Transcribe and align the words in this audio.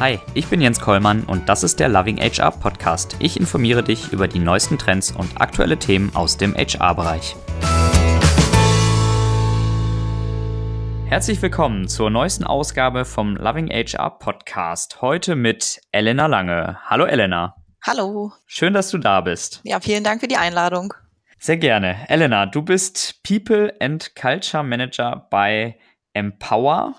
Hi, 0.00 0.20
ich 0.32 0.46
bin 0.46 0.60
Jens 0.60 0.78
Kollmann 0.78 1.24
und 1.24 1.48
das 1.48 1.64
ist 1.64 1.80
der 1.80 1.88
Loving 1.88 2.18
HR 2.18 2.52
Podcast. 2.52 3.16
Ich 3.18 3.36
informiere 3.36 3.82
dich 3.82 4.12
über 4.12 4.28
die 4.28 4.38
neuesten 4.38 4.78
Trends 4.78 5.10
und 5.10 5.40
aktuelle 5.40 5.76
Themen 5.76 6.14
aus 6.14 6.36
dem 6.36 6.54
HR-Bereich. 6.54 7.34
Herzlich 11.06 11.42
willkommen 11.42 11.88
zur 11.88 12.10
neuesten 12.10 12.44
Ausgabe 12.44 13.04
vom 13.04 13.34
Loving 13.34 13.70
HR 13.70 14.20
Podcast. 14.20 15.02
Heute 15.02 15.34
mit 15.34 15.80
Elena 15.90 16.26
Lange. 16.26 16.78
Hallo 16.84 17.04
Elena. 17.04 17.56
Hallo. 17.82 18.30
Schön, 18.46 18.74
dass 18.74 18.90
du 18.90 18.98
da 18.98 19.20
bist. 19.20 19.62
Ja, 19.64 19.80
vielen 19.80 20.04
Dank 20.04 20.20
für 20.20 20.28
die 20.28 20.36
Einladung. 20.36 20.94
Sehr 21.40 21.56
gerne. 21.56 22.08
Elena, 22.08 22.46
du 22.46 22.62
bist 22.62 23.20
People 23.24 23.74
and 23.80 24.14
Culture 24.14 24.62
Manager 24.62 25.26
bei 25.28 25.76
Empower 26.12 26.94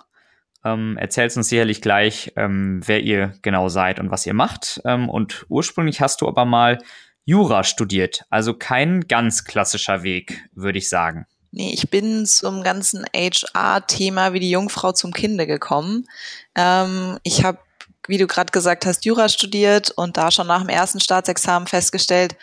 ähm, 0.66 0.98
erzählst 0.98 1.38
uns 1.38 1.50
sicherlich 1.50 1.82
gleich, 1.82 2.34
ähm, 2.36 2.82
wer 2.86 3.02
ihr 3.02 3.34
genau 3.42 3.70
seid 3.70 4.00
und 4.00 4.12
was 4.12 4.26
ihr 4.26 4.34
macht. 4.34 4.82
Ähm, 4.86 5.10
und 5.10 5.46
ursprünglich 5.50 6.02
hast 6.02 6.22
du 6.22 6.28
aber 6.28 6.46
mal 6.46 6.80
Jura 7.26 7.64
studiert, 7.64 8.26
also 8.30 8.56
kein 8.56 9.02
ganz 9.02 9.44
klassischer 9.44 10.04
Weg, 10.04 10.50
würde 10.54 10.80
ich 10.80 10.90
sagen. 10.90 11.28
Nee, 11.52 11.72
ich 11.74 11.90
bin 11.90 12.26
zum 12.26 12.64
ganzen 12.64 13.06
HR-Thema 13.16 14.34
wie 14.34 14.40
die 14.40 14.52
Jungfrau 14.52 14.92
zum 14.92 15.14
Kinde 15.14 15.48
gekommen. 15.48 16.08
Ähm, 16.56 17.20
ich 17.24 17.44
habe, 17.44 17.60
wie 18.08 18.18
du 18.18 18.28
gerade 18.28 18.52
gesagt 18.52 18.86
hast, 18.86 19.06
Jura 19.06 19.30
studiert 19.30 19.92
und 19.92 20.18
da 20.18 20.32
schon 20.32 20.48
nach 20.48 20.62
dem 20.62 20.70
ersten 20.70 21.00
Staatsexamen 21.00 21.68
festgestellt, 21.68 22.36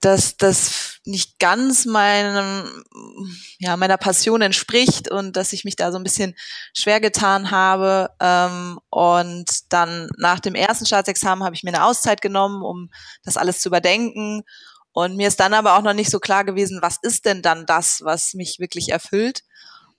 dass 0.00 0.36
das 0.36 0.98
nicht 1.04 1.38
ganz 1.38 1.84
meinem, 1.84 2.84
ja, 3.58 3.76
meiner 3.76 3.96
Passion 3.96 4.42
entspricht 4.42 5.10
und 5.10 5.36
dass 5.36 5.52
ich 5.52 5.64
mich 5.64 5.74
da 5.74 5.90
so 5.90 5.98
ein 5.98 6.04
bisschen 6.04 6.36
schwer 6.72 7.00
getan 7.00 7.50
habe. 7.50 8.10
Ähm, 8.20 8.78
und 8.90 9.72
dann 9.72 10.08
nach 10.16 10.40
dem 10.40 10.54
ersten 10.54 10.86
Staatsexamen 10.86 11.44
habe 11.44 11.56
ich 11.56 11.64
mir 11.64 11.74
eine 11.74 11.84
Auszeit 11.84 12.20
genommen, 12.20 12.62
um 12.62 12.90
das 13.24 13.36
alles 13.36 13.60
zu 13.60 13.68
überdenken. 13.68 14.42
Und 14.92 15.16
mir 15.16 15.28
ist 15.28 15.40
dann 15.40 15.54
aber 15.54 15.76
auch 15.76 15.82
noch 15.82 15.94
nicht 15.94 16.10
so 16.10 16.20
klar 16.20 16.44
gewesen, 16.44 16.80
was 16.82 16.98
ist 17.02 17.24
denn 17.24 17.42
dann 17.42 17.66
das, 17.66 18.00
was 18.02 18.34
mich 18.34 18.58
wirklich 18.58 18.90
erfüllt? 18.90 19.42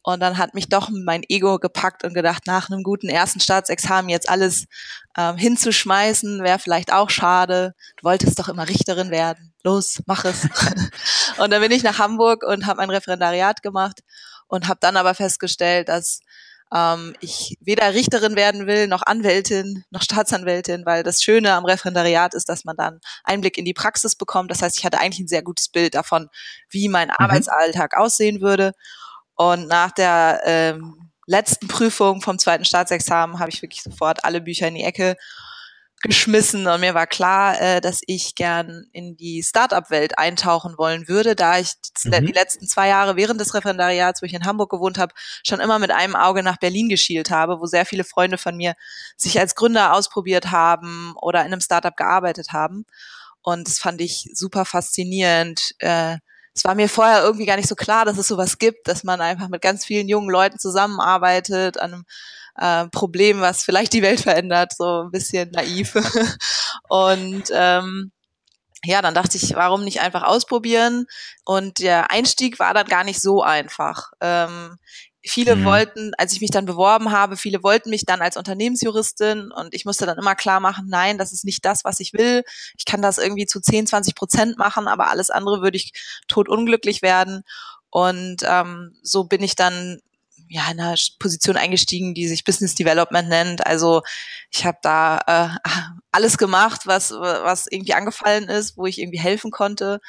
Und 0.10 0.20
dann 0.20 0.38
hat 0.38 0.54
mich 0.54 0.70
doch 0.70 0.90
mein 0.90 1.24
Ego 1.28 1.60
gepackt 1.60 2.04
und 2.04 2.14
gedacht, 2.14 2.48
nach 2.48 2.70
einem 2.70 2.84
guten 2.84 3.10
ersten 3.10 3.40
Staatsexamen 3.40 4.10
jetzt 4.10 4.30
alles 4.30 4.66
ähm, 5.18 5.38
hinzuschmeißen, 5.38 6.44
wäre 6.44 6.60
vielleicht 6.60 6.92
auch 6.92 7.10
schade. 7.10 7.74
Du 7.98 8.04
wolltest 8.04 8.40
doch 8.40 8.50
immer 8.50 8.68
Richterin 8.68 9.12
werden. 9.12 9.54
Los, 9.64 10.02
mach 10.06 10.26
es. 10.26 10.48
und 11.38 11.52
dann 11.52 11.62
bin 11.62 11.72
ich 11.72 11.84
nach 11.84 12.00
Hamburg 12.00 12.44
und 12.44 12.66
habe 12.66 12.82
ein 12.82 12.90
Referendariat 12.90 13.62
gemacht 13.62 14.02
und 14.48 14.68
habe 14.68 14.80
dann 14.82 14.98
aber 14.98 15.14
festgestellt, 15.14 15.90
dass 15.90 16.22
ähm, 16.74 17.16
ich 17.20 17.58
weder 17.62 17.94
Richterin 17.94 18.36
werden 18.36 18.68
will, 18.68 18.88
noch 18.88 19.02
Anwältin, 19.04 19.84
noch 19.90 20.02
Staatsanwältin, 20.02 20.86
weil 20.86 21.04
das 21.04 21.22
Schöne 21.22 21.54
am 21.54 21.66
Referendariat 21.66 22.34
ist, 22.34 22.50
dass 22.50 22.66
man 22.66 22.76
dann 22.76 23.00
Einblick 23.24 23.58
in 23.58 23.66
die 23.66 23.74
Praxis 23.74 24.16
bekommt. 24.16 24.52
Das 24.52 24.62
heißt, 24.62 24.78
ich 24.78 24.86
hatte 24.86 25.00
eigentlich 25.00 25.20
ein 25.20 25.28
sehr 25.28 25.44
gutes 25.44 25.70
Bild 25.70 25.96
davon, 25.96 26.30
wie 26.70 26.90
mein 26.90 27.08
mhm. 27.08 27.16
Arbeitsalltag 27.18 27.98
aussehen 27.98 28.42
würde. 28.42 28.74
Und 29.40 29.70
nach 29.70 29.92
der 29.92 30.42
ähm, 30.44 31.12
letzten 31.26 31.70
Prüfung 31.70 32.22
vom 32.22 32.38
zweiten 32.38 32.66
Staatsexamen 32.66 33.40
habe 33.40 33.50
ich 33.50 33.62
wirklich 33.62 33.82
sofort 33.82 34.26
alle 34.26 34.42
Bücher 34.42 34.68
in 34.68 34.76
die 34.76 34.84
Ecke 34.84 35.16
geschmissen 36.02 36.68
und 36.68 36.82
mir 36.82 36.94
war 36.94 37.08
klar, 37.08 37.60
äh, 37.62 37.80
dass 37.80 38.02
ich 38.06 38.36
gern 38.36 38.88
in 38.92 39.16
die 39.16 39.42
Startup-Welt 39.42 40.18
eintauchen 40.18 40.78
wollen 40.78 41.08
würde, 41.08 41.38
da 41.38 41.58
ich 41.58 41.72
mhm. 42.04 42.26
die 42.26 42.34
letzten 42.34 42.68
zwei 42.68 42.90
Jahre 42.90 43.16
während 43.16 43.40
des 43.40 43.54
Referendariats, 43.54 44.22
wo 44.22 44.26
ich 44.26 44.34
in 44.34 44.44
Hamburg 44.44 44.72
gewohnt 44.72 44.98
habe, 44.98 45.14
schon 45.46 45.62
immer 45.62 45.80
mit 45.80 45.92
einem 45.92 46.18
Auge 46.18 46.44
nach 46.44 46.58
Berlin 46.58 46.90
geschielt 46.90 47.32
habe, 47.32 47.62
wo 47.62 47.66
sehr 47.66 47.86
viele 47.86 48.04
Freunde 48.04 48.38
von 48.38 48.58
mir 48.58 48.74
sich 49.16 49.40
als 49.40 49.56
Gründer 49.56 49.94
ausprobiert 49.94 50.52
haben 50.52 51.14
oder 51.22 51.40
in 51.46 51.54
einem 51.54 51.62
Startup 51.62 51.96
gearbeitet 51.96 52.52
haben. 52.52 52.86
Und 53.42 53.70
das 53.70 53.80
fand 53.80 54.02
ich 54.02 54.30
super 54.34 54.66
faszinierend, 54.66 55.76
äh, 55.80 56.18
es 56.60 56.66
war 56.66 56.76
mir 56.76 56.90
vorher 56.90 57.24
irgendwie 57.24 57.46
gar 57.46 57.56
nicht 57.56 57.70
so 57.70 57.76
klar, 57.76 58.04
dass 58.04 58.18
es 58.18 58.28
sowas 58.28 58.58
gibt, 58.58 58.90
dass 58.90 59.06
man 59.06 59.22
einfach 59.22 59.48
mit 59.48 59.62
ganz 59.62 59.86
vielen 59.86 60.10
jungen 60.10 60.30
Leuten 60.30 60.60
zusammenarbeitet 60.60 61.80
an 61.80 62.04
einem 62.58 62.86
äh, 62.86 62.90
Problem, 62.90 63.40
was 63.40 63.64
vielleicht 63.64 63.94
die 63.94 64.02
Welt 64.02 64.20
verändert, 64.20 64.74
so 64.76 65.04
ein 65.04 65.12
bisschen 65.12 65.52
naiv. 65.52 65.96
und 66.90 67.44
ähm, 67.54 68.12
ja, 68.84 69.02
dann 69.02 69.14
dachte 69.14 69.38
ich, 69.38 69.56
warum 69.56 69.86
nicht 69.86 70.02
einfach 70.02 70.24
ausprobieren? 70.24 71.06
Und 71.46 71.80
der 71.80 72.12
Einstieg 72.12 72.60
war 72.60 72.74
dann 72.74 72.88
gar 72.88 73.06
nicht 73.06 73.22
so 73.22 73.42
einfach. 73.42 74.12
Ähm, 74.20 74.76
Viele 75.22 75.58
mhm. 75.58 75.66
wollten, 75.66 76.12
als 76.18 76.32
ich 76.32 76.40
mich 76.40 76.52
dann 76.52 76.66
beworben 76.66 77.12
habe, 77.12 77.36
viele 77.36 77.62
wollten 77.62 77.90
mich 77.90 78.06
dann 78.06 78.22
als 78.22 78.38
Unternehmensjuristin 78.38 79.52
und 79.52 79.74
ich 79.74 79.84
musste 79.84 80.06
dann 80.06 80.18
immer 80.18 80.36
klar 80.36 80.62
machen, 80.62 80.86
nein, 80.88 81.18
das 81.18 81.34
ist 81.34 81.44
nicht 81.44 81.66
das, 81.66 81.84
was 81.84 82.00
ich 82.00 82.14
will. 82.14 82.44
Ich 82.78 82.86
kann 82.86 83.02
das 83.02 83.18
irgendwie 83.18 83.46
zu 83.46 83.60
10, 83.60 83.88
20 83.88 84.16
Prozent 84.16 84.58
machen, 84.58 84.88
aber 84.88 85.10
alles 85.10 85.30
andere 85.30 85.62
würde 85.62 85.76
ich 85.76 85.92
tot 86.30 86.48
unglücklich 86.48 87.02
werden. 87.02 87.44
Und 87.90 88.38
ähm, 88.44 88.96
so 89.02 89.26
bin 89.26 89.44
ich 89.44 89.56
dann 89.56 90.00
ja 90.48 90.64
in 90.72 90.80
einer 90.80 90.96
Position 91.20 91.58
eingestiegen, 91.58 92.14
die 92.14 92.28
sich 92.28 92.44
Business 92.44 92.76
Development 92.76 93.30
nennt. 93.30 93.66
Also 93.66 94.02
ich 94.52 94.66
habe 94.66 94.80
da 94.82 95.20
äh, 95.28 95.70
alles 96.12 96.38
gemacht, 96.38 96.82
was 96.86 97.12
was 97.12 97.68
irgendwie 97.68 97.94
angefallen 97.94 98.50
ist, 98.50 98.78
wo 98.78 98.86
ich 98.86 99.00
irgendwie 99.00 99.20
helfen 99.20 99.52
konnte. 99.52 100.00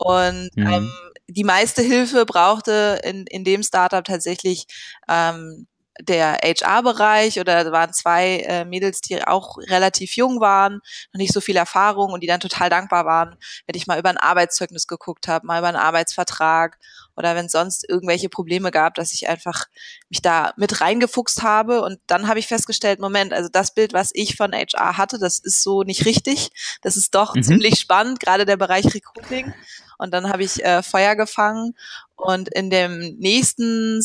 Und 0.00 0.50
mhm. 0.56 0.66
ähm, 0.66 0.92
die 1.28 1.44
meiste 1.44 1.82
Hilfe 1.82 2.24
brauchte 2.24 3.00
in, 3.04 3.26
in 3.26 3.44
dem 3.44 3.62
Startup 3.62 4.02
tatsächlich 4.02 4.66
ähm, 5.08 5.66
der 6.00 6.38
HR-Bereich 6.42 7.38
oder 7.38 7.62
da 7.64 7.72
waren 7.72 7.92
zwei 7.92 8.38
äh, 8.38 8.64
Mädels, 8.64 9.02
die 9.02 9.22
auch 9.22 9.58
relativ 9.58 10.16
jung 10.16 10.40
waren, 10.40 10.80
noch 11.12 11.18
nicht 11.18 11.34
so 11.34 11.42
viel 11.42 11.56
Erfahrung 11.56 12.12
und 12.12 12.22
die 12.22 12.26
dann 12.26 12.40
total 12.40 12.70
dankbar 12.70 13.04
waren, 13.04 13.36
wenn 13.66 13.76
ich 13.76 13.86
mal 13.86 13.98
über 13.98 14.08
ein 14.08 14.16
Arbeitszeugnis 14.16 14.86
geguckt 14.86 15.28
habe, 15.28 15.46
mal 15.46 15.58
über 15.58 15.68
einen 15.68 15.76
Arbeitsvertrag 15.76 16.78
oder 17.20 17.36
wenn 17.36 17.46
es 17.46 17.52
sonst 17.52 17.88
irgendwelche 17.88 18.28
Probleme 18.28 18.70
gab, 18.70 18.94
dass 18.94 19.12
ich 19.12 19.28
einfach 19.28 19.66
mich 20.08 20.22
da 20.22 20.52
mit 20.56 20.80
reingefuchst 20.80 21.42
habe 21.42 21.82
und 21.82 22.00
dann 22.06 22.26
habe 22.26 22.38
ich 22.38 22.48
festgestellt, 22.48 22.98
Moment, 22.98 23.32
also 23.32 23.48
das 23.52 23.74
Bild, 23.74 23.92
was 23.92 24.10
ich 24.14 24.36
von 24.36 24.52
HR 24.52 24.96
hatte, 24.96 25.18
das 25.18 25.38
ist 25.38 25.62
so 25.62 25.82
nicht 25.82 26.06
richtig. 26.06 26.50
Das 26.82 26.96
ist 26.96 27.14
doch 27.14 27.34
mhm. 27.34 27.42
ziemlich 27.42 27.78
spannend, 27.78 28.20
gerade 28.20 28.46
der 28.46 28.56
Bereich 28.56 28.86
Recruiting. 28.86 29.52
Und 29.98 30.12
dann 30.14 30.30
habe 30.30 30.42
ich 30.42 30.64
äh, 30.64 30.82
Feuer 30.82 31.14
gefangen 31.14 31.74
und 32.16 32.48
in 32.48 32.70
dem 32.70 33.16
nächsten 33.18 34.00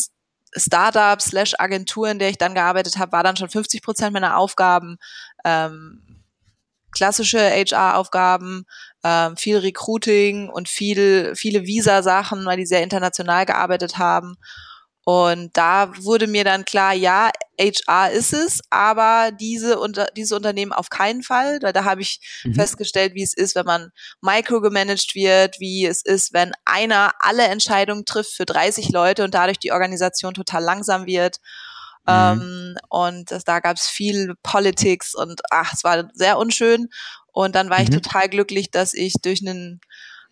Startup 0.58 1.22
slash 1.22 1.54
Agentur, 1.58 2.10
in 2.10 2.20
der 2.20 2.30
ich 2.30 2.38
dann 2.38 2.54
gearbeitet 2.54 2.98
habe, 2.98 3.14
war 3.14 3.24
dann 3.24 3.38
schon 3.38 3.50
50 3.50 3.82
Prozent 3.82 4.14
meiner 4.14 4.38
Aufgaben 4.38 4.98
ähm, 5.44 6.05
klassische 6.96 7.40
HR-Aufgaben, 7.40 8.66
ähm, 9.04 9.38
viel 9.38 9.58
Recruiting 9.58 10.50
und 10.50 10.68
viel, 10.68 11.34
viele 11.36 11.66
Visa-Sachen, 11.66 12.46
weil 12.46 12.58
die 12.58 12.66
sehr 12.66 12.82
international 12.82 13.46
gearbeitet 13.46 14.00
haben. 14.00 14.36
Und 15.08 15.56
da 15.56 15.94
wurde 16.02 16.26
mir 16.26 16.44
dann 16.44 16.66
klar, 16.66 16.94
ja, 16.94 17.30
HR 17.60 18.10
ist 18.10 18.34
es, 18.34 18.62
aber 18.72 19.32
diese, 19.40 19.80
unter, 19.80 20.08
diese 20.18 20.36
Unternehmen 20.36 20.74
auf 20.74 20.90
keinen 20.90 21.22
Fall. 21.22 21.60
Da, 21.60 21.72
da 21.72 21.84
habe 21.84 22.02
ich 22.02 22.20
mhm. 22.44 22.56
festgestellt, 22.56 23.14
wie 23.14 23.22
es 23.22 23.36
ist, 23.36 23.54
wenn 23.54 23.68
man 23.68 23.92
microgemanagt 24.22 25.14
wird, 25.14 25.60
wie 25.60 25.86
es 25.86 26.02
ist, 26.04 26.34
wenn 26.34 26.54
einer 26.66 27.14
alle 27.20 27.44
Entscheidungen 27.44 28.06
trifft 28.06 28.34
für 28.34 28.46
30 28.46 28.90
Leute 28.90 29.24
und 29.24 29.36
dadurch 29.36 29.60
die 29.60 29.72
Organisation 29.72 30.34
total 30.34 30.64
langsam 30.64 31.06
wird. 31.06 31.38
Mhm. 32.08 32.14
Ähm, 32.14 32.78
und 32.90 33.32
das, 33.32 33.44
da 33.44 33.60
gab 33.60 33.78
es 33.78 33.88
viel 33.88 34.36
Politics 34.44 35.16
und 35.16 35.42
ach, 35.52 35.74
es 35.74 35.84
war 35.84 36.10
sehr 36.14 36.38
unschön. 36.38 36.90
Und 37.32 37.56
dann 37.56 37.70
war 37.70 37.80
mhm. 37.80 37.84
ich 37.84 37.90
total 37.90 38.30
glücklich, 38.30 38.72
dass 38.72 38.94
ich 38.94 39.14
durch 39.22 39.46
einen 39.46 39.82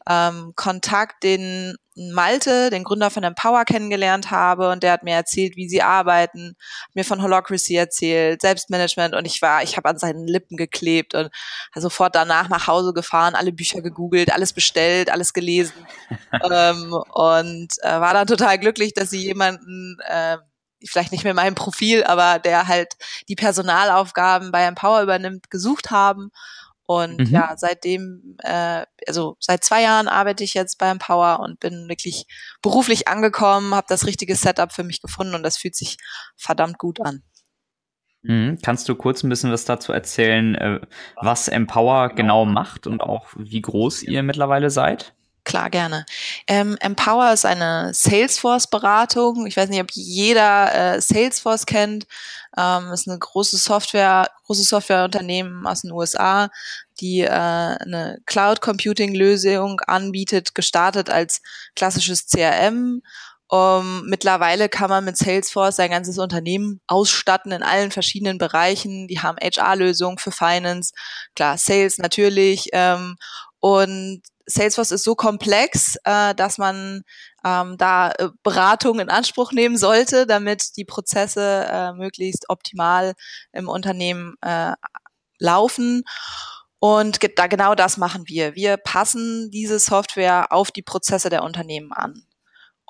ähm, 0.09 0.53
Kontakt 0.55 1.23
den 1.23 1.75
Malte, 1.95 2.69
den 2.71 2.83
Gründer 2.83 3.09
von 3.11 3.23
Empower, 3.23 3.65
kennengelernt 3.65 4.31
habe 4.31 4.71
und 4.71 4.83
der 4.83 4.93
hat 4.93 5.03
mir 5.03 5.13
erzählt, 5.13 5.55
wie 5.55 5.69
sie 5.69 5.83
arbeiten, 5.83 6.55
mir 6.93 7.05
von 7.05 7.21
Holocracy 7.21 7.75
erzählt, 7.75 8.41
Selbstmanagement 8.41 9.15
und 9.15 9.25
ich 9.25 9.41
war, 9.41 9.63
ich 9.63 9.77
habe 9.77 9.89
an 9.89 9.99
seinen 9.99 10.27
Lippen 10.27 10.57
geklebt 10.57 11.13
und 11.13 11.29
sofort 11.75 12.15
danach 12.15 12.49
nach 12.49 12.67
Hause 12.67 12.93
gefahren, 12.93 13.35
alle 13.35 13.51
Bücher 13.51 13.81
gegoogelt, 13.81 14.33
alles 14.33 14.53
bestellt, 14.53 15.11
alles 15.11 15.33
gelesen 15.33 15.75
ähm, 16.51 16.93
und 16.93 17.73
äh, 17.83 17.99
war 17.99 18.13
dann 18.13 18.27
total 18.27 18.57
glücklich, 18.57 18.93
dass 18.93 19.11
sie 19.11 19.21
jemanden 19.21 19.97
äh, 20.07 20.37
vielleicht 20.85 21.11
nicht 21.11 21.23
mehr 21.23 21.33
meinem 21.33 21.55
Profil, 21.55 22.03
aber 22.03 22.39
der 22.39 22.67
halt 22.67 22.93
die 23.27 23.35
Personalaufgaben 23.35 24.51
bei 24.51 24.63
Empower 24.63 25.01
übernimmt, 25.01 25.49
gesucht 25.49 25.91
haben 25.91 26.31
und 26.85 27.19
mhm. 27.19 27.25
ja, 27.27 27.53
seitdem, 27.55 28.35
äh, 28.39 28.85
also 29.07 29.37
seit 29.39 29.63
zwei 29.63 29.81
Jahren 29.83 30.07
arbeite 30.07 30.43
ich 30.43 30.53
jetzt 30.53 30.77
beim 30.77 30.99
Power 30.99 31.39
und 31.39 31.59
bin 31.59 31.87
wirklich 31.87 32.25
beruflich 32.61 33.07
angekommen, 33.07 33.73
habe 33.73 33.87
das 33.87 34.05
richtige 34.05 34.35
Setup 34.35 34.71
für 34.73 34.83
mich 34.83 35.01
gefunden 35.01 35.33
und 35.33 35.43
das 35.43 35.57
fühlt 35.57 35.75
sich 35.75 35.97
verdammt 36.35 36.77
gut 36.77 36.99
an. 36.99 37.23
Mhm. 38.23 38.59
Kannst 38.61 38.87
du 38.89 38.95
kurz 38.95 39.23
ein 39.23 39.29
bisschen 39.29 39.51
was 39.51 39.65
dazu 39.65 39.93
erzählen, 39.93 40.55
äh, 40.55 40.81
was 41.15 41.47
Empower 41.47 42.09
genau 42.09 42.45
macht 42.45 42.85
und 42.85 43.01
auch 43.01 43.27
wie 43.37 43.61
groß 43.61 44.03
ihr 44.03 44.23
mittlerweile 44.23 44.69
seid? 44.69 45.13
Klar, 45.45 45.69
gerne. 45.69 46.05
Ähm, 46.47 46.77
Empower 46.79 47.33
ist 47.33 47.45
eine 47.45 47.93
Salesforce-Beratung. 47.93 49.45
Ich 49.45 49.57
weiß 49.57 49.69
nicht, 49.69 49.81
ob 49.81 49.91
jeder 49.91 50.95
äh, 50.95 51.01
Salesforce 51.01 51.65
kennt. 51.65 52.07
Ähm, 52.57 52.91
ist 52.93 53.09
eine 53.09 53.19
große 53.19 53.57
Software, 53.57 54.29
große 54.45 54.63
Softwareunternehmen 54.63 55.67
aus 55.67 55.81
den 55.81 55.91
USA, 55.91 56.49
die 57.01 57.21
äh, 57.21 57.29
eine 57.29 58.19
Cloud 58.25 58.61
Computing 58.61 59.13
Lösung 59.15 59.81
anbietet, 59.81 60.55
gestartet 60.55 61.09
als 61.09 61.41
klassisches 61.75 62.27
CRM. 62.27 63.01
Um, 63.49 64.05
mittlerweile 64.07 64.67
kann 64.67 64.89
man 64.89 65.05
mit 65.05 65.15
Salesforce 65.17 65.75
sein 65.75 65.91
ganzes 65.91 66.17
Unternehmen 66.17 66.81
ausstatten 66.87 67.51
in 67.51 67.61
allen 67.61 67.91
verschiedenen 67.91 68.39
Bereichen. 68.39 69.07
Die 69.07 69.19
haben 69.19 69.37
HR-Lösungen 69.37 70.17
für 70.17 70.31
Finance, 70.31 70.93
klar, 71.35 71.57
Sales 71.59 71.99
natürlich. 71.99 72.69
Ähm, 72.71 73.15
und 73.59 74.23
Salesforce 74.45 74.91
ist 74.91 75.03
so 75.03 75.15
komplex, 75.15 75.97
äh, 76.03 76.35
dass 76.35 76.57
man 76.57 77.03
ähm, 77.45 77.77
da 77.77 78.11
äh, 78.11 78.29
Beratung 78.43 78.99
in 78.99 79.09
Anspruch 79.09 79.51
nehmen 79.51 79.77
sollte, 79.77 80.25
damit 80.25 80.77
die 80.77 80.85
Prozesse 80.85 81.65
äh, 81.69 81.93
möglichst 81.93 82.49
optimal 82.49 83.13
im 83.51 83.69
Unternehmen 83.69 84.35
äh, 84.41 84.73
laufen. 85.39 86.03
Und 86.79 87.19
da 87.37 87.47
genau 87.47 87.75
das 87.75 87.97
machen 87.97 88.23
wir. 88.27 88.55
Wir 88.55 88.77
passen 88.77 89.49
diese 89.51 89.79
Software 89.79 90.51
auf 90.51 90.71
die 90.71 90.81
Prozesse 90.81 91.29
der 91.29 91.43
Unternehmen 91.43 91.93
an. 91.93 92.25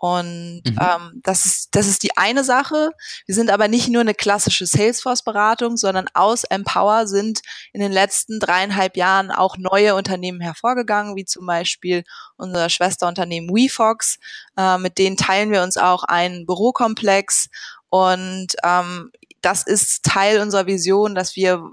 Und 0.04 0.64
mhm. 0.66 0.78
ähm, 0.82 1.22
das, 1.24 1.46
ist, 1.46 1.76
das 1.76 1.88
ist 1.88 2.04
die 2.04 2.18
eine 2.18 2.44
Sache. 2.44 2.92
Wir 3.26 3.36
sind 3.36 3.50
aber 3.50 3.70
nicht 3.70 3.88
nur 3.88 4.02
eine 4.02 4.14
klassische 4.14 4.66
Salesforce-Beratung, 4.66 5.78
sondern 5.78 6.10
aus 6.14 6.44
Empower 6.44 7.08
sind 7.08 7.40
in 7.72 7.80
den 7.80 7.94
letzten 7.94 8.42
dreieinhalb 8.42 8.98
Jahren 8.98 9.32
auch 9.32 9.56
neue 9.58 9.96
Unternehmen 9.96 10.42
hervorgegangen, 10.42 11.16
wie 11.16 11.24
zum 11.24 11.46
Beispiel 11.46 12.04
unser 12.36 12.70
Schwesterunternehmen 12.70 13.50
WeFox. 13.56 14.20
Äh, 14.58 14.78
mit 14.78 14.98
denen 14.98 15.16
teilen 15.16 15.52
wir 15.52 15.64
uns 15.64 15.78
auch 15.78 16.04
einen 16.04 16.46
Bürokomplex. 16.46 17.48
Und 17.88 18.48
ähm, 18.62 19.10
das 19.40 19.64
ist 19.66 20.04
Teil 20.04 20.42
unserer 20.42 20.68
Vision, 20.68 21.16
dass 21.16 21.38
wir 21.38 21.64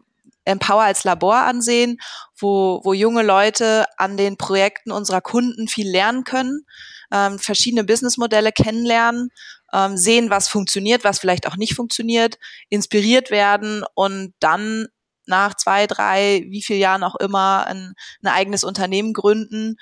Empower 0.45 0.83
als 0.83 1.03
Labor 1.03 1.35
ansehen, 1.35 1.99
wo, 2.39 2.81
wo 2.85 2.93
junge 2.93 3.25
Leute 3.25 3.87
an 3.97 4.17
den 4.17 4.37
Projekten 4.37 4.93
unserer 4.93 5.21
Kunden 5.21 5.67
viel 5.67 5.91
lernen 5.91 6.23
können 6.23 6.65
ähm, 7.13 7.39
verschiedene 7.39 7.85
Businessmodelle 7.85 8.53
kennenlernen, 8.53 9.31
ähm, 9.73 9.97
sehen, 9.97 10.31
was 10.31 10.49
funktioniert, 10.49 11.05
was 11.05 11.19
vielleicht 11.19 11.47
auch 11.47 11.57
nicht 11.57 11.75
funktioniert, 11.75 12.39
inspiriert 12.69 13.31
werden 13.31 13.85
und 13.95 14.35
dann 14.41 14.87
nach 15.27 15.55
zwei, 15.55 15.87
drei, 15.87 16.45
wie 16.49 16.63
viel 16.63 16.77
Jahren 16.77 17.05
auch 17.05 17.17
immer 17.17 17.67
ein, 17.67 17.95
ein 18.23 18.29
eigenes 18.29 18.65
Unternehmen 18.65 19.13
gründen, 19.13 19.77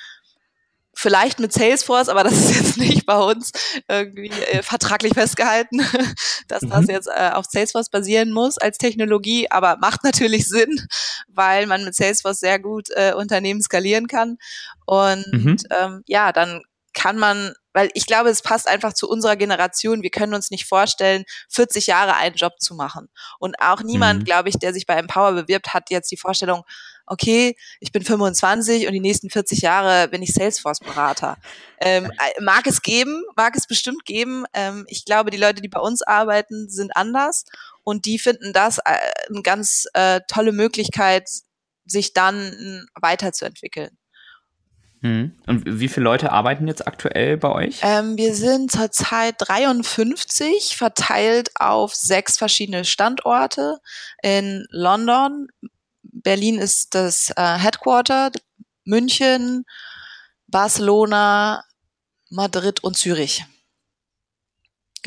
vielleicht 0.99 1.39
mit 1.39 1.53
Salesforce, 1.53 2.09
aber 2.09 2.25
das 2.25 2.33
ist 2.33 2.57
jetzt 2.57 2.77
nicht 2.77 3.07
bei 3.07 3.17
uns 3.17 3.53
irgendwie 3.89 4.31
äh, 4.31 4.63
vertraglich 4.63 5.15
festgehalten, 5.15 5.81
dass 6.49 6.63
mhm. 6.63 6.71
das 6.71 6.87
jetzt 6.89 7.09
äh, 7.09 7.31
auf 7.33 7.47
Salesforce 7.49 7.89
basieren 7.89 8.33
muss 8.33 8.59
als 8.59 8.79
Technologie, 8.79 9.49
aber 9.51 9.77
macht 9.81 10.03
natürlich 10.03 10.49
Sinn, 10.49 10.87
weil 11.29 11.67
man 11.67 11.85
mit 11.85 11.95
Salesforce 11.95 12.41
sehr 12.41 12.59
gut 12.59 12.89
äh, 12.91 13.15
Unternehmen 13.15 13.63
skalieren 13.63 14.09
kann. 14.09 14.39
Und 14.87 15.25
mhm. 15.33 15.57
ähm, 15.71 16.03
ja, 16.07 16.33
dann 16.33 16.63
kann 16.99 17.17
man, 17.17 17.55
weil 17.73 17.91
ich 17.95 18.07
glaube, 18.07 18.29
es 18.29 18.43
passt 18.43 18.67
einfach 18.67 18.93
zu 18.93 19.09
unserer 19.09 19.37
Generation. 19.37 20.03
Wir 20.03 20.11
können 20.11 20.35
uns 20.35 20.51
nicht 20.51 20.67
vorstellen, 20.67 21.25
40 21.49 21.87
Jahre 21.87 22.17
einen 22.17 22.35
Job 22.35 22.55
zu 22.59 22.75
machen. 22.75 23.09
Und 23.39 23.55
auch 23.61 23.83
niemand, 23.85 24.21
mhm. 24.21 24.25
glaube 24.25 24.49
ich, 24.49 24.57
der 24.57 24.73
sich 24.75 24.85
bei 24.85 24.95
Empower 24.95 25.31
bewirbt, 25.33 25.73
hat 25.73 25.91
jetzt 25.91 26.11
die 26.11 26.17
Vorstellung, 26.17 26.65
okay, 27.07 27.57
ich 27.79 27.93
bin 27.93 28.03
25 28.03 28.89
und 28.89 28.95
die 28.95 29.01
nächsten 29.01 29.31
40 29.31 29.61
Jahre 29.61 30.09
bin 30.09 30.23
ich 30.23 30.35
Salesforce-Berater. 30.35 31.37
Ähm, 31.81 32.07
äh, 32.07 32.43
mag 32.43 32.67
es 32.67 32.83
geben, 32.83 33.23
mag 33.37 33.55
es 33.55 33.69
bestimmt 33.69 34.05
geben. 34.05 34.45
Ähm, 34.53 34.85
ich 34.89 35.05
glaube, 35.05 35.31
die 35.31 35.39
Leute, 35.39 35.63
die 35.63 35.69
bei 35.69 35.81
uns 35.81 36.03
arbeiten, 36.03 36.69
sind 36.69 36.97
anders 36.97 37.45
und 37.85 38.07
die 38.07 38.19
finden 38.19 38.53
das 38.53 38.79
äh, 38.79 38.99
eine 39.29 39.43
ganz 39.43 39.87
äh, 39.95 40.21
tolle 40.27 40.51
Möglichkeit, 40.51 41.29
sich 41.87 42.13
dann 42.13 42.89
weiterzuentwickeln. 43.01 43.97
Mhm. 45.01 45.33
Und 45.47 45.63
wie 45.67 45.89
viele 45.89 46.05
Leute 46.05 46.33
arbeiten 46.33 46.67
jetzt 46.67 46.87
aktuell 46.87 47.37
bei 47.37 47.51
euch? 47.51 47.81
Ähm, 47.83 48.17
wir 48.17 48.35
sind 48.35 48.73
zurzeit 48.73 49.37
53, 49.39 50.77
verteilt 50.77 51.51
auf 51.57 51.95
sechs 51.95 52.37
verschiedene 52.37 52.85
Standorte 52.85 53.79
in 54.23 54.67
London. 54.71 55.49
Berlin 56.03 56.59
ist 56.59 56.95
das 56.95 57.31
äh, 57.37 57.59
Headquarter, 57.59 58.31
München, 58.85 59.65
Barcelona, 60.49 61.65
Madrid 62.31 62.83
und 62.83 62.97
Zürich. 62.97 63.45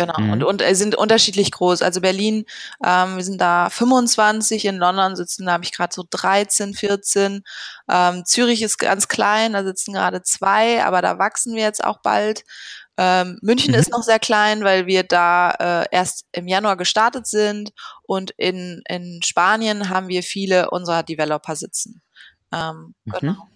Genau, 0.06 0.19
mhm. 0.19 0.31
und, 0.31 0.44
und 0.44 0.62
äh, 0.62 0.74
sind 0.74 0.95
unterschiedlich 0.95 1.51
groß. 1.51 1.81
Also 1.81 2.01
Berlin, 2.01 2.45
ähm, 2.83 3.18
wir 3.18 3.24
sind 3.24 3.39
da 3.39 3.69
25, 3.69 4.65
in 4.65 4.77
London 4.77 5.15
sitzen, 5.15 5.45
da 5.45 5.53
habe 5.53 5.63
ich 5.63 5.71
gerade 5.71 5.94
so 5.94 6.03
13, 6.09 6.74
14. 6.74 7.44
Ähm, 7.89 8.25
Zürich 8.25 8.62
ist 8.62 8.77
ganz 8.80 9.07
klein, 9.07 9.53
da 9.53 9.63
sitzen 9.63 9.94
gerade 9.94 10.24
zwei, 10.24 10.83
aber 10.83 11.01
da 11.01 11.19
wachsen 11.19 11.56
wir 11.56 11.63
jetzt 11.63 11.83
auch 11.83 12.01
bald. 12.01 12.44
Ähm, 12.98 13.39
München 13.42 13.74
mhm. 13.74 13.80
ist 13.80 13.92
noch 13.92 14.03
sehr 14.03 14.19
klein, 14.19 14.63
weil 14.63 14.86
wir 14.86 15.03
da 15.03 15.51
äh, 15.51 15.86
erst 15.92 16.25
im 16.31 16.47
Januar 16.47 16.77
gestartet 16.77 17.27
sind 17.27 17.71
und 18.04 18.31
in, 18.38 18.81
in 18.88 19.21
Spanien 19.24 19.89
haben 19.89 20.07
wir 20.07 20.24
viele 20.24 20.71
unserer 20.71 21.04
Developer 21.04 21.56
sitzen. 21.56 22.01
Ähm, 22.51 22.95
mhm. 23.06 23.12
Genau. 23.19 23.47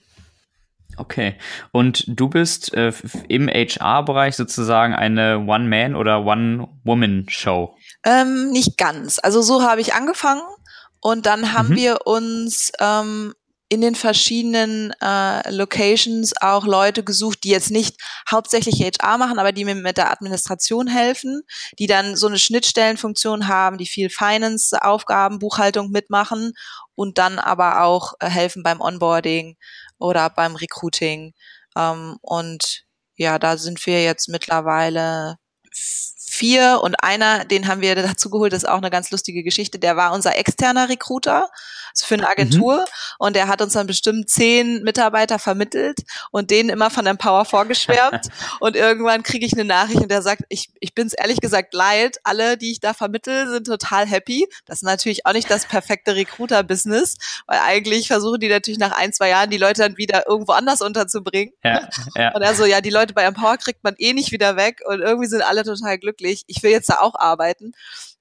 Okay. 0.98 1.36
Und 1.72 2.04
du 2.08 2.30
bist 2.30 2.74
äh, 2.74 2.94
im 3.28 3.48
HR-Bereich 3.48 4.36
sozusagen 4.36 4.94
eine 4.94 5.40
One-Man- 5.40 5.96
oder 5.96 6.26
One-Woman-Show? 6.26 7.76
Ähm, 8.06 8.50
nicht 8.52 8.78
ganz. 8.78 9.20
Also 9.20 9.42
so 9.42 9.64
habe 9.64 9.82
ich 9.82 9.94
angefangen 9.94 10.44
und 11.02 11.26
dann 11.26 11.54
haben 11.54 11.70
mhm. 11.70 11.76
wir 11.76 12.08
uns 12.08 12.72
ähm, 12.80 13.34
in 13.68 13.82
den 13.82 13.96
verschiedenen 13.96 14.94
äh, 15.02 15.52
Locations 15.52 16.34
auch 16.40 16.66
Leute 16.66 17.04
gesucht, 17.04 17.44
die 17.44 17.50
jetzt 17.50 17.72
nicht 17.72 17.98
hauptsächlich 18.30 18.80
HR 18.80 19.18
machen, 19.18 19.40
aber 19.40 19.52
die 19.52 19.66
mir 19.66 19.74
mit 19.74 19.98
der 19.98 20.12
Administration 20.12 20.88
helfen, 20.88 21.42
die 21.80 21.88
dann 21.88 22.16
so 22.16 22.28
eine 22.28 22.38
Schnittstellenfunktion 22.38 23.48
haben, 23.48 23.78
die 23.78 23.88
viel 23.88 24.10
Finance-Aufgaben, 24.10 25.40
Buchhaltung 25.40 25.90
mitmachen 25.90 26.54
und 26.94 27.18
dann 27.18 27.40
aber 27.40 27.82
auch 27.82 28.14
äh, 28.20 28.30
helfen 28.30 28.62
beim 28.62 28.82
Onboarding 28.82 29.58
oder 30.00 30.30
beim 30.30 30.56
Recruiting. 30.56 31.34
Ähm, 31.78 32.18
und 32.22 32.86
ja, 33.18 33.40
da 33.40 33.58
sind 33.58 33.86
wir 33.86 34.04
jetzt 34.04 34.30
mittlerweile 34.30 35.38
vier 36.36 36.80
und 36.84 36.96
einer, 37.04 37.46
den 37.46 37.68
haben 37.68 37.82
wir 37.82 37.96
dazu 37.96 38.30
geholt, 38.30 38.54
das 38.54 38.64
ist 38.64 38.70
auch 38.70 38.78
eine 38.78 38.90
ganz 38.90 39.12
lustige 39.12 39.44
Geschichte, 39.44 39.80
der 39.80 39.96
war 39.96 40.14
unser 40.14 40.38
externer 40.38 40.90
Recruiter 40.90 41.50
also 41.96 42.06
für 42.06 42.16
eine 42.16 42.28
Agentur 42.28 42.80
mhm. 42.80 42.86
und 43.20 43.36
der 43.36 43.48
hat 43.48 43.62
uns 43.62 43.74
dann 43.74 43.88
bestimmt 43.88 44.30
zehn 44.30 44.84
Mitarbeiter 44.84 45.40
vermittelt 45.40 46.00
und 46.32 46.52
denen 46.52 46.70
immer 46.70 46.90
von 46.90 47.06
Empower 47.06 47.46
vorgeschwärmt 47.46 48.28
und 48.60 48.76
irgendwann 48.76 49.24
kriege 49.24 49.46
ich 49.46 49.54
eine 49.54 49.64
Nachricht 49.64 50.02
und 50.02 50.12
der 50.12 50.22
sagt, 50.22 50.44
ich, 50.50 50.70
ich 50.80 50.94
bin 50.94 51.08
es 51.08 51.14
ehrlich 51.14 51.40
gesagt 51.40 51.74
leid, 51.74 52.18
alle, 52.24 52.58
die 52.58 52.72
ich 52.72 52.80
da 52.82 52.94
vermittel, 52.94 53.50
sind 53.50 53.68
total 53.68 54.06
happy. 54.06 54.48
Das 54.66 54.80
ist 54.80 54.84
natürlich 54.84 55.26
auch 55.26 55.34
nicht 55.34 55.50
das 55.50 55.66
perfekte 55.66 56.16
Recruiter-Business, 56.16 57.16
weil 57.48 57.60
eigentlich 57.60 58.08
versuchen 58.08 58.40
die 58.40 58.50
natürlich 58.50 58.80
nach 58.80 58.92
ein, 58.92 59.14
zwei 59.14 59.30
Jahren 59.30 59.50
die 59.50 59.58
Leute 59.58 59.82
dann 59.82 59.98
wieder 59.98 60.28
irgendwo 60.28 60.52
anders 60.52 60.82
unterzubringen. 60.82 61.54
Ja, 61.64 61.88
ja. 62.16 62.32
Und 62.36 62.42
er 62.42 62.56
so, 62.56 62.66
ja, 62.66 62.82
die 62.82 62.90
Leute 62.90 63.14
bei 63.14 63.24
Empower 63.24 63.58
kriegt 63.58 63.84
man 63.84 63.96
eh 63.98 64.14
nicht 64.14 64.32
wieder 64.32 64.58
weg 64.58 64.82
und 64.86 65.02
irgendwie 65.02 65.28
sind 65.28 65.42
alle 65.42 65.64
total 65.64 65.98
glücklich. 65.98 66.25
Ich 66.26 66.64
will 66.64 66.72
jetzt 66.72 66.90
da 66.90 67.00
auch 67.00 67.16
arbeiten. 67.16 67.74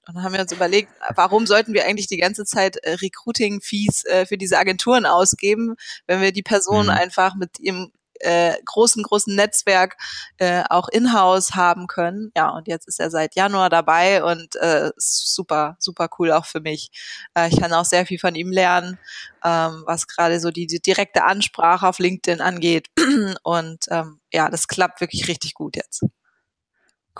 Und 0.07 0.15
dann 0.15 0.23
haben 0.23 0.33
wir 0.33 0.41
uns 0.41 0.51
überlegt, 0.51 0.91
warum 1.15 1.47
sollten 1.47 1.73
wir 1.73 1.85
eigentlich 1.85 2.07
die 2.07 2.17
ganze 2.17 2.45
Zeit 2.45 2.77
äh, 2.77 2.91
Recruiting-Fees 2.93 4.05
äh, 4.05 4.25
für 4.25 4.37
diese 4.37 4.59
Agenturen 4.59 5.05
ausgeben, 5.05 5.75
wenn 6.05 6.21
wir 6.21 6.31
die 6.31 6.43
Person 6.43 6.85
mhm. 6.85 6.91
einfach 6.91 7.35
mit 7.35 7.59
ihrem 7.59 7.91
äh, 8.19 8.53
großen, 8.65 9.03
großen 9.03 9.35
Netzwerk 9.35 9.97
äh, 10.37 10.63
auch 10.69 10.87
in-house 10.89 11.55
haben 11.55 11.87
können. 11.87 12.31
Ja, 12.35 12.49
und 12.49 12.67
jetzt 12.67 12.87
ist 12.87 12.99
er 12.99 13.09
seit 13.09 13.35
Januar 13.35 13.69
dabei 13.69 14.23
und 14.23 14.55
äh, 14.55 14.91
super, 14.97 15.75
super 15.79 16.09
cool 16.19 16.31
auch 16.31 16.45
für 16.45 16.61
mich. 16.61 16.91
Äh, 17.35 17.49
ich 17.49 17.59
kann 17.59 17.73
auch 17.73 17.85
sehr 17.85 18.05
viel 18.05 18.19
von 18.19 18.35
ihm 18.35 18.51
lernen, 18.51 18.99
ähm, 19.43 19.83
was 19.85 20.07
gerade 20.07 20.39
so 20.39 20.51
die, 20.51 20.67
die 20.67 20.79
direkte 20.79 21.23
Ansprache 21.25 21.87
auf 21.87 21.99
LinkedIn 21.99 22.41
angeht. 22.41 22.89
und 23.43 23.85
ähm, 23.89 24.19
ja, 24.31 24.49
das 24.49 24.67
klappt 24.67 25.01
wirklich 25.01 25.27
richtig 25.27 25.53
gut 25.53 25.75
jetzt. 25.75 26.03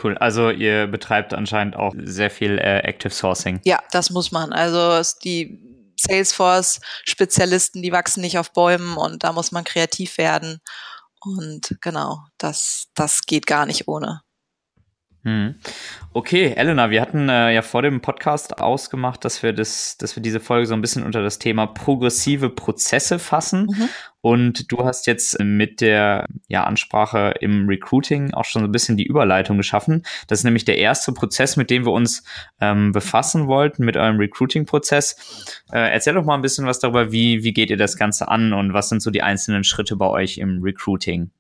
Cool. 0.02 0.18
Also 0.18 0.50
ihr 0.50 0.88
betreibt 0.88 1.34
anscheinend 1.34 1.76
auch 1.76 1.94
sehr 1.98 2.30
viel 2.30 2.58
äh, 2.58 2.80
Active 2.80 3.14
Sourcing. 3.14 3.62
Ja, 3.64 3.80
das 3.92 4.10
muss 4.10 4.32
man. 4.32 4.52
Also 4.52 5.02
die 5.24 5.62
Salesforce-Spezialisten, 6.00 7.82
die 7.82 7.92
wachsen 7.92 8.22
nicht 8.22 8.38
auf 8.38 8.52
Bäumen 8.52 8.98
und 8.98 9.24
da 9.24 9.32
muss 9.32 9.52
man 9.52 9.64
kreativ 9.64 10.18
werden. 10.18 10.60
Und 11.22 11.78
genau, 11.82 12.20
das, 12.38 12.88
das 12.94 13.22
geht 13.22 13.48
gar 13.48 13.66
nicht 13.66 13.88
ohne. 13.88 14.22
Hm. 15.26 15.56
Okay, 16.14 16.54
Elena, 16.56 16.92
wir 16.92 17.02
hatten 17.02 17.30
äh, 17.30 17.52
ja 17.52 17.64
vor 17.64 17.82
dem 17.82 18.00
Podcast 18.00 18.60
ausgemacht, 18.62 19.26
dass 19.26 19.42
wir 19.42 19.54
das, 19.54 19.98
dass 19.98 20.16
wir 20.16 20.22
diese 20.22 20.40
Folge 20.40 20.68
so 20.68 20.76
ein 20.76 20.82
bisschen 20.82 21.04
unter 21.04 21.24
das 21.24 21.40
Thema 21.40 21.66
progressive 21.66 22.52
Prozesse 22.52 23.18
fassen. 23.18 23.66
Mhm. 23.66 23.90
Und 24.22 24.72
du 24.72 24.86
hast 24.86 25.08
jetzt 25.08 25.40
mit 25.40 25.82
der 25.82 26.28
ja, 26.48 26.64
Ansprache 26.64 27.34
im 27.40 27.68
Recruiting 27.68 28.36
auch 28.36 28.46
schon 28.46 28.62
so 28.62 28.68
ein 28.68 28.72
bisschen 28.72 28.98
die 28.98 29.06
Überleitung 29.08 29.58
geschaffen. 29.58 30.04
Das 30.28 30.40
ist 30.40 30.44
nämlich 30.44 30.64
der 30.64 30.78
erste 30.78 31.12
Prozess, 31.12 31.58
mit 31.58 31.72
dem 31.72 31.86
wir 31.86 31.92
uns 31.92 32.24
ähm, 32.62 32.92
befassen 32.92 33.48
wollten, 33.48 33.84
mit 33.84 33.98
eurem 33.98 34.18
Recruiting-Prozess. 34.18 35.64
Äh, 35.72 35.92
erzähl 35.92 36.14
doch 36.14 36.24
mal 36.24 36.36
ein 36.36 36.44
bisschen 36.44 36.68
was 36.68 36.78
darüber, 36.78 37.12
wie, 37.12 37.44
wie 37.44 37.54
geht 37.54 37.72
ihr 37.72 37.78
das 37.78 37.98
Ganze 37.98 38.28
an 38.28 38.54
und 38.54 38.74
was 38.74 38.90
sind 38.90 39.02
so 39.02 39.10
die 39.10 39.24
einzelnen 39.24 39.64
Schritte 39.64 39.96
bei 39.96 40.08
euch 40.08 40.38
im 40.38 40.62
Recruiting? 40.62 41.32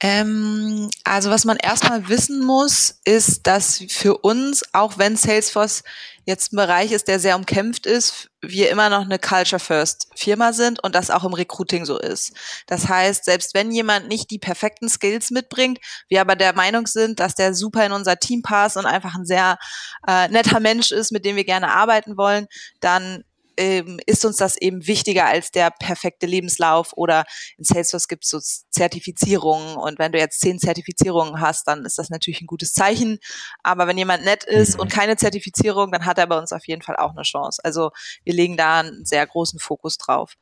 Ähm, 0.00 0.90
also 1.02 1.30
was 1.30 1.44
man 1.44 1.56
erstmal 1.56 2.08
wissen 2.08 2.44
muss, 2.44 3.00
ist, 3.04 3.46
dass 3.48 3.82
für 3.88 4.18
uns, 4.18 4.62
auch 4.72 4.96
wenn 4.96 5.16
Salesforce 5.16 5.82
jetzt 6.24 6.52
ein 6.52 6.56
Bereich 6.56 6.92
ist, 6.92 7.08
der 7.08 7.18
sehr 7.18 7.34
umkämpft 7.34 7.84
ist, 7.86 8.30
wir 8.40 8.70
immer 8.70 8.90
noch 8.90 9.02
eine 9.02 9.18
Culture 9.18 9.58
First 9.58 10.08
Firma 10.14 10.52
sind 10.52 10.82
und 10.84 10.94
das 10.94 11.10
auch 11.10 11.24
im 11.24 11.32
Recruiting 11.32 11.84
so 11.84 11.98
ist. 11.98 12.32
Das 12.66 12.88
heißt, 12.88 13.24
selbst 13.24 13.54
wenn 13.54 13.72
jemand 13.72 14.08
nicht 14.08 14.30
die 14.30 14.38
perfekten 14.38 14.88
Skills 14.88 15.30
mitbringt, 15.30 15.78
wir 16.08 16.20
aber 16.20 16.36
der 16.36 16.52
Meinung 16.52 16.86
sind, 16.86 17.18
dass 17.18 17.34
der 17.34 17.54
super 17.54 17.84
in 17.84 17.92
unser 17.92 18.18
Team 18.18 18.42
passt 18.42 18.76
und 18.76 18.86
einfach 18.86 19.16
ein 19.16 19.24
sehr 19.24 19.58
äh, 20.06 20.28
netter 20.28 20.60
Mensch 20.60 20.92
ist, 20.92 21.10
mit 21.10 21.24
dem 21.24 21.34
wir 21.34 21.44
gerne 21.44 21.72
arbeiten 21.72 22.16
wollen, 22.16 22.46
dann 22.80 23.24
ähm, 23.58 24.00
ist 24.06 24.24
uns 24.24 24.36
das 24.36 24.56
eben 24.56 24.86
wichtiger 24.86 25.26
als 25.26 25.50
der 25.50 25.70
perfekte 25.70 26.26
Lebenslauf 26.26 26.92
oder 26.96 27.24
in 27.56 27.64
Salesforce 27.64 28.08
gibt 28.08 28.24
es 28.24 28.30
so 28.30 28.38
Zertifizierungen 28.70 29.76
und 29.76 29.98
wenn 29.98 30.12
du 30.12 30.18
jetzt 30.18 30.40
zehn 30.40 30.58
Zertifizierungen 30.58 31.40
hast, 31.40 31.66
dann 31.66 31.84
ist 31.84 31.98
das 31.98 32.08
natürlich 32.08 32.40
ein 32.40 32.46
gutes 32.46 32.72
Zeichen. 32.72 33.18
Aber 33.62 33.86
wenn 33.86 33.98
jemand 33.98 34.24
nett 34.24 34.44
ist 34.44 34.74
mhm. 34.74 34.82
und 34.82 34.92
keine 34.92 35.16
Zertifizierung, 35.16 35.90
dann 35.90 36.06
hat 36.06 36.18
er 36.18 36.26
bei 36.26 36.38
uns 36.38 36.52
auf 36.52 36.66
jeden 36.66 36.82
Fall 36.82 36.96
auch 36.96 37.10
eine 37.10 37.22
Chance. 37.22 37.60
Also 37.64 37.90
wir 38.24 38.34
legen 38.34 38.56
da 38.56 38.80
einen 38.80 39.04
sehr 39.04 39.26
großen 39.26 39.58
Fokus 39.58 39.98
drauf. 39.98 40.34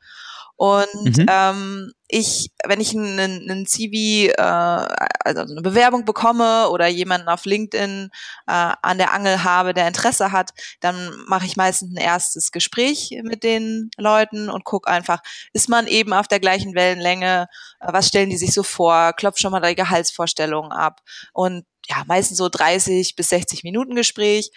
Und 0.57 1.17
mhm. 1.17 1.25
ähm, 1.29 1.91
ich, 2.07 2.49
wenn 2.65 2.81
ich 2.81 2.95
einen, 2.95 3.19
einen 3.19 3.67
CV, 3.67 4.33
äh, 4.35 4.41
also 4.41 5.41
eine 5.41 5.61
Bewerbung 5.61 6.03
bekomme 6.03 6.69
oder 6.69 6.87
jemanden 6.87 7.27
auf 7.27 7.45
LinkedIn 7.45 8.09
äh, 8.47 8.73
an 8.81 8.97
der 8.97 9.13
Angel 9.13 9.43
habe, 9.43 9.75
der 9.75 9.87
Interesse 9.87 10.31
hat, 10.31 10.51
dann 10.79 11.13
mache 11.27 11.45
ich 11.45 11.57
meistens 11.57 11.93
ein 11.93 12.01
erstes 12.01 12.51
Gespräch 12.51 13.11
mit 13.21 13.43
den 13.43 13.91
Leuten 13.97 14.49
und 14.49 14.63
gucke 14.63 14.89
einfach, 14.89 15.19
ist 15.53 15.69
man 15.69 15.85
eben 15.85 16.11
auf 16.11 16.27
der 16.27 16.39
gleichen 16.39 16.73
Wellenlänge, 16.73 17.47
äh, 17.79 17.93
was 17.93 18.07
stellen 18.07 18.31
die 18.31 18.37
sich 18.37 18.51
so 18.51 18.63
vor, 18.63 19.13
klopft 19.13 19.39
schon 19.39 19.51
mal 19.51 19.61
die 19.61 19.75
Gehaltsvorstellungen 19.75 20.71
ab? 20.71 21.01
Und 21.33 21.65
ja, 21.87 22.03
meistens 22.07 22.39
so 22.39 22.49
30 22.49 23.15
bis 23.15 23.29
60 23.29 23.63
Minuten 23.63 23.95
Gespräch. 23.95 24.49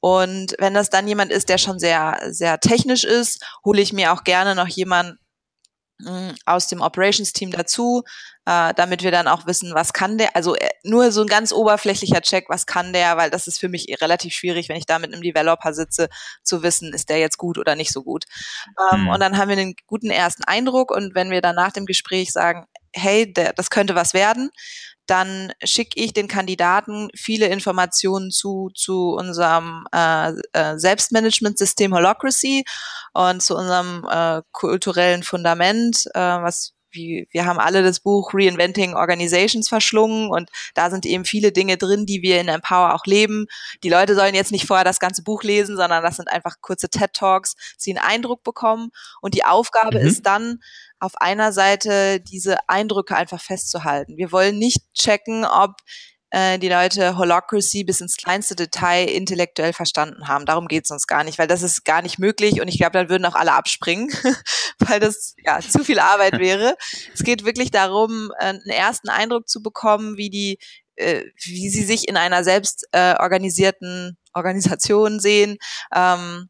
Und 0.00 0.54
wenn 0.58 0.74
das 0.74 0.90
dann 0.90 1.08
jemand 1.08 1.32
ist, 1.32 1.48
der 1.48 1.56
schon 1.56 1.78
sehr, 1.78 2.20
sehr 2.28 2.60
technisch 2.60 3.04
ist, 3.04 3.42
hole 3.64 3.80
ich 3.80 3.94
mir 3.94 4.12
auch 4.12 4.22
gerne 4.22 4.54
noch 4.54 4.68
jemanden 4.68 5.18
aus 6.44 6.68
dem 6.68 6.80
Operations-Team 6.82 7.50
dazu, 7.50 8.04
äh, 8.44 8.74
damit 8.74 9.02
wir 9.02 9.10
dann 9.10 9.28
auch 9.28 9.46
wissen, 9.46 9.74
was 9.74 9.92
kann 9.92 10.18
der, 10.18 10.36
also 10.36 10.54
äh, 10.54 10.68
nur 10.84 11.10
so 11.10 11.22
ein 11.22 11.26
ganz 11.26 11.52
oberflächlicher 11.52 12.20
Check, 12.20 12.46
was 12.48 12.66
kann 12.66 12.92
der, 12.92 13.16
weil 13.16 13.30
das 13.30 13.46
ist 13.46 13.58
für 13.58 13.68
mich 13.68 13.86
relativ 14.00 14.34
schwierig, 14.34 14.68
wenn 14.68 14.76
ich 14.76 14.86
da 14.86 14.98
mit 14.98 15.12
einem 15.12 15.22
Developer 15.22 15.72
sitze, 15.72 16.08
zu 16.42 16.62
wissen, 16.62 16.92
ist 16.92 17.08
der 17.08 17.18
jetzt 17.18 17.38
gut 17.38 17.58
oder 17.58 17.74
nicht 17.76 17.92
so 17.92 18.02
gut. 18.02 18.24
Ähm, 18.92 19.04
mhm. 19.04 19.08
Und 19.08 19.20
dann 19.20 19.38
haben 19.38 19.48
wir 19.48 19.56
einen 19.56 19.74
guten 19.86 20.10
ersten 20.10 20.44
Eindruck 20.44 20.90
und 20.90 21.14
wenn 21.14 21.30
wir 21.30 21.40
dann 21.40 21.56
nach 21.56 21.72
dem 21.72 21.86
Gespräch 21.86 22.32
sagen, 22.32 22.66
hey, 22.96 23.32
der, 23.32 23.52
das 23.52 23.70
könnte 23.70 23.94
was 23.94 24.14
werden, 24.14 24.50
dann 25.06 25.52
schicke 25.62 26.00
ich 26.00 26.12
den 26.12 26.28
Kandidaten 26.28 27.08
viele 27.14 27.46
Informationen 27.46 28.30
zu, 28.30 28.70
zu 28.74 29.14
unserem 29.14 29.86
äh, 29.94 30.32
äh, 30.52 30.78
Selbstmanagementsystem 30.78 31.94
Holocracy 31.94 32.64
und 33.12 33.42
zu 33.42 33.56
unserem 33.56 34.04
äh, 34.10 34.42
kulturellen 34.52 35.22
Fundament, 35.22 36.06
äh, 36.14 36.20
was 36.20 36.75
wie, 36.96 37.28
wir 37.30 37.46
haben 37.46 37.60
alle 37.60 37.84
das 37.84 38.00
Buch 38.00 38.32
Reinventing 38.34 38.94
Organizations 38.94 39.68
verschlungen 39.68 40.30
und 40.30 40.50
da 40.74 40.90
sind 40.90 41.06
eben 41.06 41.24
viele 41.24 41.52
Dinge 41.52 41.76
drin, 41.76 42.06
die 42.06 42.22
wir 42.22 42.40
in 42.40 42.48
Empower 42.48 42.94
auch 42.94 43.06
leben. 43.06 43.46
Die 43.84 43.88
Leute 43.88 44.16
sollen 44.16 44.34
jetzt 44.34 44.50
nicht 44.50 44.66
vorher 44.66 44.84
das 44.84 44.98
ganze 44.98 45.22
Buch 45.22 45.44
lesen, 45.44 45.76
sondern 45.76 46.02
das 46.02 46.16
sind 46.16 46.28
einfach 46.28 46.56
kurze 46.60 46.88
TED 46.88 47.12
Talks, 47.12 47.54
sie 47.76 47.96
einen 47.96 48.04
Eindruck 48.04 48.42
bekommen 48.42 48.90
und 49.20 49.34
die 49.34 49.44
Aufgabe 49.44 50.00
mhm. 50.00 50.06
ist 50.06 50.26
dann, 50.26 50.58
auf 50.98 51.16
einer 51.20 51.52
Seite 51.52 52.20
diese 52.20 52.68
Eindrücke 52.68 53.16
einfach 53.16 53.40
festzuhalten. 53.40 54.16
Wir 54.16 54.32
wollen 54.32 54.58
nicht 54.58 54.80
checken, 54.94 55.44
ob 55.44 55.76
äh, 56.30 56.58
die 56.58 56.68
Leute 56.68 57.16
Holocracy 57.16 57.84
bis 57.84 58.00
ins 58.00 58.16
kleinste 58.16 58.56
Detail 58.56 59.06
intellektuell 59.06 59.72
verstanden 59.72 60.28
haben. 60.28 60.46
Darum 60.46 60.68
geht 60.68 60.84
es 60.84 60.90
uns 60.90 61.06
gar 61.06 61.24
nicht, 61.24 61.38
weil 61.38 61.46
das 61.46 61.62
ist 61.62 61.84
gar 61.84 62.02
nicht 62.02 62.18
möglich 62.18 62.60
und 62.60 62.68
ich 62.68 62.78
glaube, 62.78 62.92
dann 62.92 63.08
würden 63.08 63.24
auch 63.24 63.34
alle 63.34 63.52
abspringen, 63.52 64.10
weil 64.78 65.00
das 65.00 65.34
ja 65.44 65.60
zu 65.60 65.84
viel 65.84 65.98
Arbeit 65.98 66.32
wäre. 66.38 66.76
Es 67.14 67.22
geht 67.22 67.44
wirklich 67.44 67.70
darum, 67.70 68.32
äh, 68.38 68.46
einen 68.46 68.70
ersten 68.70 69.08
Eindruck 69.08 69.48
zu 69.48 69.62
bekommen, 69.62 70.16
wie 70.16 70.30
die, 70.30 70.58
äh, 70.96 71.22
wie 71.44 71.68
sie 71.68 71.84
sich 71.84 72.08
in 72.08 72.16
einer 72.16 72.42
selbst 72.44 72.86
äh, 72.92 73.14
organisierten 73.18 74.16
Organisation 74.34 75.20
sehen. 75.20 75.58
Ähm, 75.94 76.48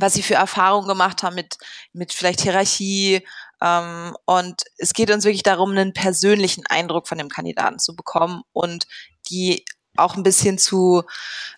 was 0.00 0.14
sie 0.14 0.22
für 0.22 0.34
Erfahrungen 0.34 0.86
gemacht 0.86 1.24
haben 1.24 1.34
mit, 1.34 1.56
mit 1.92 2.12
vielleicht 2.12 2.40
Hierarchie, 2.40 3.26
ähm, 3.62 4.16
und 4.24 4.62
es 4.76 4.92
geht 4.92 5.10
uns 5.10 5.24
wirklich 5.24 5.42
darum, 5.42 5.70
einen 5.70 5.92
persönlichen 5.92 6.64
Eindruck 6.66 7.08
von 7.08 7.18
dem 7.18 7.28
Kandidaten 7.28 7.78
zu 7.78 7.94
bekommen 7.96 8.42
und 8.52 8.86
die 9.30 9.64
auch 9.96 10.16
ein 10.16 10.22
bisschen 10.22 10.58
zu 10.58 11.02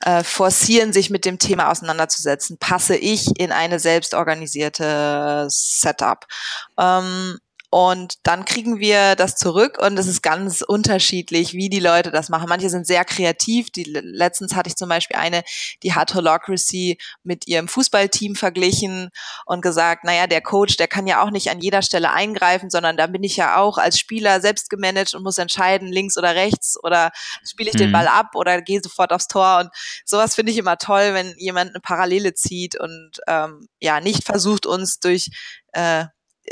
äh, 0.04 0.24
forcieren, 0.24 0.92
sich 0.92 1.10
mit 1.10 1.24
dem 1.24 1.38
Thema 1.38 1.70
auseinanderzusetzen. 1.70 2.58
Passe 2.58 2.96
ich 2.96 3.38
in 3.38 3.52
eine 3.52 3.78
selbstorganisierte 3.78 5.46
Setup? 5.50 6.26
Ähm, 6.78 7.38
und 7.72 8.14
dann 8.24 8.44
kriegen 8.44 8.80
wir 8.80 9.14
das 9.14 9.36
zurück 9.36 9.78
und 9.80 9.96
es 9.96 10.08
ist 10.08 10.22
ganz 10.22 10.60
unterschiedlich, 10.60 11.54
wie 11.54 11.68
die 11.68 11.78
Leute 11.78 12.10
das 12.10 12.28
machen. 12.28 12.48
Manche 12.48 12.68
sind 12.68 12.84
sehr 12.84 13.04
kreativ. 13.04 13.70
Die, 13.70 13.84
letztens 13.84 14.56
hatte 14.56 14.68
ich 14.68 14.74
zum 14.74 14.88
Beispiel 14.88 15.16
eine, 15.16 15.44
die 15.84 15.94
hat 15.94 16.12
Holocracy 16.12 16.98
mit 17.22 17.46
ihrem 17.46 17.68
Fußballteam 17.68 18.34
verglichen 18.34 19.10
und 19.46 19.62
gesagt, 19.62 20.02
naja, 20.02 20.26
der 20.26 20.40
Coach, 20.40 20.78
der 20.78 20.88
kann 20.88 21.06
ja 21.06 21.22
auch 21.22 21.30
nicht 21.30 21.48
an 21.48 21.60
jeder 21.60 21.82
Stelle 21.82 22.10
eingreifen, 22.10 22.70
sondern 22.70 22.96
da 22.96 23.06
bin 23.06 23.22
ich 23.22 23.36
ja 23.36 23.56
auch 23.56 23.78
als 23.78 24.00
Spieler 24.00 24.40
selbst 24.40 24.68
gemanagt 24.68 25.14
und 25.14 25.22
muss 25.22 25.38
entscheiden, 25.38 25.86
links 25.86 26.18
oder 26.18 26.34
rechts 26.34 26.76
oder 26.82 27.12
spiele 27.48 27.70
ich 27.70 27.76
den 27.76 27.86
hm. 27.86 27.92
Ball 27.92 28.08
ab 28.08 28.34
oder 28.34 28.60
gehe 28.62 28.80
sofort 28.82 29.12
aufs 29.12 29.28
Tor. 29.28 29.60
Und 29.60 29.70
sowas 30.04 30.34
finde 30.34 30.50
ich 30.50 30.58
immer 30.58 30.76
toll, 30.76 31.14
wenn 31.14 31.36
jemand 31.38 31.70
eine 31.70 31.80
Parallele 31.80 32.34
zieht 32.34 32.80
und 32.80 33.20
ähm, 33.28 33.68
ja, 33.78 34.00
nicht 34.00 34.24
versucht, 34.24 34.66
uns 34.66 34.98
durch 34.98 35.30
äh, 35.72 36.06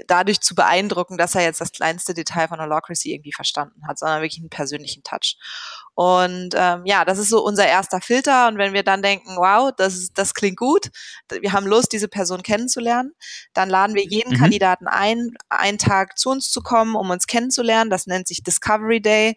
dadurch 0.07 0.41
zu 0.41 0.55
beeindrucken, 0.55 1.17
dass 1.17 1.35
er 1.35 1.43
jetzt 1.43 1.61
das 1.61 1.73
kleinste 1.73 2.15
Detail 2.15 2.49
von 2.49 2.61
Holocracy 2.61 3.13
irgendwie 3.13 3.33
verstanden 3.33 3.87
hat, 3.87 3.99
sondern 3.99 4.23
wirklich 4.23 4.41
einen 4.41 4.51
persönlichen 4.51 5.03
Touch. 5.03 5.37
Und 5.99 6.51
ähm, 6.55 6.83
ja, 6.85 7.05
das 7.05 7.19
ist 7.19 7.29
so 7.29 7.45
unser 7.45 7.67
erster 7.67 8.01
Filter. 8.01 8.47
Und 8.47 8.57
wenn 8.57 8.73
wir 8.73 8.85
dann 8.85 9.03
denken, 9.03 9.37
wow, 9.37 9.73
das, 9.77 10.11
das 10.15 10.33
klingt 10.33 10.57
gut, 10.57 10.91
wir 11.29 11.53
haben 11.53 11.67
Lust, 11.67 11.91
diese 11.91 12.07
Person 12.07 12.45
kennenzulernen, 12.45 13.15
dann 13.53 13.69
laden 13.69 13.97
wir 13.97 14.05
jeden 14.05 14.35
mhm. 14.35 14.39
Kandidaten 14.39 14.87
ein, 14.87 15.35
einen 15.49 15.77
Tag 15.77 16.17
zu 16.17 16.31
uns 16.31 16.53
zu 16.53 16.63
kommen, 16.63 16.95
um 16.95 17.11
uns 17.11 17.27
kennenzulernen. 17.27 17.91
Das 17.91 18.07
nennt 18.07 18.29
sich 18.29 18.45
Discovery 18.45 19.01
Day. 19.01 19.37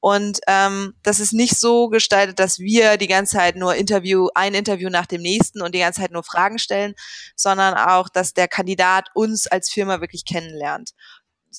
Und 0.00 0.40
ähm, 0.48 0.92
das 1.02 1.18
ist 1.18 1.32
nicht 1.32 1.58
so 1.58 1.88
gestaltet, 1.88 2.38
dass 2.38 2.58
wir 2.58 2.98
die 2.98 3.08
ganze 3.08 3.38
Zeit 3.38 3.56
nur 3.56 3.74
Interview, 3.74 4.28
ein 4.34 4.52
Interview 4.52 4.90
nach 4.90 5.06
dem 5.06 5.22
nächsten 5.22 5.62
und 5.62 5.74
die 5.74 5.78
ganze 5.78 6.02
Zeit 6.02 6.12
nur 6.12 6.24
Fragen 6.24 6.58
stellen, 6.58 6.92
sondern 7.36 7.72
auch, 7.72 8.10
dass 8.10 8.34
der 8.34 8.48
Kandidat 8.48 9.08
uns 9.14 9.46
als 9.46 9.70
Firma 9.70 10.02
wirklich 10.02 10.26
kennenlernt 10.26 10.90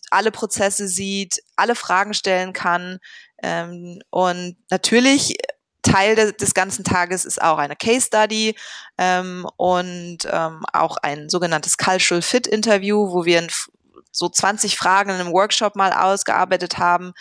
alle 0.09 0.31
Prozesse 0.31 0.87
sieht, 0.87 1.43
alle 1.55 1.75
Fragen 1.75 2.13
stellen 2.13 2.53
kann, 2.53 2.99
ähm, 3.43 4.01
und 4.09 4.55
natürlich 4.69 5.35
Teil 5.83 6.15
de 6.15 6.31
des 6.31 6.53
ganzen 6.53 6.85
Tages 6.85 7.25
ist 7.25 7.41
auch 7.41 7.57
eine 7.57 7.75
Case 7.75 8.07
Study 8.07 8.55
ähm, 8.97 9.45
und 9.57 10.19
ähm, 10.31 10.65
auch 10.71 10.97
ein 10.97 11.29
sogenanntes 11.29 11.77
Cultural 11.77 12.21
Fit 12.21 12.47
Interview, 12.47 13.11
wo 13.11 13.25
wir 13.25 13.45
so 14.13 14.29
20 14.29 14.77
Fragen 14.77 15.09
in 15.09 15.15
einem 15.17 15.33
Workshop 15.33 15.75
mal 15.75 15.91
ausgearbeitet 15.91 16.77
haben, 16.77 17.13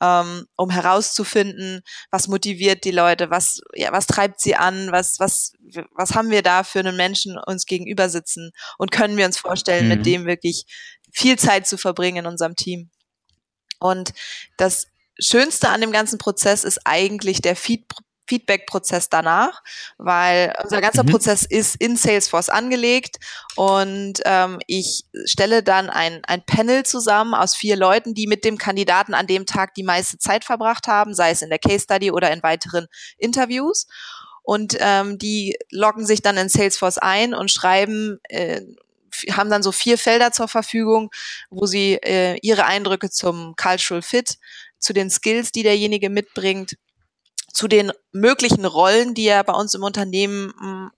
ähm, 0.00 0.46
um 0.56 0.70
herauszufinden, 0.70 1.82
was 2.10 2.26
motiviert 2.26 2.84
die 2.84 2.90
Leute, 2.90 3.30
was, 3.30 3.60
ja, 3.74 3.92
was 3.92 4.06
treibt 4.06 4.40
sie 4.40 4.56
an, 4.56 4.90
was, 4.90 5.20
was, 5.20 5.52
was 5.94 6.14
haben 6.14 6.30
wir 6.30 6.42
da 6.42 6.64
für 6.64 6.80
einen 6.80 6.96
Menschen 6.96 7.38
uns 7.38 7.66
gegenüber 7.66 8.08
sitzen 8.08 8.50
und 8.78 8.90
können 8.90 9.16
wir 9.16 9.26
uns 9.26 9.38
vorstellen, 9.38 9.84
mhm. 9.84 9.88
mit 9.90 10.06
dem 10.06 10.26
wirklich 10.26 10.64
viel 11.12 11.38
Zeit 11.38 11.66
zu 11.66 11.76
verbringen 11.76 12.24
in 12.24 12.26
unserem 12.26 12.56
Team. 12.56 12.90
Und 13.78 14.12
das 14.56 14.86
Schönste 15.18 15.68
an 15.68 15.80
dem 15.80 15.92
ganzen 15.92 16.18
Prozess 16.18 16.64
ist 16.64 16.80
eigentlich 16.84 17.40
der 17.40 17.56
Feed 17.56 17.84
Feedback-Prozess 18.28 19.08
danach, 19.08 19.62
weil 19.96 20.54
unser 20.62 20.80
ganzer 20.80 21.02
mhm. 21.02 21.08
Prozess 21.08 21.44
ist 21.44 21.76
in 21.76 21.96
Salesforce 21.96 22.50
angelegt 22.50 23.16
und 23.56 24.20
ähm, 24.24 24.58
ich 24.66 25.04
stelle 25.24 25.62
dann 25.62 25.88
ein, 25.90 26.20
ein 26.26 26.44
Panel 26.44 26.84
zusammen 26.84 27.34
aus 27.34 27.56
vier 27.56 27.74
Leuten, 27.76 28.14
die 28.14 28.26
mit 28.26 28.44
dem 28.44 28.58
Kandidaten 28.58 29.14
an 29.14 29.26
dem 29.26 29.46
Tag 29.46 29.74
die 29.74 29.82
meiste 29.82 30.18
Zeit 30.18 30.44
verbracht 30.44 30.86
haben, 30.88 31.14
sei 31.14 31.30
es 31.30 31.42
in 31.42 31.48
der 31.48 31.58
Case 31.58 31.84
Study 31.84 32.10
oder 32.10 32.30
in 32.30 32.42
weiteren 32.42 32.86
Interviews. 33.16 33.86
und 34.42 34.76
ähm, 34.78 35.18
die 35.18 35.56
loggen 35.70 36.06
sich 36.06 36.20
dann 36.20 36.36
in 36.36 36.50
Salesforce 36.50 36.98
ein 36.98 37.34
und 37.34 37.50
schreiben 37.50 38.20
äh, 38.28 38.60
haben 39.32 39.50
dann 39.50 39.62
so 39.62 39.72
vier 39.72 39.98
Felder 39.98 40.32
zur 40.32 40.48
Verfügung, 40.48 41.10
wo 41.50 41.66
sie 41.66 41.94
äh, 41.94 42.38
ihre 42.42 42.66
Eindrücke 42.66 43.10
zum 43.10 43.54
Cultural 43.56 44.02
Fit, 44.02 44.38
zu 44.78 44.92
den 44.92 45.10
Skills, 45.10 45.52
die 45.52 45.62
derjenige 45.62 46.10
mitbringt, 46.10 46.76
zu 47.52 47.68
den 47.68 47.92
möglichen 48.12 48.64
Rollen, 48.64 49.14
die 49.14 49.26
er 49.26 49.42
bei 49.44 49.54
uns 49.54 49.74
im 49.74 49.82
Unternehmen 49.82 50.52
mh, 50.60 50.90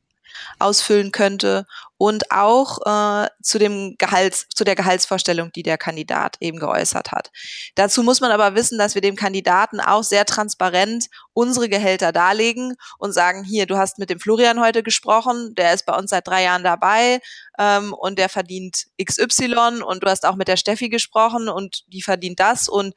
ausfüllen 0.58 1.12
könnte 1.12 1.66
und 1.96 2.30
auch 2.30 2.78
äh, 2.86 3.28
zu 3.42 3.58
dem 3.58 3.96
Gehalts, 3.98 4.46
zu 4.54 4.64
der 4.64 4.74
Gehaltsvorstellung, 4.74 5.52
die 5.52 5.62
der 5.62 5.78
Kandidat 5.78 6.36
eben 6.40 6.58
geäußert 6.58 7.12
hat. 7.12 7.30
Dazu 7.74 8.02
muss 8.02 8.20
man 8.20 8.30
aber 8.30 8.54
wissen, 8.54 8.78
dass 8.78 8.94
wir 8.94 9.02
dem 9.02 9.16
Kandidaten 9.16 9.80
auch 9.80 10.02
sehr 10.02 10.24
transparent 10.24 11.06
unsere 11.32 11.68
Gehälter 11.68 12.12
darlegen 12.12 12.76
und 12.98 13.12
sagen, 13.12 13.44
hier, 13.44 13.66
du 13.66 13.76
hast 13.76 13.98
mit 13.98 14.10
dem 14.10 14.20
Florian 14.20 14.60
heute 14.60 14.82
gesprochen, 14.82 15.54
der 15.56 15.74
ist 15.74 15.86
bei 15.86 15.96
uns 15.96 16.10
seit 16.10 16.26
drei 16.26 16.44
Jahren 16.44 16.64
dabei 16.64 17.20
ähm, 17.58 17.92
und 17.92 18.18
der 18.18 18.28
verdient 18.28 18.86
XY 19.02 19.82
und 19.82 20.02
du 20.02 20.08
hast 20.08 20.24
auch 20.26 20.36
mit 20.36 20.48
der 20.48 20.56
Steffi 20.56 20.88
gesprochen 20.88 21.48
und 21.48 21.84
die 21.88 22.02
verdient 22.02 22.40
das 22.40 22.68
und 22.68 22.94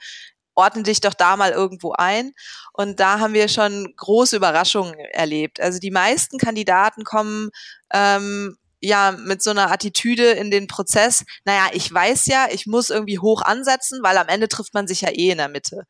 ordne 0.55 0.83
dich 0.83 1.01
doch 1.01 1.13
da 1.13 1.35
mal 1.37 1.51
irgendwo 1.51 1.93
ein. 1.93 2.33
Und 2.73 2.99
da 2.99 3.19
haben 3.19 3.33
wir 3.33 3.47
schon 3.47 3.93
große 3.95 4.35
Überraschungen 4.35 4.95
erlebt. 4.95 5.59
Also 5.59 5.79
die 5.79 5.91
meisten 5.91 6.37
Kandidaten 6.37 7.03
kommen 7.03 7.49
ähm, 7.91 8.57
ja 8.81 9.11
mit 9.17 9.41
so 9.41 9.51
einer 9.51 9.71
Attitüde 9.71 10.31
in 10.31 10.51
den 10.51 10.67
Prozess, 10.67 11.23
naja, 11.45 11.67
ich 11.71 11.91
weiß 11.91 12.25
ja, 12.25 12.47
ich 12.51 12.67
muss 12.67 12.89
irgendwie 12.89 13.19
hoch 13.19 13.41
ansetzen, 13.41 13.99
weil 14.03 14.17
am 14.17 14.27
Ende 14.27 14.49
trifft 14.49 14.73
man 14.73 14.87
sich 14.87 15.01
ja 15.01 15.09
eh 15.09 15.31
in 15.31 15.37
der 15.37 15.47
Mitte. 15.47 15.85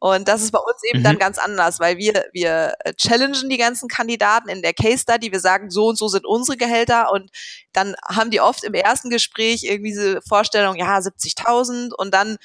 Und 0.00 0.28
das 0.28 0.42
ist 0.42 0.52
bei 0.52 0.60
uns 0.60 0.80
eben 0.88 1.00
mhm. 1.00 1.04
dann 1.04 1.18
ganz 1.18 1.38
anders, 1.38 1.80
weil 1.80 1.96
wir, 1.96 2.26
wir 2.32 2.74
challengen 2.96 3.48
die 3.48 3.56
ganzen 3.56 3.88
Kandidaten 3.88 4.48
in 4.48 4.62
der 4.62 4.72
Case 4.72 4.98
Study. 4.98 5.32
Wir 5.32 5.40
sagen, 5.40 5.70
so 5.70 5.88
und 5.88 5.98
so 5.98 6.06
sind 6.06 6.24
unsere 6.24 6.56
Gehälter 6.56 7.10
und 7.10 7.30
dann 7.72 7.96
haben 8.08 8.30
die 8.30 8.40
oft 8.40 8.62
im 8.62 8.74
ersten 8.74 9.10
Gespräch 9.10 9.64
irgendwie 9.64 9.90
diese 9.90 10.20
Vorstellung, 10.22 10.76
ja, 10.76 10.98
70.000 10.98 11.92
und 11.92 12.14
dann 12.14 12.36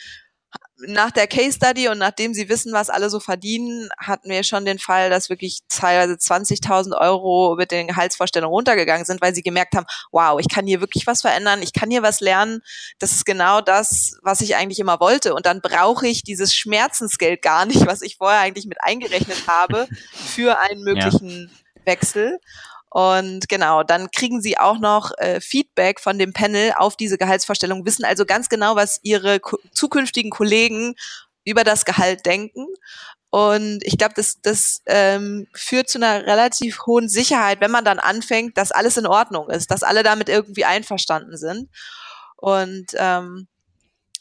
nach 0.88 1.12
der 1.12 1.28
Case 1.28 1.54
Study 1.54 1.88
und 1.88 1.98
nachdem 1.98 2.34
sie 2.34 2.50
wissen, 2.50 2.74
was 2.74 2.90
alle 2.90 3.10
so 3.10 3.20
verdienen, 3.20 3.90
hatten 3.98 4.30
wir 4.30 4.44
schon 4.44 4.66
den 4.66 4.80
Fall, 4.80 5.10
dass 5.10 5.30
wirklich 5.30 5.60
teilweise 5.70 6.14
20.000 6.14 7.00
Euro 7.00 7.56
mit 7.58 7.72
den 7.72 7.88
Gehaltsvorstellungen 7.88 8.54
runtergegangen 8.54 9.06
sind, 9.06 9.22
weil 9.22 9.34
sie 9.36 9.44
gemerkt 9.44 9.76
haben, 9.76 9.86
wow, 10.12 10.40
ich 10.40 10.50
kann 10.50 10.68
hier 10.68 10.82
wirklich 10.82 11.08
was 11.08 11.22
verändern, 11.22 11.62
ich 11.62 11.74
kann 11.74 11.90
hier 11.90 12.04
was 12.04 12.20
lernen. 12.20 12.62
Das 13.00 13.12
ist 13.12 13.26
genau 13.26 13.62
das, 13.62 14.18
was 14.24 14.42
ich 14.42 14.56
eigentlich 14.56 14.80
immer 14.80 15.00
wollte. 15.00 15.34
Und 15.34 15.46
dann 15.46 15.62
brauche 15.62 16.08
ich 16.08 16.24
dieses 16.24 16.54
Schmerzensgeld 16.54 17.42
gar 17.42 17.66
nicht, 17.66 17.86
was 17.86 18.02
ich 18.02 18.18
vorher 18.18 18.40
eigentlich 18.40 18.66
mit 18.66 18.82
eingerechnet 18.82 19.48
habe, 19.48 19.88
für 20.14 20.60
einen 20.60 20.84
möglichen 20.84 21.52
ja. 21.52 21.86
Wechsel. 21.86 22.40
Und 22.94 23.50
genau, 23.50 23.82
dann 23.82 24.12
kriegen 24.12 24.40
sie 24.40 24.60
auch 24.60 24.78
noch 24.78 25.18
äh, 25.18 25.42
Feedback 25.42 26.00
von 26.00 26.20
dem 26.20 26.32
Panel 26.32 26.74
auf 26.78 26.96
diese 26.96 27.18
Gehaltsvorstellung, 27.18 27.88
wissen 27.88 28.06
also 28.06 28.24
ganz 28.24 28.50
genau, 28.50 28.76
was 28.76 29.00
ihre 29.02 29.40
ko 29.40 29.58
zukünftigen 29.72 30.30
Kollegen 30.30 30.94
über 31.44 31.64
das 31.64 31.86
Gehalt 31.86 32.24
denken. 32.28 32.68
Und 33.32 33.80
ich 33.82 33.98
glaube, 33.98 34.14
das, 34.16 34.42
das 34.44 34.84
ähm, 34.86 35.48
führt 35.56 35.90
zu 35.90 35.98
einer 35.98 36.28
relativ 36.28 36.86
hohen 36.86 37.10
Sicherheit, 37.10 37.62
wenn 37.62 37.72
man 37.72 37.84
dann 37.84 37.98
anfängt, 37.98 38.60
dass 38.60 38.72
alles 38.72 38.96
in 38.96 39.08
Ordnung 39.08 39.50
ist, 39.50 39.72
dass 39.72 39.82
alle 39.82 40.04
damit 40.04 40.30
irgendwie 40.30 40.66
einverstanden 40.66 41.36
sind. 41.36 41.72
Und 42.36 42.92
ähm, 42.94 43.48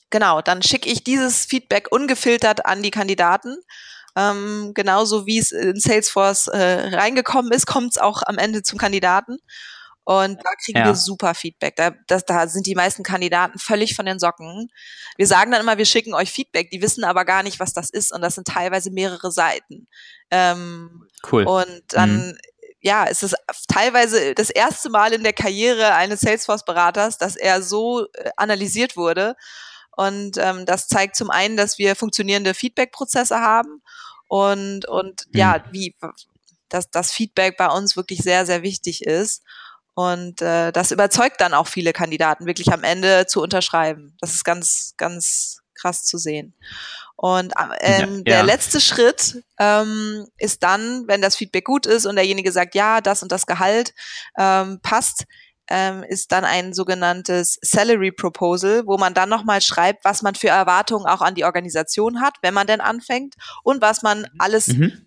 genau, 0.08 0.40
dann 0.40 0.62
schicke 0.62 0.88
ich 0.88 1.04
dieses 1.04 1.44
Feedback 1.44 1.88
ungefiltert 1.92 2.64
an 2.64 2.82
die 2.82 2.90
Kandidaten 2.90 3.58
ähm, 4.16 4.72
genauso 4.74 5.26
wie 5.26 5.38
es 5.38 5.52
in 5.52 5.78
Salesforce 5.78 6.48
äh, 6.48 6.94
reingekommen 6.94 7.52
ist, 7.52 7.66
kommt 7.66 7.92
es 7.92 7.98
auch 7.98 8.22
am 8.26 8.38
Ende 8.38 8.62
zum 8.62 8.78
Kandidaten. 8.78 9.38
Und 10.04 10.38
da 10.38 10.50
kriegen 10.64 10.78
ja. 10.80 10.86
wir 10.86 10.94
super 10.96 11.34
Feedback. 11.34 11.76
Da, 11.76 11.92
das, 12.08 12.24
da 12.24 12.48
sind 12.48 12.66
die 12.66 12.74
meisten 12.74 13.04
Kandidaten 13.04 13.58
völlig 13.58 13.94
von 13.94 14.04
den 14.04 14.18
Socken. 14.18 14.68
Wir 15.16 15.28
sagen 15.28 15.52
dann 15.52 15.60
immer, 15.60 15.78
wir 15.78 15.84
schicken 15.84 16.12
euch 16.12 16.32
Feedback. 16.32 16.70
Die 16.70 16.82
wissen 16.82 17.04
aber 17.04 17.24
gar 17.24 17.42
nicht, 17.44 17.60
was 17.60 17.72
das 17.72 17.88
ist. 17.88 18.12
Und 18.12 18.20
das 18.20 18.34
sind 18.34 18.48
teilweise 18.48 18.90
mehrere 18.90 19.30
Seiten. 19.30 19.86
Ähm, 20.30 21.08
cool. 21.30 21.44
Und 21.44 21.82
dann, 21.90 22.30
mhm. 22.30 22.38
ja, 22.80 23.06
es 23.06 23.22
ist 23.22 23.36
teilweise 23.68 24.34
das 24.34 24.50
erste 24.50 24.90
Mal 24.90 25.12
in 25.12 25.22
der 25.22 25.34
Karriere 25.34 25.94
eines 25.94 26.20
Salesforce-Beraters, 26.20 27.18
dass 27.18 27.36
er 27.36 27.62
so 27.62 28.06
äh, 28.14 28.30
analysiert 28.36 28.96
wurde. 28.96 29.36
Und 29.96 30.36
ähm, 30.36 30.66
das 30.66 30.88
zeigt 30.88 31.14
zum 31.14 31.30
einen, 31.30 31.56
dass 31.56 31.78
wir 31.78 31.94
funktionierende 31.94 32.54
Feedback-Prozesse 32.54 33.38
haben 33.38 33.82
und, 34.32 34.88
und 34.88 35.26
mhm. 35.26 35.38
ja, 35.38 35.62
wie 35.72 35.94
dass 36.70 36.88
das 36.88 37.12
Feedback 37.12 37.58
bei 37.58 37.66
uns 37.66 37.96
wirklich 37.98 38.20
sehr, 38.20 38.46
sehr 38.46 38.62
wichtig 38.62 39.04
ist. 39.04 39.42
Und 39.92 40.40
äh, 40.40 40.72
das 40.72 40.90
überzeugt 40.90 41.38
dann 41.42 41.52
auch 41.52 41.66
viele 41.66 41.92
Kandidaten, 41.92 42.46
wirklich 42.46 42.72
am 42.72 42.82
Ende 42.82 43.26
zu 43.26 43.42
unterschreiben. 43.42 44.16
Das 44.22 44.34
ist 44.34 44.42
ganz, 44.44 44.94
ganz 44.96 45.60
krass 45.74 46.04
zu 46.04 46.16
sehen. 46.16 46.54
Und 47.16 47.52
ähm, 47.80 48.22
ja, 48.26 48.36
der 48.36 48.42
letzte 48.44 48.80
Schritt 48.80 49.42
ähm, 49.58 50.26
ist 50.38 50.62
dann, 50.62 51.06
wenn 51.08 51.20
das 51.20 51.36
Feedback 51.36 51.66
gut 51.66 51.84
ist 51.84 52.06
und 52.06 52.16
derjenige 52.16 52.52
sagt, 52.52 52.74
ja, 52.74 53.02
das 53.02 53.22
und 53.22 53.32
das 53.32 53.44
Gehalt 53.44 53.92
ähm, 54.38 54.80
passt, 54.80 55.26
ähm, 55.68 56.02
ist 56.02 56.32
dann 56.32 56.44
ein 56.44 56.74
sogenanntes 56.74 57.58
Salary 57.62 58.12
Proposal, 58.12 58.82
wo 58.86 58.98
man 58.98 59.14
dann 59.14 59.28
nochmal 59.28 59.60
schreibt, 59.60 60.04
was 60.04 60.22
man 60.22 60.34
für 60.34 60.48
Erwartungen 60.48 61.06
auch 61.06 61.20
an 61.20 61.34
die 61.34 61.44
Organisation 61.44 62.20
hat, 62.20 62.34
wenn 62.42 62.54
man 62.54 62.66
denn 62.66 62.80
anfängt 62.80 63.34
und 63.62 63.80
was 63.80 64.02
man 64.02 64.20
mhm. 64.20 64.26
alles 64.38 64.68
mhm. 64.68 65.06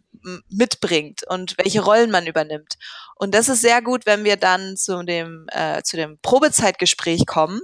mitbringt 0.49 1.23
und 1.27 1.57
welche 1.57 1.81
Rollen 1.81 2.11
man 2.11 2.27
übernimmt. 2.27 2.75
Und 3.15 3.35
das 3.35 3.49
ist 3.49 3.61
sehr 3.61 3.81
gut, 3.81 4.05
wenn 4.05 4.23
wir 4.23 4.37
dann 4.37 4.77
zu 4.77 5.03
dem, 5.03 5.47
äh, 5.51 5.81
zu 5.83 5.97
dem 5.97 6.19
Probezeitgespräch 6.21 7.25
kommen. 7.25 7.61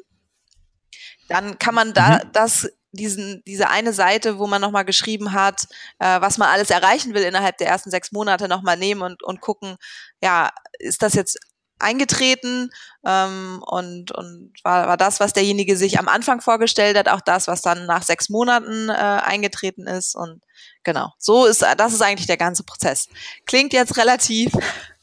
Dann 1.28 1.58
kann 1.60 1.76
man 1.76 1.94
da 1.94 2.18
mhm. 2.18 2.32
das 2.34 2.68
diesen, 2.94 3.42
diese 3.46 3.70
eine 3.70 3.94
Seite, 3.94 4.38
wo 4.38 4.48
man 4.48 4.62
nochmal 4.62 4.86
geschrieben 4.86 5.32
hat, 5.32 5.68
äh, 6.00 6.20
was 6.20 6.38
man 6.38 6.50
alles 6.50 6.70
erreichen 6.70 7.14
will 7.14 7.24
innerhalb 7.24 7.58
der 7.58 7.68
ersten 7.68 7.90
sechs 7.90 8.12
Monate 8.12 8.48
nochmal 8.48 8.78
nehmen 8.78 9.02
und, 9.02 9.24
und 9.24 9.40
gucken, 9.40 9.78
ja, 10.22 10.52
ist 10.78 11.02
das 11.02 11.14
jetzt 11.14 11.40
eingetreten 11.82 12.70
ähm, 13.06 13.64
und, 13.66 14.12
und 14.12 14.54
war, 14.64 14.88
war 14.88 14.98
das, 14.98 15.20
was 15.20 15.34
derjenige 15.34 15.76
sich 15.76 16.00
am 16.00 16.08
Anfang 16.08 16.42
vorgestellt 16.42 16.98
hat, 16.98 17.10
auch 17.10 17.22
das, 17.22 17.48
was 17.48 17.62
dann 17.62 17.86
nach 17.86 18.04
sechs 18.04 18.30
Monaten 18.30 18.90
äh, 18.90 18.94
eingetreten 18.94 19.88
ist. 19.88 20.16
Und 20.16 20.42
genau, 20.84 21.14
so 21.18 21.46
ist 21.46 21.64
das 21.78 21.94
ist 21.94 22.02
eigentlich 22.02 22.28
der 22.28 22.38
ganze 22.38 22.64
Prozess. 22.64 23.08
Klingt 23.46 23.74
jetzt 23.74 23.98
relativ 23.98 24.52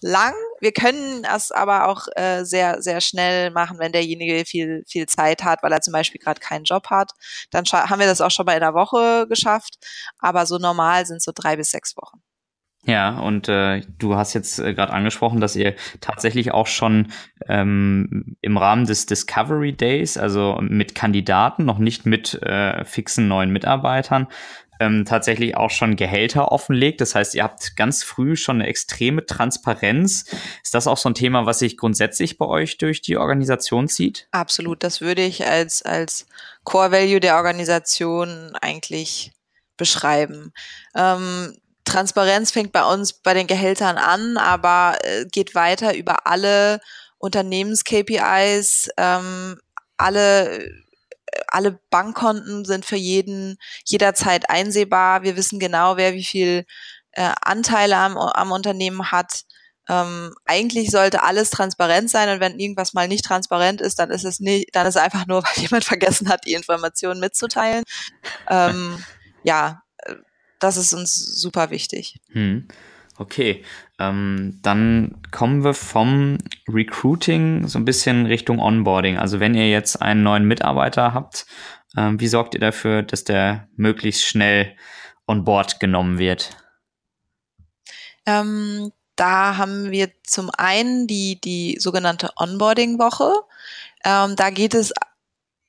lang. 0.00 0.34
Wir 0.60 0.72
können 0.72 1.22
das 1.22 1.50
aber 1.50 1.88
auch 1.88 2.06
äh, 2.16 2.44
sehr, 2.44 2.82
sehr 2.82 3.00
schnell 3.00 3.50
machen, 3.50 3.78
wenn 3.78 3.92
derjenige 3.92 4.44
viel, 4.44 4.84
viel 4.88 5.06
Zeit 5.06 5.44
hat, 5.44 5.62
weil 5.62 5.72
er 5.72 5.80
zum 5.80 5.92
Beispiel 5.92 6.20
gerade 6.20 6.40
keinen 6.40 6.64
Job 6.64 6.90
hat. 6.90 7.12
Dann 7.50 7.64
haben 7.64 8.00
wir 8.00 8.06
das 8.06 8.20
auch 8.20 8.30
schon 8.30 8.48
in 8.48 8.60
der 8.60 8.74
Woche 8.74 9.26
geschafft. 9.28 9.78
Aber 10.18 10.46
so 10.46 10.58
normal 10.58 11.06
sind 11.06 11.22
so 11.22 11.32
drei 11.34 11.56
bis 11.56 11.70
sechs 11.70 11.96
Wochen. 11.96 12.22
Ja, 12.88 13.18
und 13.18 13.50
äh, 13.50 13.82
du 13.98 14.16
hast 14.16 14.32
jetzt 14.32 14.58
äh, 14.58 14.72
gerade 14.72 14.94
angesprochen, 14.94 15.42
dass 15.42 15.54
ihr 15.54 15.74
tatsächlich 16.00 16.52
auch 16.52 16.66
schon 16.66 17.08
ähm, 17.46 18.34
im 18.40 18.56
Rahmen 18.56 18.86
des 18.86 19.04
Discovery 19.04 19.74
Days, 19.74 20.16
also 20.16 20.58
mit 20.62 20.94
Kandidaten, 20.94 21.66
noch 21.66 21.76
nicht 21.76 22.06
mit 22.06 22.42
äh, 22.42 22.82
fixen 22.86 23.28
neuen 23.28 23.50
Mitarbeitern, 23.50 24.26
ähm, 24.80 25.04
tatsächlich 25.04 25.54
auch 25.54 25.68
schon 25.68 25.96
Gehälter 25.96 26.50
offenlegt. 26.50 27.02
Das 27.02 27.14
heißt, 27.14 27.34
ihr 27.34 27.42
habt 27.42 27.76
ganz 27.76 28.02
früh 28.04 28.36
schon 28.36 28.56
eine 28.56 28.68
extreme 28.68 29.26
Transparenz. 29.26 30.24
Ist 30.64 30.74
das 30.74 30.86
auch 30.86 30.96
so 30.96 31.10
ein 31.10 31.14
Thema, 31.14 31.44
was 31.44 31.58
sich 31.58 31.76
grundsätzlich 31.76 32.38
bei 32.38 32.46
euch 32.46 32.78
durch 32.78 33.02
die 33.02 33.18
Organisation 33.18 33.88
zieht? 33.88 34.28
Absolut. 34.30 34.82
Das 34.82 35.02
würde 35.02 35.20
ich 35.20 35.46
als, 35.46 35.82
als 35.82 36.26
Core 36.64 36.90
Value 36.90 37.20
der 37.20 37.36
Organisation 37.36 38.56
eigentlich 38.62 39.32
beschreiben. 39.76 40.54
Ähm, 40.96 41.54
Transparenz 41.88 42.50
fängt 42.50 42.72
bei 42.72 42.84
uns 42.84 43.14
bei 43.14 43.34
den 43.34 43.46
Gehältern 43.46 43.96
an, 43.96 44.36
aber 44.36 44.98
äh, 45.02 45.24
geht 45.26 45.54
weiter 45.54 45.96
über 45.96 46.26
alle 46.26 46.80
Unternehmens-KPIs, 47.18 48.90
ähm, 48.96 49.58
alle 49.96 50.58
äh, 50.58 50.72
alle 51.48 51.78
Bankkonten 51.90 52.64
sind 52.64 52.84
für 52.84 52.96
jeden 52.96 53.58
jederzeit 53.84 54.48
einsehbar. 54.50 55.22
Wir 55.22 55.36
wissen 55.36 55.58
genau, 55.58 55.96
wer 55.96 56.14
wie 56.14 56.24
viel 56.24 56.64
äh, 57.12 57.32
Anteile 57.42 57.96
am, 57.96 58.16
am 58.16 58.52
Unternehmen 58.52 59.10
hat. 59.10 59.44
Ähm, 59.88 60.34
eigentlich 60.44 60.90
sollte 60.90 61.22
alles 61.22 61.50
transparent 61.50 62.10
sein 62.10 62.28
und 62.28 62.40
wenn 62.40 62.58
irgendwas 62.58 62.92
mal 62.92 63.08
nicht 63.08 63.24
transparent 63.24 63.80
ist, 63.80 63.98
dann 63.98 64.10
ist 64.10 64.24
es 64.24 64.38
nicht, 64.38 64.74
dann 64.74 64.86
ist 64.86 64.96
es 64.96 65.02
einfach 65.02 65.26
nur, 65.26 65.42
weil 65.44 65.62
jemand 65.62 65.84
vergessen 65.84 66.28
hat, 66.28 66.44
die 66.46 66.52
Informationen 66.52 67.20
mitzuteilen. 67.20 67.84
Ähm, 68.48 69.02
ja, 69.42 69.82
das 70.58 70.76
ist 70.76 70.92
uns 70.92 71.14
super 71.16 71.70
wichtig. 71.70 72.20
Hm. 72.30 72.68
Okay, 73.20 73.64
ähm, 73.98 74.60
dann 74.62 75.20
kommen 75.32 75.64
wir 75.64 75.74
vom 75.74 76.38
Recruiting 76.68 77.66
so 77.66 77.78
ein 77.78 77.84
bisschen 77.84 78.26
Richtung 78.26 78.60
Onboarding. 78.60 79.18
Also 79.18 79.40
wenn 79.40 79.56
ihr 79.56 79.68
jetzt 79.68 80.00
einen 80.00 80.22
neuen 80.22 80.44
Mitarbeiter 80.44 81.14
habt, 81.14 81.46
ähm, 81.96 82.20
wie 82.20 82.28
sorgt 82.28 82.54
ihr 82.54 82.60
dafür, 82.60 83.02
dass 83.02 83.24
der 83.24 83.68
möglichst 83.74 84.24
schnell 84.24 84.76
on 85.26 85.44
board 85.44 85.80
genommen 85.80 86.18
wird? 86.18 86.56
Ähm, 88.24 88.92
da 89.16 89.56
haben 89.56 89.90
wir 89.90 90.10
zum 90.22 90.50
einen 90.56 91.08
die, 91.08 91.40
die 91.40 91.76
sogenannte 91.80 92.30
Onboarding-Woche. 92.36 93.32
Ähm, 94.04 94.36
da 94.36 94.50
geht 94.50 94.74
es 94.74 94.92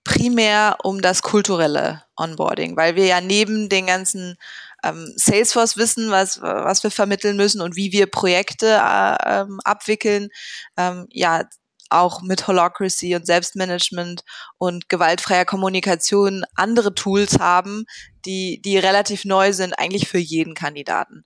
primär 0.03 0.77
um 0.83 1.01
das 1.01 1.23
kulturelle 1.23 2.03
Onboarding, 2.15 2.77
weil 2.77 2.95
wir 2.95 3.05
ja 3.05 3.21
neben 3.21 3.69
den 3.69 3.87
ganzen 3.87 4.37
ähm, 4.83 5.11
Salesforce 5.15 5.77
wissen, 5.77 6.11
was, 6.11 6.41
was 6.41 6.83
wir 6.83 6.91
vermitteln 6.91 7.37
müssen 7.37 7.61
und 7.61 7.75
wie 7.75 7.91
wir 7.91 8.07
Projekte 8.07 8.67
äh, 8.67 9.41
ähm, 9.41 9.59
abwickeln, 9.63 10.29
ähm, 10.77 11.07
ja, 11.11 11.43
auch 11.89 12.21
mit 12.21 12.47
Holocracy 12.47 13.15
und 13.15 13.25
Selbstmanagement 13.25 14.23
und 14.57 14.89
gewaltfreier 14.89 15.45
Kommunikation 15.45 16.45
andere 16.55 16.93
Tools 16.93 17.39
haben, 17.39 17.85
die, 18.25 18.61
die 18.63 18.77
relativ 18.77 19.25
neu 19.25 19.53
sind, 19.53 19.73
eigentlich 19.79 20.07
für 20.07 20.19
jeden 20.19 20.53
Kandidaten. 20.53 21.23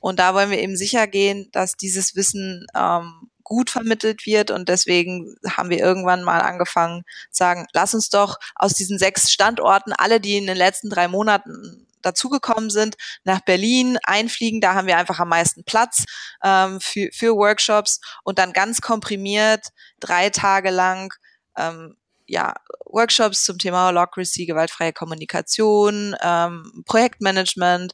Und 0.00 0.18
da 0.18 0.34
wollen 0.34 0.50
wir 0.50 0.60
eben 0.60 0.76
sicher 0.76 1.06
gehen, 1.06 1.48
dass 1.52 1.74
dieses 1.74 2.14
Wissen 2.14 2.66
ähm, 2.74 3.30
gut 3.42 3.70
vermittelt 3.70 4.26
wird. 4.26 4.50
Und 4.50 4.68
deswegen 4.68 5.34
haben 5.48 5.70
wir 5.70 5.78
irgendwann 5.78 6.22
mal 6.22 6.40
angefangen, 6.40 7.02
sagen, 7.30 7.66
lass 7.72 7.94
uns 7.94 8.08
doch 8.10 8.38
aus 8.54 8.74
diesen 8.74 8.98
sechs 8.98 9.32
Standorten, 9.32 9.92
alle, 9.92 10.20
die 10.20 10.36
in 10.36 10.46
den 10.46 10.56
letzten 10.56 10.90
drei 10.90 11.08
Monaten 11.08 11.87
dazugekommen 12.08 12.70
sind, 12.70 12.96
nach 13.24 13.40
Berlin 13.40 13.98
einfliegen. 14.02 14.60
Da 14.60 14.74
haben 14.74 14.86
wir 14.86 14.98
einfach 14.98 15.20
am 15.20 15.28
meisten 15.28 15.64
Platz 15.64 16.04
ähm, 16.42 16.80
für, 16.80 17.08
für 17.12 17.34
Workshops 17.36 18.00
und 18.24 18.38
dann 18.38 18.52
ganz 18.52 18.80
komprimiert 18.80 19.68
drei 20.00 20.30
Tage 20.30 20.70
lang 20.70 21.12
ähm, 21.56 21.96
ja, 22.26 22.54
Workshops 22.84 23.44
zum 23.44 23.58
Thema 23.58 23.88
Holocracy, 23.88 24.46
gewaltfreie 24.46 24.92
Kommunikation, 24.92 26.14
ähm, 26.22 26.82
Projektmanagement, 26.84 27.92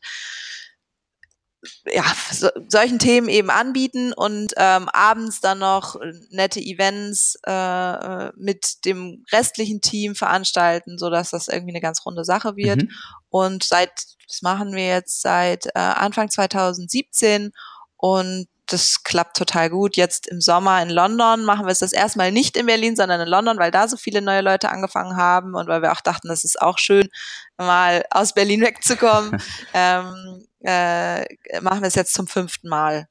ja, 1.93 2.05
so, 2.33 2.49
solchen 2.69 2.99
Themen 2.99 3.29
eben 3.29 3.51
anbieten 3.51 4.13
und 4.13 4.53
ähm, 4.57 4.89
abends 4.89 5.41
dann 5.41 5.59
noch 5.59 5.97
nette 6.31 6.61
Events 6.61 7.37
äh, 7.47 8.31
mit 8.37 8.85
dem 8.85 9.25
restlichen 9.33 9.81
Team 9.81 10.15
veranstalten, 10.15 10.99
so 10.99 11.11
dass 11.11 11.31
das 11.31 11.49
irgendwie 11.49 11.73
eine 11.73 11.81
ganz 11.81 12.05
runde 12.05 12.25
Sache 12.25 12.57
wird. 12.57 12.83
Mhm. 12.83 12.91
Und 13.29 13.65
seit, 13.65 13.91
das 14.29 14.43
machen 14.43 14.75
wir 14.75 14.87
jetzt 14.87 15.23
seit 15.23 15.67
äh, 15.67 15.71
Anfang 15.75 16.31
2017 16.31 17.53
und 17.97 18.47
das 18.67 19.03
klappt 19.05 19.37
total 19.37 19.69
gut. 19.71 19.97
Jetzt 19.97 20.27
im 20.27 20.41
Sommer 20.41 20.83
in 20.83 20.89
London 20.89 21.45
machen 21.45 21.67
wir 21.67 21.73
es 21.73 21.81
das 21.81 21.93
erstmal 21.93 22.33
nicht 22.33 22.57
in 22.57 22.67
Berlin, 22.67 22.97
sondern 22.97 23.21
in 23.21 23.29
London, 23.29 23.59
weil 23.59 23.71
da 23.71 23.89
so 23.89 23.97
viele 23.97 24.23
neue 24.23 24.41
Leute 24.41 24.71
angefangen 24.71 25.17
haben 25.17 25.55
und 25.55 25.69
weil 25.69 25.83
wir 25.83 25.93
auch 25.93 26.01
dachten, 26.01 26.29
das 26.29 26.45
ist 26.45 26.61
auch 26.61 26.79
schön, 26.79 27.09
mal 27.59 28.05
aus 28.11 28.33
Berlin 28.33 28.63
wegzukommen. 28.63 29.43
ähm, 29.75 30.47
äh, 30.61 31.21
machen 31.61 31.81
wir 31.81 31.89
es 31.89 31.95
jetzt 31.95 32.15
zum 32.15 32.27
fünften 32.27 32.69
Mal. 32.69 33.07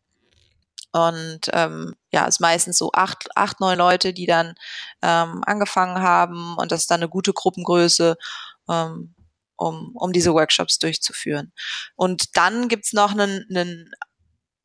Und 0.91 1.41
ähm, 1.53 1.95
ja, 2.11 2.23
es 2.23 2.35
ist 2.35 2.39
meistens 2.39 2.77
so 2.77 2.91
acht, 2.93 3.27
acht, 3.35 3.59
neun 3.59 3.77
Leute, 3.77 4.13
die 4.13 4.25
dann 4.25 4.55
ähm, 5.01 5.43
angefangen 5.45 6.01
haben 6.01 6.55
und 6.57 6.71
das 6.71 6.81
ist 6.81 6.91
dann 6.91 7.01
eine 7.01 7.09
gute 7.09 7.33
Gruppengröße. 7.33 8.15
Ähm, 8.69 9.15
um, 9.55 9.91
um 9.95 10.11
diese 10.11 10.33
Workshops 10.33 10.79
durchzuführen. 10.79 11.53
Und 11.95 12.35
dann 12.35 12.67
gibt's 12.67 12.91
noch 12.91 13.11
einen, 13.11 13.45
einen 13.49 13.91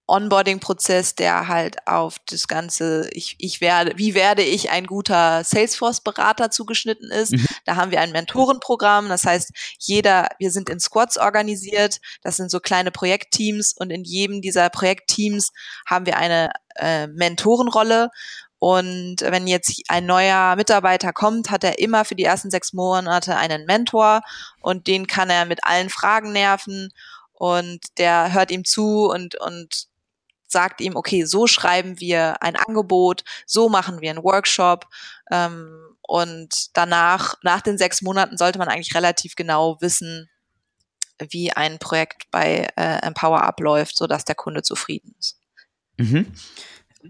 Onboarding-Prozess, 0.08 1.14
der 1.14 1.48
halt 1.48 1.86
auf 1.86 2.16
das 2.26 2.48
Ganze, 2.48 3.08
ich, 3.12 3.36
ich 3.38 3.60
werde, 3.60 3.92
wie 3.96 4.14
werde 4.14 4.42
ich 4.42 4.70
ein 4.70 4.86
guter 4.86 5.44
Salesforce-Berater 5.44 6.50
zugeschnitten 6.50 7.10
ist. 7.10 7.32
Mhm. 7.32 7.46
Da 7.66 7.76
haben 7.76 7.90
wir 7.90 8.00
ein 8.00 8.12
Mentorenprogramm. 8.12 9.10
Das 9.10 9.24
heißt, 9.24 9.52
jeder, 9.78 10.28
wir 10.38 10.50
sind 10.50 10.70
in 10.70 10.80
Squads 10.80 11.18
organisiert. 11.18 12.00
Das 12.22 12.36
sind 12.36 12.50
so 12.50 12.58
kleine 12.58 12.90
Projektteams 12.90 13.74
und 13.76 13.90
in 13.90 14.02
jedem 14.02 14.40
dieser 14.40 14.70
Projektteams 14.70 15.50
haben 15.86 16.06
wir 16.06 16.16
eine 16.16 16.52
äh, 16.76 17.06
Mentorenrolle. 17.08 18.08
Und 18.58 19.20
wenn 19.20 19.46
jetzt 19.46 19.82
ein 19.88 20.06
neuer 20.06 20.56
Mitarbeiter 20.56 21.12
kommt, 21.12 21.50
hat 21.50 21.62
er 21.62 21.78
immer 21.78 22.04
für 22.04 22.16
die 22.16 22.24
ersten 22.24 22.50
sechs 22.50 22.72
Monate 22.72 23.36
einen 23.36 23.66
Mentor 23.66 24.22
und 24.60 24.86
den 24.88 25.06
kann 25.06 25.30
er 25.30 25.44
mit 25.44 25.64
allen 25.64 25.90
Fragen 25.90 26.32
nerven 26.32 26.90
und 27.34 27.80
der 27.98 28.32
hört 28.32 28.50
ihm 28.50 28.64
zu 28.64 29.08
und, 29.08 29.36
und 29.36 29.86
sagt 30.48 30.80
ihm, 30.80 30.96
okay, 30.96 31.24
so 31.24 31.46
schreiben 31.46 32.00
wir 32.00 32.42
ein 32.42 32.56
Angebot, 32.56 33.24
so 33.46 33.68
machen 33.68 34.00
wir 34.00 34.10
einen 34.10 34.24
Workshop. 34.24 34.86
Ähm, 35.30 35.96
und 36.02 36.76
danach, 36.76 37.34
nach 37.42 37.60
den 37.60 37.78
sechs 37.78 38.02
Monaten, 38.02 38.38
sollte 38.38 38.58
man 38.58 38.68
eigentlich 38.68 38.94
relativ 38.94 39.36
genau 39.36 39.76
wissen, 39.80 40.28
wie 41.30 41.52
ein 41.52 41.78
Projekt 41.78 42.30
bei 42.30 42.68
äh, 42.76 42.98
Empower 43.02 43.42
abläuft, 43.42 43.96
sodass 43.96 44.24
der 44.24 44.34
Kunde 44.34 44.62
zufrieden 44.62 45.14
ist. 45.18 45.38
Mhm. 45.98 46.32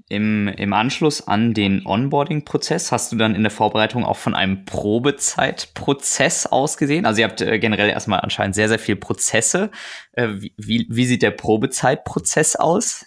Im, 0.08 0.48
Im 0.48 0.72
Anschluss 0.72 1.26
an 1.26 1.54
den 1.54 1.86
Onboarding-Prozess 1.86 2.92
hast 2.92 3.10
du 3.10 3.16
dann 3.16 3.34
in 3.34 3.42
der 3.42 3.50
Vorbereitung 3.50 4.04
auch 4.04 4.18
von 4.18 4.34
einem 4.34 4.64
Probezeitprozess 4.64 6.46
ausgesehen. 6.46 7.06
Also 7.06 7.20
ihr 7.20 7.28
habt 7.28 7.40
äh, 7.40 7.58
generell 7.58 7.88
erstmal 7.88 8.20
anscheinend 8.20 8.54
sehr, 8.54 8.68
sehr 8.68 8.78
viele 8.78 8.98
Prozesse. 8.98 9.70
Äh, 10.12 10.28
wie, 10.56 10.86
wie 10.90 11.06
sieht 11.06 11.22
der 11.22 11.30
Probezeitprozess 11.30 12.56
aus? 12.56 13.06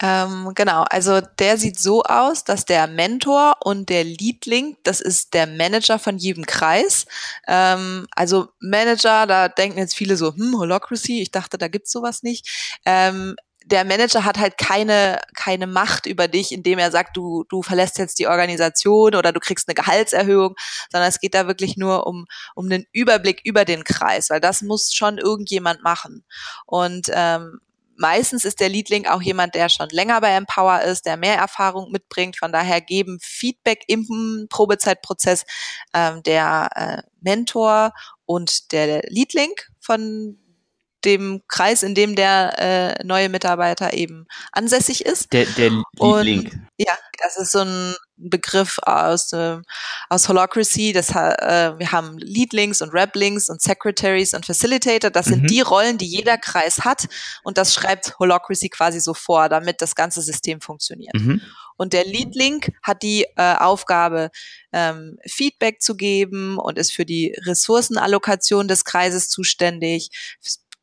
Ähm, 0.00 0.52
genau, 0.54 0.84
also 0.90 1.20
der 1.20 1.56
sieht 1.58 1.78
so 1.78 2.04
aus, 2.04 2.44
dass 2.44 2.64
der 2.64 2.86
Mentor 2.86 3.56
und 3.60 3.88
der 3.88 4.04
Leadling, 4.04 4.76
das 4.84 5.00
ist 5.00 5.34
der 5.34 5.46
Manager 5.46 5.98
von 5.98 6.18
jedem 6.18 6.46
Kreis. 6.46 7.06
Ähm, 7.48 8.06
also 8.12 8.48
Manager, 8.60 9.26
da 9.26 9.48
denken 9.48 9.78
jetzt 9.78 9.96
viele 9.96 10.16
so, 10.16 10.34
hm, 10.34 10.56
Holocracy, 10.56 11.20
ich 11.20 11.32
dachte, 11.32 11.58
da 11.58 11.68
gibt's 11.68 11.90
sowas 11.90 12.22
nicht. 12.22 12.78
Ähm, 12.84 13.34
der 13.70 13.84
Manager 13.84 14.24
hat 14.24 14.38
halt 14.38 14.56
keine, 14.56 15.20
keine 15.34 15.66
Macht 15.66 16.06
über 16.06 16.26
dich, 16.26 16.52
indem 16.52 16.78
er 16.78 16.90
sagt, 16.90 17.16
du, 17.16 17.44
du 17.50 17.62
verlässt 17.62 17.98
jetzt 17.98 18.18
die 18.18 18.26
Organisation 18.26 19.14
oder 19.14 19.32
du 19.32 19.40
kriegst 19.40 19.68
eine 19.68 19.74
Gehaltserhöhung, 19.74 20.54
sondern 20.90 21.08
es 21.08 21.20
geht 21.20 21.34
da 21.34 21.46
wirklich 21.46 21.76
nur 21.76 22.06
um, 22.06 22.26
um 22.54 22.70
den 22.70 22.86
Überblick 22.92 23.40
über 23.44 23.64
den 23.64 23.84
Kreis, 23.84 24.30
weil 24.30 24.40
das 24.40 24.62
muss 24.62 24.94
schon 24.94 25.18
irgendjemand 25.18 25.82
machen. 25.82 26.24
Und 26.66 27.08
ähm, 27.12 27.60
meistens 27.98 28.44
ist 28.44 28.60
der 28.60 28.68
Leadlink 28.68 29.08
auch 29.10 29.20
jemand, 29.20 29.54
der 29.54 29.68
schon 29.68 29.88
länger 29.90 30.20
bei 30.20 30.30
Empower 30.30 30.82
ist, 30.82 31.04
der 31.04 31.16
mehr 31.16 31.36
Erfahrung 31.36 31.90
mitbringt. 31.90 32.36
Von 32.36 32.52
daher 32.52 32.80
geben 32.80 33.18
Feedback 33.20 33.84
im 33.88 34.46
Probezeitprozess 34.48 35.44
ähm, 35.92 36.22
der 36.22 36.70
äh, 36.74 37.02
Mentor 37.20 37.92
und 38.24 38.72
der 38.72 39.02
Leadlink 39.08 39.68
von 39.80 40.38
dem 41.04 41.42
Kreis, 41.48 41.82
in 41.82 41.94
dem 41.94 42.16
der 42.16 42.58
äh, 42.58 43.04
neue 43.04 43.28
Mitarbeiter 43.28 43.92
eben 43.92 44.26
ansässig 44.52 45.04
ist. 45.04 45.32
Der, 45.32 45.46
der 45.46 45.70
Leadlink. 45.98 46.52
ja, 46.76 46.96
das 47.22 47.36
ist 47.36 47.52
so 47.52 47.60
ein 47.60 47.94
Begriff 48.16 48.78
aus, 48.82 49.32
äh, 49.32 49.58
aus 50.08 50.28
Holocracy. 50.28 50.92
Das, 50.92 51.10
äh, 51.10 51.78
wir 51.78 51.92
haben 51.92 52.18
Leadlinks 52.18 52.82
und 52.82 52.92
Replinks 52.92 53.48
und 53.48 53.62
Secretaries 53.62 54.34
und 54.34 54.44
Facilitator. 54.44 55.10
Das 55.10 55.26
sind 55.26 55.44
mhm. 55.44 55.46
die 55.46 55.60
Rollen, 55.60 55.98
die 55.98 56.06
jeder 56.06 56.36
Kreis 56.36 56.80
hat. 56.80 57.06
Und 57.44 57.58
das 57.58 57.74
schreibt 57.74 58.18
Holocracy 58.18 58.68
quasi 58.68 59.00
so 59.00 59.14
vor, 59.14 59.48
damit 59.48 59.80
das 59.80 59.94
ganze 59.94 60.20
System 60.20 60.60
funktioniert. 60.60 61.14
Mhm. 61.14 61.40
Und 61.76 61.92
der 61.92 62.04
Leadlink 62.04 62.72
hat 62.82 63.02
die 63.02 63.24
äh, 63.36 63.54
Aufgabe, 63.54 64.30
ähm, 64.72 65.16
Feedback 65.24 65.80
zu 65.80 65.96
geben 65.96 66.58
und 66.58 66.76
ist 66.76 66.92
für 66.92 67.06
die 67.06 67.36
Ressourcenallokation 67.46 68.66
des 68.66 68.84
Kreises 68.84 69.28
zuständig, 69.28 70.10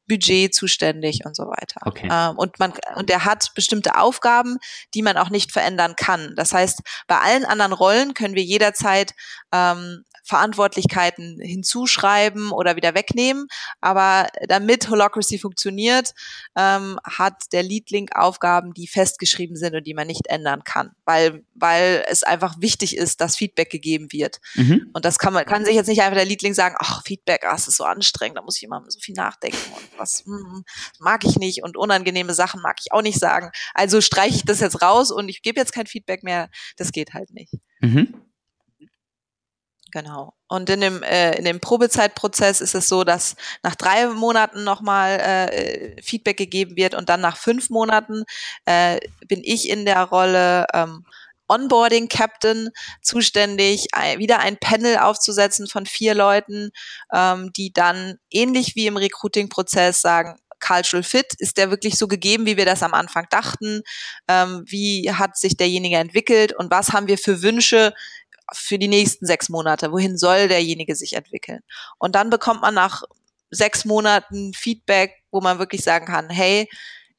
Budget 0.07 0.53
zuständig 0.53 1.21
und 1.25 1.35
so 1.35 1.43
weiter. 1.43 1.81
Okay. 1.85 2.07
Ähm, 2.11 2.37
und 2.37 2.59
man 2.59 2.73
und 2.95 3.09
er 3.09 3.25
hat 3.25 3.51
bestimmte 3.55 3.97
Aufgaben, 3.97 4.57
die 4.93 5.01
man 5.01 5.17
auch 5.17 5.29
nicht 5.29 5.51
verändern 5.51 5.95
kann. 5.95 6.33
Das 6.35 6.53
heißt, 6.53 6.81
bei 7.07 7.17
allen 7.19 7.45
anderen 7.45 7.73
Rollen 7.73 8.13
können 8.13 8.35
wir 8.35 8.43
jederzeit 8.43 9.13
ähm, 9.51 10.03
Verantwortlichkeiten 10.25 11.39
hinzuschreiben 11.39 12.51
oder 12.51 12.75
wieder 12.75 12.95
wegnehmen. 12.95 13.47
Aber 13.81 14.27
damit 14.47 14.89
Holocracy 14.89 15.37
funktioniert, 15.37 16.13
ähm, 16.57 16.99
hat 17.03 17.51
der 17.51 17.63
Leadlink 17.63 18.15
Aufgaben, 18.15 18.73
die 18.73 18.87
festgeschrieben 18.87 19.55
sind 19.55 19.75
und 19.75 19.85
die 19.85 19.93
man 19.93 20.07
nicht 20.07 20.27
ändern 20.27 20.63
kann, 20.63 20.91
weil, 21.05 21.43
weil 21.53 22.03
es 22.09 22.23
einfach 22.23 22.55
wichtig 22.59 22.97
ist, 22.97 23.21
dass 23.21 23.37
Feedback 23.37 23.69
gegeben 23.69 24.11
wird. 24.11 24.39
Mhm. 24.55 24.89
Und 24.93 25.05
das 25.05 25.19
kann 25.19 25.33
man, 25.33 25.45
kann 25.45 25.63
sich 25.63 25.75
jetzt 25.75 25.87
nicht 25.87 26.01
einfach 26.01 26.17
der 26.17 26.25
Leadlink 26.25 26.55
sagen, 26.55 26.75
ach, 26.79 27.03
Feedback, 27.03 27.43
ach, 27.45 27.53
das 27.55 27.67
ist 27.67 27.77
so 27.77 27.83
anstrengend, 27.83 28.37
da 28.37 28.41
muss 28.41 28.57
ich 28.57 28.63
immer 28.63 28.83
so 28.87 28.99
viel 28.99 29.15
nachdenken 29.15 29.57
und 29.75 29.99
was 29.99 30.25
hm, 30.25 30.63
mag 30.99 31.23
ich 31.23 31.37
nicht 31.37 31.63
und 31.63 31.77
unangenehme 31.77 32.33
Sachen 32.33 32.61
mag 32.61 32.77
ich 32.79 32.91
auch 32.91 33.01
nicht 33.01 33.19
sagen. 33.19 33.51
Also 33.73 34.01
streiche 34.01 34.35
ich 34.35 34.45
das 34.45 34.59
jetzt 34.59 34.81
raus 34.81 35.11
und 35.11 35.29
ich 35.29 35.41
gebe 35.41 35.59
jetzt 35.59 35.73
kein 35.73 35.87
Feedback 35.87 36.23
mehr. 36.23 36.49
Das 36.77 36.91
geht 36.91 37.13
halt 37.13 37.31
nicht. 37.31 37.53
Mhm. 37.79 38.13
Genau. 39.95 40.33
Und 40.49 40.69
in 40.69 40.81
dem, 40.81 41.03
äh, 41.03 41.37
in 41.37 41.45
dem 41.45 41.61
Probezeitprozess 41.61 42.59
ist 42.59 42.75
es 42.75 42.89
so, 42.89 43.05
dass 43.05 43.37
nach 43.63 43.75
drei 43.75 44.07
Monaten 44.07 44.65
nochmal 44.65 45.21
äh, 45.21 46.01
Feedback 46.01 46.35
gegeben 46.35 46.75
wird 46.75 46.95
und 46.95 47.07
dann 47.07 47.21
nach 47.21 47.37
fünf 47.37 47.69
Monaten 47.69 48.25
äh, 48.65 48.99
bin 49.29 49.39
ich 49.41 49.69
in 49.69 49.85
der 49.85 50.03
Rolle 50.03 50.67
ähm, 50.73 51.05
Onboarding 51.47 52.09
Captain 52.09 52.71
zuständig, 53.01 53.85
wieder 54.17 54.39
ein 54.39 54.57
Panel 54.57 54.97
aufzusetzen 54.97 55.67
von 55.67 55.85
vier 55.85 56.13
Leuten, 56.13 56.71
ähm, 57.13 57.53
die 57.53 57.71
dann 57.71 58.17
ähnlich 58.29 58.75
wie 58.75 58.87
im 58.87 58.97
Recruiting-Prozess 58.97 60.01
sagen, 60.01 60.35
Cultural 60.59 61.03
Fit? 61.03 61.35
Ist 61.37 61.57
der 61.57 61.69
wirklich 61.69 61.97
so 61.97 62.07
gegeben, 62.07 62.45
wie 62.45 62.57
wir 62.57 62.65
das 62.65 62.83
am 62.83 62.93
Anfang 62.93 63.27
dachten? 63.29 63.81
Ähm, 64.27 64.63
wie 64.65 65.11
hat 65.11 65.37
sich 65.37 65.55
derjenige 65.55 65.97
entwickelt 65.97 66.53
und 66.53 66.71
was 66.71 66.91
haben 66.91 67.07
wir 67.07 67.17
für 67.17 67.41
Wünsche 67.41 67.93
für 68.53 68.77
die 68.77 68.87
nächsten 68.87 69.25
sechs 69.25 69.49
Monate? 69.49 69.91
Wohin 69.91 70.17
soll 70.17 70.47
derjenige 70.47 70.95
sich 70.95 71.13
entwickeln? 71.13 71.61
Und 71.97 72.15
dann 72.15 72.29
bekommt 72.29 72.61
man 72.61 72.73
nach 72.73 73.03
sechs 73.51 73.85
Monaten 73.85 74.53
Feedback, 74.53 75.23
wo 75.31 75.41
man 75.41 75.59
wirklich 75.59 75.83
sagen 75.83 76.05
kann, 76.05 76.29
hey, 76.29 76.67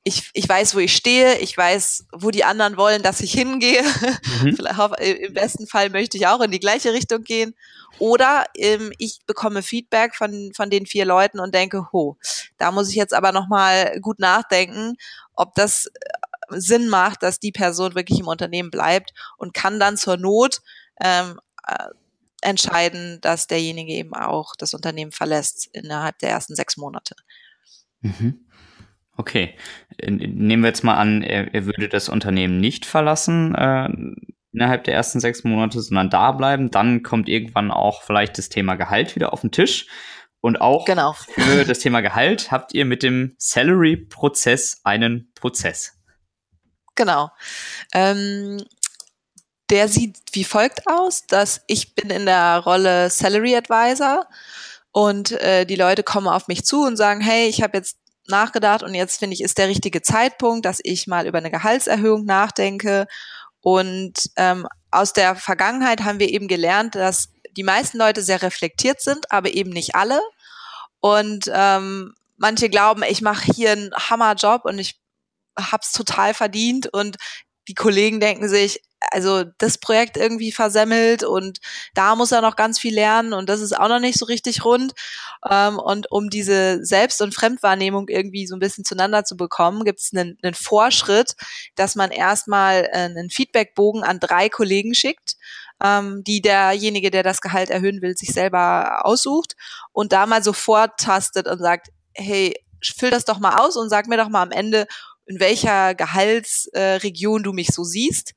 ich, 0.09 0.31
ich 0.35 0.49
weiß, 0.49 0.77
wo 0.77 0.79
ich 0.79 0.95
stehe, 0.95 1.37
ich 1.39 1.57
weiß, 1.59 2.07
wo 2.13 2.31
die 2.31 2.45
anderen 2.45 2.77
wollen, 2.77 3.03
dass 3.03 3.21
ich 3.21 3.33
hingehe. 3.33 3.83
Mhm. 4.41 4.57
Im 5.01 5.35
besten 5.35 5.67
Fall 5.67 5.91
möchte 5.91 6.17
ich 6.17 6.29
auch 6.29 6.41
in 6.41 6.53
die 6.53 6.61
gleiche 6.61 6.93
Richtung 6.93 7.25
gehen. 7.25 7.57
Oder 7.99 8.45
ähm, 8.57 8.93
ich 8.99 9.19
bekomme 9.27 9.63
Feedback 9.63 10.15
von, 10.15 10.53
von 10.55 10.71
den 10.71 10.87
vier 10.87 11.07
Leuten 11.07 11.41
und 11.41 11.57
denke, 11.57 11.89
ho, 11.93 12.17
da 12.57 12.71
muss 12.71 12.89
ich 12.89 12.95
jetzt 12.95 13.15
aber 13.15 13.33
nochmal 13.33 13.99
gut 14.01 14.21
nachdenken, 14.21 14.95
ob 15.35 15.57
das 15.57 15.87
äh, 15.87 15.91
Sinn 16.51 16.89
macht, 16.89 17.25
dass 17.25 17.41
die 17.41 17.51
Person 17.51 17.97
wirklich 17.97 18.21
im 18.21 18.29
Unternehmen 18.29 18.71
bleibt 18.71 19.13
und 19.37 19.55
kann 19.55 19.81
dann 19.81 19.97
zur 19.97 20.19
Not 20.19 20.61
ähm, 21.01 21.41
äh, 21.67 21.89
entscheiden, 22.43 23.19
dass 23.23 23.47
derjenige 23.47 23.93
eben 23.93 24.15
auch 24.15 24.55
das 24.57 24.75
Unternehmen 24.75 25.13
verlässt 25.13 25.69
innerhalb 25.73 26.19
der 26.19 26.31
ersten 26.31 26.55
sechs 26.55 26.77
Monate. 26.77 27.15
Mhm. 28.01 28.47
Okay. 29.17 29.57
Nehmen 30.03 30.63
wir 30.63 30.69
jetzt 30.69 30.85
mal 30.85 30.97
an, 30.97 31.23
er, 31.23 31.55
er 31.55 31.65
würde 31.65 31.89
das 31.89 32.09
Unternehmen 32.09 32.61
nicht 32.61 32.85
verlassen 32.85 33.55
äh, 33.55 33.89
innerhalb 34.53 34.85
der 34.85 34.95
ersten 34.95 35.21
sechs 35.21 35.45
Monate, 35.45 35.81
sondern 35.81 36.11
da 36.11 36.33
bleiben. 36.33 36.71
Dann 36.71 37.03
kommt 37.03 37.29
irgendwann 37.29 37.71
auch 37.71 38.03
vielleicht 38.03 38.39
das 38.39 38.49
Thema 38.49 38.75
Gehalt 38.75 39.15
wieder 39.17 39.33
auf 39.33 39.41
den 39.41 39.53
Tisch. 39.53 39.87
Und 40.41 40.61
auch 40.61 40.85
genau. 40.85 41.13
für 41.13 41.65
das 41.65 41.79
Thema 41.79 42.03
Gehalt 42.03 42.53
habt 42.53 42.75
ihr 42.75 42.85
mit 42.85 43.03
dem 43.03 43.35
Salary-Prozess 43.39 44.83
einen 44.85 45.33
Prozess. 45.35 45.99
Genau. 46.95 47.31
Ähm, 47.93 48.63
der 49.71 49.89
sieht 49.89 50.17
wie 50.33 50.45
folgt 50.45 50.87
aus, 50.87 51.27
dass 51.27 51.63
ich 51.67 51.95
bin 51.95 52.11
in 52.11 52.27
der 52.27 52.59
Rolle 52.59 53.11
Salary 53.11 53.57
Advisor 53.57 54.27
und 54.93 55.33
äh, 55.33 55.67
die 55.67 55.77
Leute 55.77 56.03
kommen 56.03 56.29
auf 56.29 56.49
mich 56.49 56.65
zu 56.65 56.83
und 56.83 56.97
sagen, 56.97 57.21
hey, 57.21 57.49
ich 57.49 57.63
habe 57.63 57.77
jetzt 57.77 57.99
nachgedacht 58.29 58.83
und 58.83 58.95
jetzt 58.95 59.19
finde 59.19 59.35
ich, 59.35 59.43
ist 59.43 59.59
der 59.59 59.69
richtige 59.69 60.03
Zeitpunkt, 60.03 60.65
dass 60.65 60.81
ich 60.83 61.07
mal 61.07 61.27
über 61.27 61.39
eine 61.39 61.51
Gehaltserhöhung 61.51 62.25
nachdenke. 62.25 63.07
Und 63.61 64.31
ähm, 64.37 64.67
aus 64.91 65.13
der 65.13 65.37
Vergangenheit 65.37 66.05
haben 66.05 66.19
wir 66.19 66.31
eben 66.31 66.49
gelernt, 66.49 66.95
dass 66.95 67.29
die 67.57 67.63
meisten 67.63 67.99
Leute 67.99 68.23
sehr 68.23 68.43
reflektiert 68.43 69.01
sind, 69.01 69.31
aber 69.31 69.53
eben 69.53 69.71
nicht 69.71 69.95
alle. 69.95 70.21
Und 71.01 71.51
ähm, 71.53 72.15
manche 72.37 72.69
glauben, 72.69 73.03
ich 73.09 73.23
mache 73.23 73.53
hier 73.53 73.73
einen 73.73 73.93
Hammerjob 73.95 74.65
und 74.65 74.79
ich 74.79 75.01
hab's 75.59 75.93
total 75.93 76.35
verdient 76.35 76.93
und 76.93 77.17
die 77.69 77.75
Kollegen 77.75 78.21
denken 78.21 78.49
sich, 78.49 78.83
also 79.13 79.45
das 79.59 79.79
Projekt 79.79 80.17
irgendwie 80.17 80.53
versemmelt 80.53 81.23
und 81.23 81.59
da 81.95 82.17
muss 82.17 82.33
er 82.33 82.41
noch 82.41 82.57
ganz 82.57 82.79
viel 82.79 82.95
lernen 82.95 83.33
und 83.35 83.49
das 83.49 83.61
ist 83.61 83.77
auch 83.77 83.89
noch 83.89 84.01
nicht 84.01 84.19
so 84.19 84.25
richtig 84.25 84.65
rund. 84.65 84.95
Ähm, 85.49 85.79
und 85.79 86.11
um 86.11 86.31
diese 86.31 86.85
Selbst- 86.85 87.23
und 87.23 87.35
Fremdwahrnehmung 87.35 88.09
irgendwie 88.09 88.47
so 88.47 88.57
ein 88.57 88.61
bisschen 88.61 88.85
zueinander 88.85 89.25
zu 89.25 89.37
bekommen, 89.37 89.85
gibt 89.85 90.01
es 90.01 90.13
einen, 90.13 90.39
einen 90.43 90.55
Vorschritt, 90.55 91.35
dass 91.77 91.95
man 91.95 92.11
erstmal 92.11 92.85
äh, 92.93 92.99
einen 92.99 93.31
Feedbackbogen 93.31 94.03
an 94.03 94.19
drei 94.19 94.49
Kollegen 94.49 94.95
schickt 94.95 95.37
ähm, 95.83 96.25
die 96.25 96.41
derjenige, 96.41 97.11
der 97.11 97.23
das 97.23 97.41
Gehalt 97.41 97.71
erhöhen 97.71 98.01
will, 98.03 98.17
sich 98.17 98.31
selber 98.31 99.05
aussucht 99.05 99.57
und 99.93 100.13
da 100.13 100.27
mal 100.27 100.43
sofort 100.43 100.99
tastet 100.99 101.49
und 101.49 101.59
sagt, 101.59 101.89
hey, 102.15 102.55
füll 102.83 103.11
das 103.11 103.25
doch 103.25 103.39
mal 103.39 103.59
aus 103.59 103.77
und 103.77 103.89
sag 103.89 104.07
mir 104.07 104.17
doch 104.17 104.29
mal 104.29 104.43
am 104.43 104.53
Ende, 104.53 104.87
in 105.27 105.41
welcher 105.41 105.95
Gehaltsregion 105.95 107.43
du 107.43 107.53
mich 107.53 107.69
so 107.69 107.85
siehst 107.85 108.35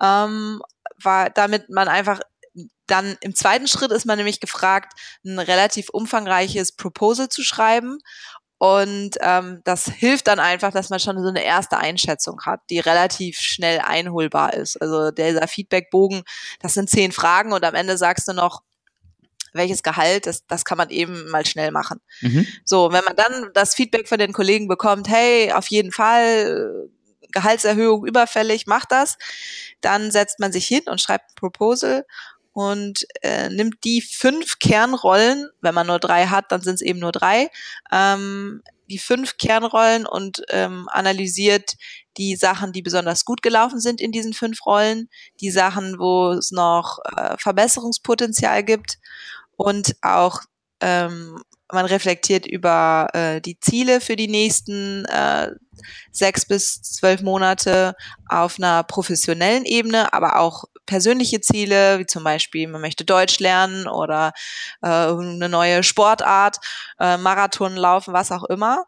ähm, 0.00 0.60
war, 1.02 1.30
damit 1.30 1.68
man 1.68 1.88
einfach 1.88 2.20
dann 2.86 3.16
im 3.20 3.34
zweiten 3.34 3.68
Schritt 3.68 3.92
ist 3.92 4.04
man 4.04 4.18
nämlich 4.18 4.40
gefragt, 4.40 4.94
ein 5.24 5.38
relativ 5.38 5.88
umfangreiches 5.90 6.72
Proposal 6.72 7.28
zu 7.28 7.42
schreiben. 7.42 7.98
Und 8.58 9.12
ähm, 9.20 9.62
das 9.64 9.86
hilft 9.86 10.26
dann 10.26 10.38
einfach, 10.38 10.70
dass 10.70 10.90
man 10.90 11.00
schon 11.00 11.18
so 11.22 11.28
eine 11.28 11.42
erste 11.42 11.78
Einschätzung 11.78 12.42
hat, 12.44 12.60
die 12.68 12.78
relativ 12.78 13.38
schnell 13.38 13.80
einholbar 13.80 14.52
ist. 14.52 14.76
Also 14.82 15.10
dieser 15.12 15.48
Feedbackbogen, 15.48 16.24
das 16.60 16.74
sind 16.74 16.90
zehn 16.90 17.12
Fragen 17.12 17.52
und 17.54 17.64
am 17.64 17.74
Ende 17.74 17.96
sagst 17.96 18.28
du 18.28 18.34
noch, 18.34 18.62
welches 19.52 19.82
Gehalt, 19.82 20.26
das, 20.26 20.46
das 20.46 20.64
kann 20.64 20.78
man 20.78 20.90
eben 20.90 21.28
mal 21.30 21.46
schnell 21.46 21.70
machen. 21.70 22.00
Mhm. 22.20 22.46
So, 22.64 22.92
wenn 22.92 23.04
man 23.04 23.16
dann 23.16 23.50
das 23.54 23.74
Feedback 23.74 24.08
von 24.08 24.18
den 24.18 24.32
Kollegen 24.32 24.68
bekommt, 24.68 25.08
hey, 25.08 25.52
auf 25.52 25.68
jeden 25.68 25.92
Fall, 25.92 26.88
Gehaltserhöhung 27.32 28.06
überfällig, 28.06 28.66
macht 28.66 28.92
das. 28.92 29.16
Dann 29.80 30.10
setzt 30.10 30.40
man 30.40 30.52
sich 30.52 30.66
hin 30.66 30.82
und 30.86 31.00
schreibt 31.00 31.30
ein 31.30 31.34
Proposal 31.36 32.04
und 32.52 33.06
äh, 33.22 33.48
nimmt 33.48 33.84
die 33.84 34.00
fünf 34.00 34.58
Kernrollen, 34.58 35.48
wenn 35.60 35.74
man 35.74 35.86
nur 35.86 35.98
drei 35.98 36.26
hat, 36.26 36.50
dann 36.50 36.62
sind 36.62 36.74
es 36.74 36.82
eben 36.82 36.98
nur 36.98 37.12
drei, 37.12 37.48
ähm, 37.92 38.62
die 38.90 38.98
fünf 38.98 39.36
Kernrollen 39.36 40.04
und 40.04 40.42
ähm, 40.48 40.88
analysiert 40.90 41.76
die 42.16 42.34
Sachen, 42.34 42.72
die 42.72 42.82
besonders 42.82 43.24
gut 43.24 43.40
gelaufen 43.40 43.78
sind 43.78 44.00
in 44.00 44.10
diesen 44.10 44.32
fünf 44.32 44.66
Rollen, 44.66 45.08
die 45.40 45.50
Sachen, 45.50 45.98
wo 46.00 46.32
es 46.32 46.50
noch 46.50 46.98
äh, 47.16 47.36
Verbesserungspotenzial 47.38 48.64
gibt 48.64 48.98
und 49.60 49.94
auch 50.00 50.40
ähm, 50.80 51.42
man 51.70 51.84
reflektiert 51.84 52.46
über 52.46 53.08
äh, 53.12 53.42
die 53.42 53.60
Ziele 53.60 54.00
für 54.00 54.16
die 54.16 54.26
nächsten 54.26 55.04
äh, 55.04 55.50
sechs 56.10 56.46
bis 56.46 56.80
zwölf 56.80 57.20
Monate 57.20 57.94
auf 58.26 58.58
einer 58.58 58.82
professionellen 58.84 59.66
Ebene, 59.66 60.14
aber 60.14 60.38
auch 60.38 60.64
persönliche 60.86 61.42
Ziele, 61.42 61.98
wie 61.98 62.06
zum 62.06 62.24
Beispiel, 62.24 62.68
man 62.68 62.80
möchte 62.80 63.04
Deutsch 63.04 63.38
lernen 63.38 63.86
oder 63.86 64.32
äh, 64.80 64.88
eine 64.88 65.50
neue 65.50 65.82
Sportart, 65.82 66.56
äh, 66.98 67.18
Marathon 67.18 67.76
laufen, 67.76 68.14
was 68.14 68.32
auch 68.32 68.44
immer. 68.44 68.86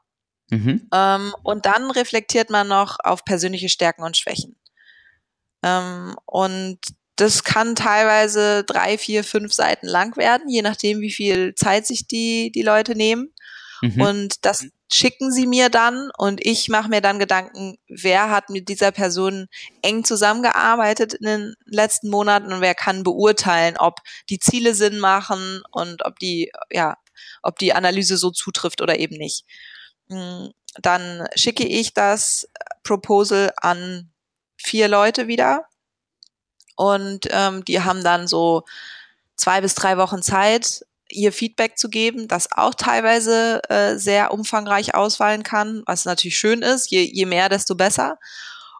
Mhm. 0.48 0.88
Ähm, 0.92 1.34
und 1.42 1.66
dann 1.66 1.90
reflektiert 1.90 2.48
man 2.48 2.66
noch 2.66 2.96
auf 3.04 3.26
persönliche 3.26 3.68
Stärken 3.68 4.04
und 4.04 4.16
Schwächen. 4.16 4.56
Ähm, 5.62 6.16
und 6.24 6.78
das 7.22 7.44
kann 7.44 7.76
teilweise 7.76 8.64
drei, 8.64 8.98
vier, 8.98 9.22
fünf 9.22 9.52
Seiten 9.52 9.86
lang 9.86 10.16
werden, 10.16 10.48
je 10.48 10.60
nachdem, 10.60 11.00
wie 11.00 11.12
viel 11.12 11.54
Zeit 11.54 11.86
sich 11.86 12.08
die, 12.08 12.50
die 12.50 12.62
Leute 12.62 12.96
nehmen. 12.96 13.32
Mhm. 13.80 14.00
Und 14.00 14.44
das 14.44 14.66
schicken 14.92 15.30
sie 15.30 15.46
mir 15.46 15.68
dann 15.70 16.10
und 16.18 16.44
ich 16.44 16.68
mache 16.68 16.88
mir 16.88 17.00
dann 17.00 17.20
Gedanken, 17.20 17.78
wer 17.88 18.28
hat 18.30 18.50
mit 18.50 18.68
dieser 18.68 18.90
Person 18.90 19.46
eng 19.82 20.02
zusammengearbeitet 20.02 21.14
in 21.14 21.26
den 21.26 21.54
letzten 21.64 22.10
Monaten 22.10 22.52
und 22.52 22.60
wer 22.60 22.74
kann 22.74 23.04
beurteilen, 23.04 23.76
ob 23.78 24.00
die 24.28 24.40
Ziele 24.40 24.74
Sinn 24.74 24.98
machen 24.98 25.62
und 25.70 26.04
ob 26.04 26.18
die, 26.18 26.50
ja, 26.70 26.96
ob 27.42 27.56
die 27.60 27.72
Analyse 27.72 28.16
so 28.16 28.32
zutrifft 28.32 28.82
oder 28.82 28.98
eben 28.98 29.16
nicht. 29.16 29.44
Hm, 30.08 30.50
dann 30.82 31.28
schicke 31.36 31.64
ich 31.64 31.94
das 31.94 32.48
Proposal 32.82 33.52
an 33.58 34.12
vier 34.56 34.88
Leute 34.88 35.28
wieder 35.28 35.66
und 36.76 37.26
ähm, 37.30 37.64
die 37.64 37.80
haben 37.80 38.02
dann 38.02 38.26
so 38.26 38.64
zwei 39.36 39.60
bis 39.60 39.74
drei 39.74 39.96
Wochen 39.96 40.22
Zeit, 40.22 40.84
ihr 41.08 41.32
Feedback 41.32 41.78
zu 41.78 41.88
geben, 41.88 42.28
das 42.28 42.48
auch 42.52 42.74
teilweise 42.74 43.60
äh, 43.68 43.96
sehr 43.96 44.32
umfangreich 44.32 44.94
ausfallen 44.94 45.42
kann, 45.42 45.82
was 45.86 46.04
natürlich 46.04 46.38
schön 46.38 46.62
ist. 46.62 46.90
Je, 46.90 47.02
je 47.02 47.26
mehr, 47.26 47.48
desto 47.48 47.74
besser. 47.74 48.18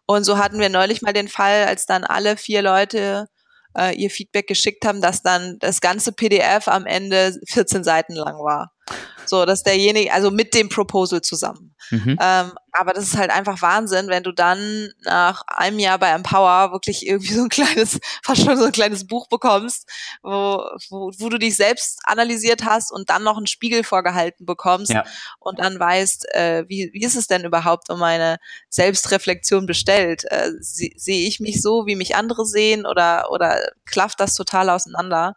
Und 0.07 0.25
so 0.25 0.39
hatten 0.39 0.59
wir 0.59 0.69
neulich 0.69 1.03
mal 1.03 1.13
den 1.13 1.29
Fall, 1.29 1.65
als 1.65 1.87
dann 1.87 2.05
alle 2.05 2.37
vier 2.37 2.63
Leute 2.63 3.29
äh, 3.77 3.95
ihr 3.95 4.11
Feedback 4.11 4.47
geschickt 4.47 4.85
haben, 4.85 5.01
dass 5.01 5.23
dann 5.23 5.59
das 5.61 5.81
ganze 5.81 6.13
PDF 6.13 6.69
am 6.69 6.87
Ende 6.87 7.39
14 7.49 7.85
Seiten 7.85 8.15
lang 8.15 8.37
war. 8.39 8.73
So, 9.25 9.47
dass 9.47 9.63
derjenige, 9.63 10.13
also 10.13 10.31
mit 10.31 10.55
dem 10.55 10.69
Proposal 10.69 11.23
zusammen. 11.23 11.75
Mhm. 11.91 12.19
Ähm, 12.21 12.53
aber 12.73 12.95
das 12.95 13.05
ist 13.05 13.17
halt 13.17 13.31
einfach 13.31 13.61
Wahnsinn, 13.61 14.09
wenn 14.09 14.23
du 14.23 14.33
dann 14.33 14.93
nach 15.03 15.43
einem 15.47 15.79
Jahr 15.79 15.99
bei 15.99 16.09
Empower 16.09 16.73
wirklich 16.73 17.07
irgendwie 17.07 17.35
so 17.35 17.43
ein 17.43 17.49
kleines, 17.49 18.01
fast 18.23 18.45
schon 18.45 18.57
so 18.57 18.65
ein 18.65 18.73
kleines 18.73 19.07
Buch 19.07 19.29
bekommst, 19.29 19.89
wo, 20.23 20.65
wo, 20.89 21.11
wo 21.19 21.29
du 21.29 21.39
dich 21.39 21.57
selbst 21.57 22.01
analysiert 22.05 22.65
hast 22.65 22.91
und 22.91 23.11
dann 23.11 23.23
noch 23.23 23.37
einen 23.37 23.47
Spiegel 23.47 23.85
vorgehalten 23.85 24.47
bekommst 24.47 24.93
ja. 24.93 25.05
und 25.39 25.59
dann 25.59 25.79
weißt, 25.79 26.35
äh, 26.35 26.65
wie, 26.69 26.91
wie 26.93 27.05
ist 27.05 27.17
es 27.17 27.27
denn 27.27 27.45
überhaupt 27.45 27.91
um 27.91 27.99
meine 27.99 28.39
Selbstreflexion 28.71 29.67
bestellt? 29.67 30.25
Äh, 30.31 30.51
Sehe 30.61 31.29
ich 31.29 31.41
mich 31.41 31.61
so, 31.61 31.87
wie 31.87 31.97
mich 31.97 32.17
andere 32.17 32.47
sehen 32.47 32.87
oder, 32.87 33.31
oder 33.31 33.61
klafft 33.85 34.21
das 34.21 34.35
total 34.35 34.71
auseinander? 34.71 35.37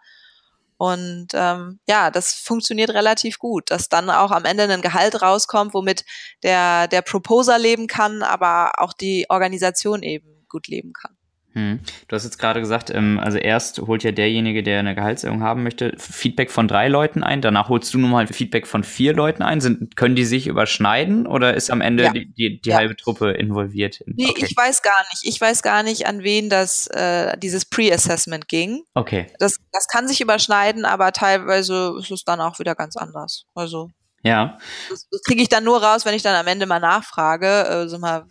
Und 0.77 1.27
ähm, 1.33 1.79
ja, 1.87 2.11
das 2.11 2.33
funktioniert 2.33 2.89
relativ 2.89 3.39
gut, 3.39 3.71
dass 3.71 3.87
dann 3.89 4.09
auch 4.09 4.31
am 4.31 4.45
Ende 4.45 4.63
ein 4.63 4.81
Gehalt 4.81 5.21
rauskommt, 5.21 5.73
womit 5.73 6.03
der, 6.43 6.87
der 6.87 7.01
Proposer 7.01 7.57
leben 7.57 7.87
kann, 7.87 8.23
aber 8.23 8.73
auch 8.79 8.93
die 8.93 9.25
Organisation 9.29 10.03
eben 10.03 10.45
gut 10.49 10.67
leben 10.67 10.93
kann. 10.93 11.14
Hm. 11.55 11.79
Du 12.09 12.15
hast 12.15 12.25
jetzt 12.25 12.37
gerade 12.37 12.59
gesagt, 12.59 12.89
ähm, 12.89 13.17
also 13.17 13.37
erst 13.37 13.79
holt 13.79 14.03
ja 14.03 14.11
derjenige, 14.11 14.61
der 14.61 14.79
eine 14.79 14.93
Gehaltserhöhung 14.93 15.41
haben 15.41 15.63
möchte, 15.63 15.93
Feedback 15.97 16.51
von 16.51 16.67
drei 16.67 16.89
Leuten 16.89 17.23
ein, 17.23 17.41
danach 17.41 17.69
holst 17.69 17.93
du 17.93 17.97
nun 17.97 18.11
mal 18.11 18.27
Feedback 18.27 18.67
von 18.67 18.83
vier 18.83 19.13
Leuten 19.13 19.41
ein. 19.41 19.61
Sind, 19.61 19.95
können 19.95 20.17
die 20.17 20.25
sich 20.25 20.47
überschneiden 20.47 21.25
oder 21.25 21.53
ist 21.53 21.71
am 21.71 21.79
Ende 21.79 22.03
ja. 22.03 22.11
die, 22.11 22.25
die, 22.33 22.59
die 22.59 22.69
ja. 22.69 22.75
halbe 22.75 22.97
Truppe 22.97 23.31
involviert? 23.31 24.01
Nee, 24.05 24.27
okay. 24.29 24.45
ich 24.45 24.57
weiß 24.57 24.81
gar 24.81 25.01
nicht. 25.11 25.23
Ich 25.23 25.39
weiß 25.39 25.61
gar 25.61 25.81
nicht, 25.81 26.07
an 26.07 26.23
wen 26.23 26.49
das 26.49 26.87
äh, 26.87 27.37
dieses 27.37 27.63
Pre-Assessment 27.63 28.49
ging. 28.49 28.83
Okay. 28.93 29.27
Das, 29.39 29.57
das 29.71 29.87
kann 29.87 30.09
sich 30.09 30.19
überschneiden, 30.19 30.83
aber 30.83 31.13
teilweise 31.13 31.95
ist 31.97 32.11
es 32.11 32.25
dann 32.25 32.41
auch 32.41 32.59
wieder 32.59 32.75
ganz 32.75 32.97
anders. 32.97 33.45
Also 33.55 33.91
ja. 34.23 34.57
Das, 34.89 35.07
das 35.09 35.21
kriege 35.21 35.41
ich 35.41 35.49
dann 35.49 35.63
nur 35.63 35.81
raus, 35.81 36.03
wenn 36.03 36.15
ich 36.15 36.23
dann 36.23 36.35
am 36.35 36.47
Ende 36.47 36.65
mal 36.65 36.79
nachfrage. 36.79 37.47
Äh, 37.47 37.87
so 37.87 37.99
mal, 37.99 38.25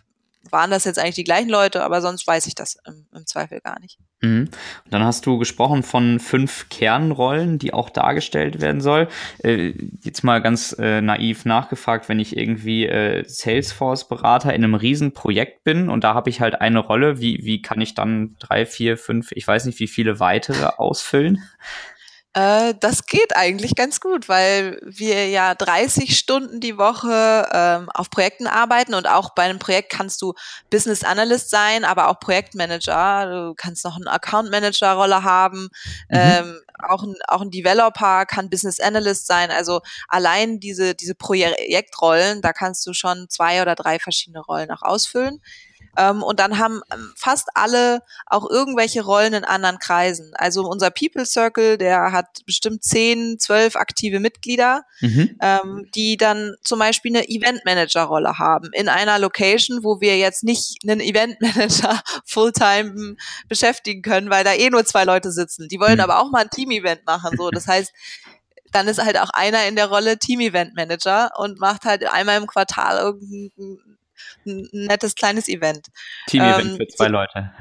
waren 0.50 0.70
das 0.70 0.84
jetzt 0.84 0.98
eigentlich 0.98 1.14
die 1.14 1.24
gleichen 1.24 1.48
Leute, 1.48 1.82
aber 1.82 2.00
sonst 2.00 2.26
weiß 2.26 2.46
ich 2.46 2.54
das 2.54 2.76
im, 2.86 3.06
im 3.14 3.26
Zweifel 3.26 3.60
gar 3.60 3.80
nicht. 3.80 3.98
Mhm. 4.20 4.48
Und 4.84 4.92
dann 4.92 5.04
hast 5.04 5.26
du 5.26 5.38
gesprochen 5.38 5.82
von 5.82 6.20
fünf 6.20 6.68
Kernrollen, 6.68 7.58
die 7.58 7.72
auch 7.72 7.90
dargestellt 7.90 8.60
werden 8.60 8.80
soll. 8.80 9.08
Äh, 9.42 9.74
jetzt 10.02 10.24
mal 10.24 10.40
ganz 10.40 10.74
äh, 10.78 11.00
naiv 11.00 11.44
nachgefragt, 11.44 12.08
wenn 12.08 12.20
ich 12.20 12.36
irgendwie 12.36 12.86
äh, 12.86 13.24
Salesforce-Berater 13.26 14.52
in 14.52 14.64
einem 14.64 14.74
Riesenprojekt 14.74 15.64
bin 15.64 15.88
und 15.88 16.04
da 16.04 16.14
habe 16.14 16.30
ich 16.30 16.40
halt 16.40 16.60
eine 16.60 16.78
Rolle, 16.78 17.20
wie, 17.20 17.44
wie 17.44 17.62
kann 17.62 17.80
ich 17.80 17.94
dann 17.94 18.36
drei, 18.38 18.66
vier, 18.66 18.96
fünf, 18.96 19.32
ich 19.32 19.46
weiß 19.46 19.66
nicht, 19.66 19.78
wie 19.80 19.88
viele 19.88 20.20
weitere 20.20 20.66
ausfüllen? 20.66 21.42
Äh, 22.34 22.74
das 22.80 23.06
geht 23.06 23.36
eigentlich 23.36 23.76
ganz 23.76 24.00
gut, 24.00 24.28
weil 24.28 24.80
wir 24.82 25.28
ja 25.28 25.54
30 25.54 26.18
Stunden 26.18 26.60
die 26.60 26.76
Woche 26.76 27.48
ähm, 27.52 27.88
auf 27.90 28.10
Projekten 28.10 28.48
arbeiten 28.48 28.94
und 28.94 29.06
auch 29.06 29.30
bei 29.30 29.44
einem 29.44 29.60
Projekt 29.60 29.92
kannst 29.92 30.20
du 30.20 30.34
Business 30.68 31.04
Analyst 31.04 31.48
sein, 31.48 31.84
aber 31.84 32.08
auch 32.08 32.18
Projektmanager. 32.18 33.26
Du 33.26 33.54
kannst 33.54 33.84
noch 33.84 33.96
eine 33.96 34.10
Account 34.10 34.50
Manager 34.50 34.94
Rolle 34.94 35.22
haben. 35.22 35.68
Mhm. 36.08 36.18
Ähm, 36.18 36.60
auch 36.82 37.04
ein, 37.04 37.14
auch 37.28 37.40
ein 37.40 37.52
Developer 37.52 38.26
kann 38.26 38.50
Business 38.50 38.80
Analyst 38.80 39.28
sein. 39.28 39.52
Also 39.52 39.80
allein 40.08 40.58
diese, 40.58 40.96
diese 40.96 41.14
Projektrollen, 41.14 42.42
da 42.42 42.52
kannst 42.52 42.84
du 42.86 42.94
schon 42.94 43.26
zwei 43.28 43.62
oder 43.62 43.76
drei 43.76 44.00
verschiedene 44.00 44.40
Rollen 44.40 44.72
auch 44.72 44.82
ausfüllen. 44.82 45.40
Ähm, 45.96 46.22
und 46.22 46.40
dann 46.40 46.58
haben 46.58 46.80
ähm, 46.92 47.12
fast 47.16 47.48
alle 47.54 48.02
auch 48.26 48.48
irgendwelche 48.48 49.02
Rollen 49.02 49.34
in 49.34 49.44
anderen 49.44 49.78
Kreisen. 49.78 50.32
Also 50.34 50.62
unser 50.62 50.90
People 50.90 51.26
Circle, 51.26 51.78
der 51.78 52.12
hat 52.12 52.44
bestimmt 52.46 52.82
zehn, 52.82 53.38
zwölf 53.38 53.76
aktive 53.76 54.20
Mitglieder, 54.20 54.84
mhm. 55.00 55.36
ähm, 55.40 55.88
die 55.94 56.16
dann 56.16 56.54
zum 56.62 56.78
Beispiel 56.78 57.16
eine 57.16 57.28
Event 57.28 57.64
Manager 57.64 58.02
Rolle 58.02 58.38
haben 58.38 58.70
in 58.72 58.88
einer 58.88 59.18
Location, 59.18 59.84
wo 59.84 60.00
wir 60.00 60.18
jetzt 60.18 60.44
nicht 60.44 60.78
einen 60.82 61.00
Event 61.00 61.40
Manager 61.40 62.02
Fulltime 62.24 63.16
beschäftigen 63.48 64.02
können, 64.02 64.30
weil 64.30 64.44
da 64.44 64.54
eh 64.54 64.70
nur 64.70 64.84
zwei 64.84 65.04
Leute 65.04 65.32
sitzen. 65.32 65.68
Die 65.68 65.80
wollen 65.80 65.94
mhm. 65.94 66.00
aber 66.00 66.20
auch 66.20 66.30
mal 66.30 66.42
ein 66.42 66.50
Team 66.50 66.70
Event 66.70 67.06
machen. 67.06 67.36
So, 67.36 67.50
das 67.50 67.66
heißt, 67.66 67.92
dann 68.72 68.88
ist 68.88 69.02
halt 69.02 69.18
auch 69.18 69.30
einer 69.30 69.66
in 69.68 69.76
der 69.76 69.86
Rolle 69.86 70.18
Team 70.18 70.40
Event 70.40 70.74
Manager 70.74 71.30
und 71.38 71.60
macht 71.60 71.84
halt 71.84 72.04
einmal 72.04 72.38
im 72.38 72.46
Quartal 72.46 72.98
irgendein 72.98 73.93
ein 74.46 74.68
nettes 74.72 75.14
kleines 75.14 75.48
Event. 75.48 75.88
Team-Event 76.26 76.72
ähm, 76.72 76.76
für 76.76 76.88
zwei 76.88 77.08
Leute. 77.08 77.52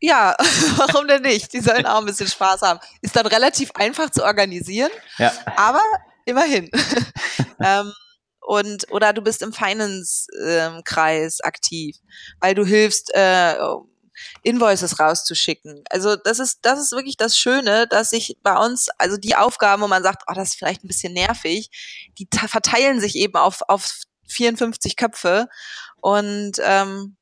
Ja, 0.00 0.36
warum 0.76 1.08
denn 1.08 1.22
nicht? 1.22 1.52
Die 1.52 1.60
sollen 1.60 1.86
auch 1.86 2.00
ein 2.00 2.06
bisschen 2.06 2.28
Spaß 2.28 2.62
haben. 2.62 2.80
Ist 3.00 3.16
dann 3.16 3.26
relativ 3.26 3.70
einfach 3.74 4.10
zu 4.10 4.24
organisieren, 4.24 4.90
ja. 5.18 5.32
aber 5.56 5.82
immerhin. 6.24 6.70
ähm, 7.62 7.92
und 8.40 8.90
oder 8.92 9.12
du 9.12 9.22
bist 9.22 9.42
im 9.42 9.52
Finance-Kreis 9.52 11.38
ähm, 11.42 11.48
aktiv, 11.48 11.96
weil 12.40 12.54
du 12.54 12.64
hilfst, 12.64 13.12
äh, 13.14 13.56
Invoices 14.42 14.98
rauszuschicken. 14.98 15.82
Also 15.90 16.16
das 16.16 16.38
ist, 16.38 16.60
das 16.62 16.80
ist 16.80 16.92
wirklich 16.92 17.16
das 17.16 17.36
Schöne, 17.36 17.86
dass 17.86 18.10
sich 18.10 18.38
bei 18.42 18.56
uns, 18.56 18.88
also 18.98 19.16
die 19.16 19.36
Aufgaben, 19.36 19.82
wo 19.82 19.88
man 19.88 20.02
sagt, 20.02 20.22
oh, 20.26 20.32
das 20.34 20.50
ist 20.50 20.58
vielleicht 20.58 20.84
ein 20.84 20.88
bisschen 20.88 21.12
nervig, 21.12 21.70
die 22.18 22.28
verteilen 22.32 23.00
sich 23.00 23.16
eben 23.16 23.36
auf, 23.36 23.62
auf 23.68 24.02
54 24.26 24.96
Köpfe 24.96 25.48
und 26.00 26.60
ähm, 26.62 27.16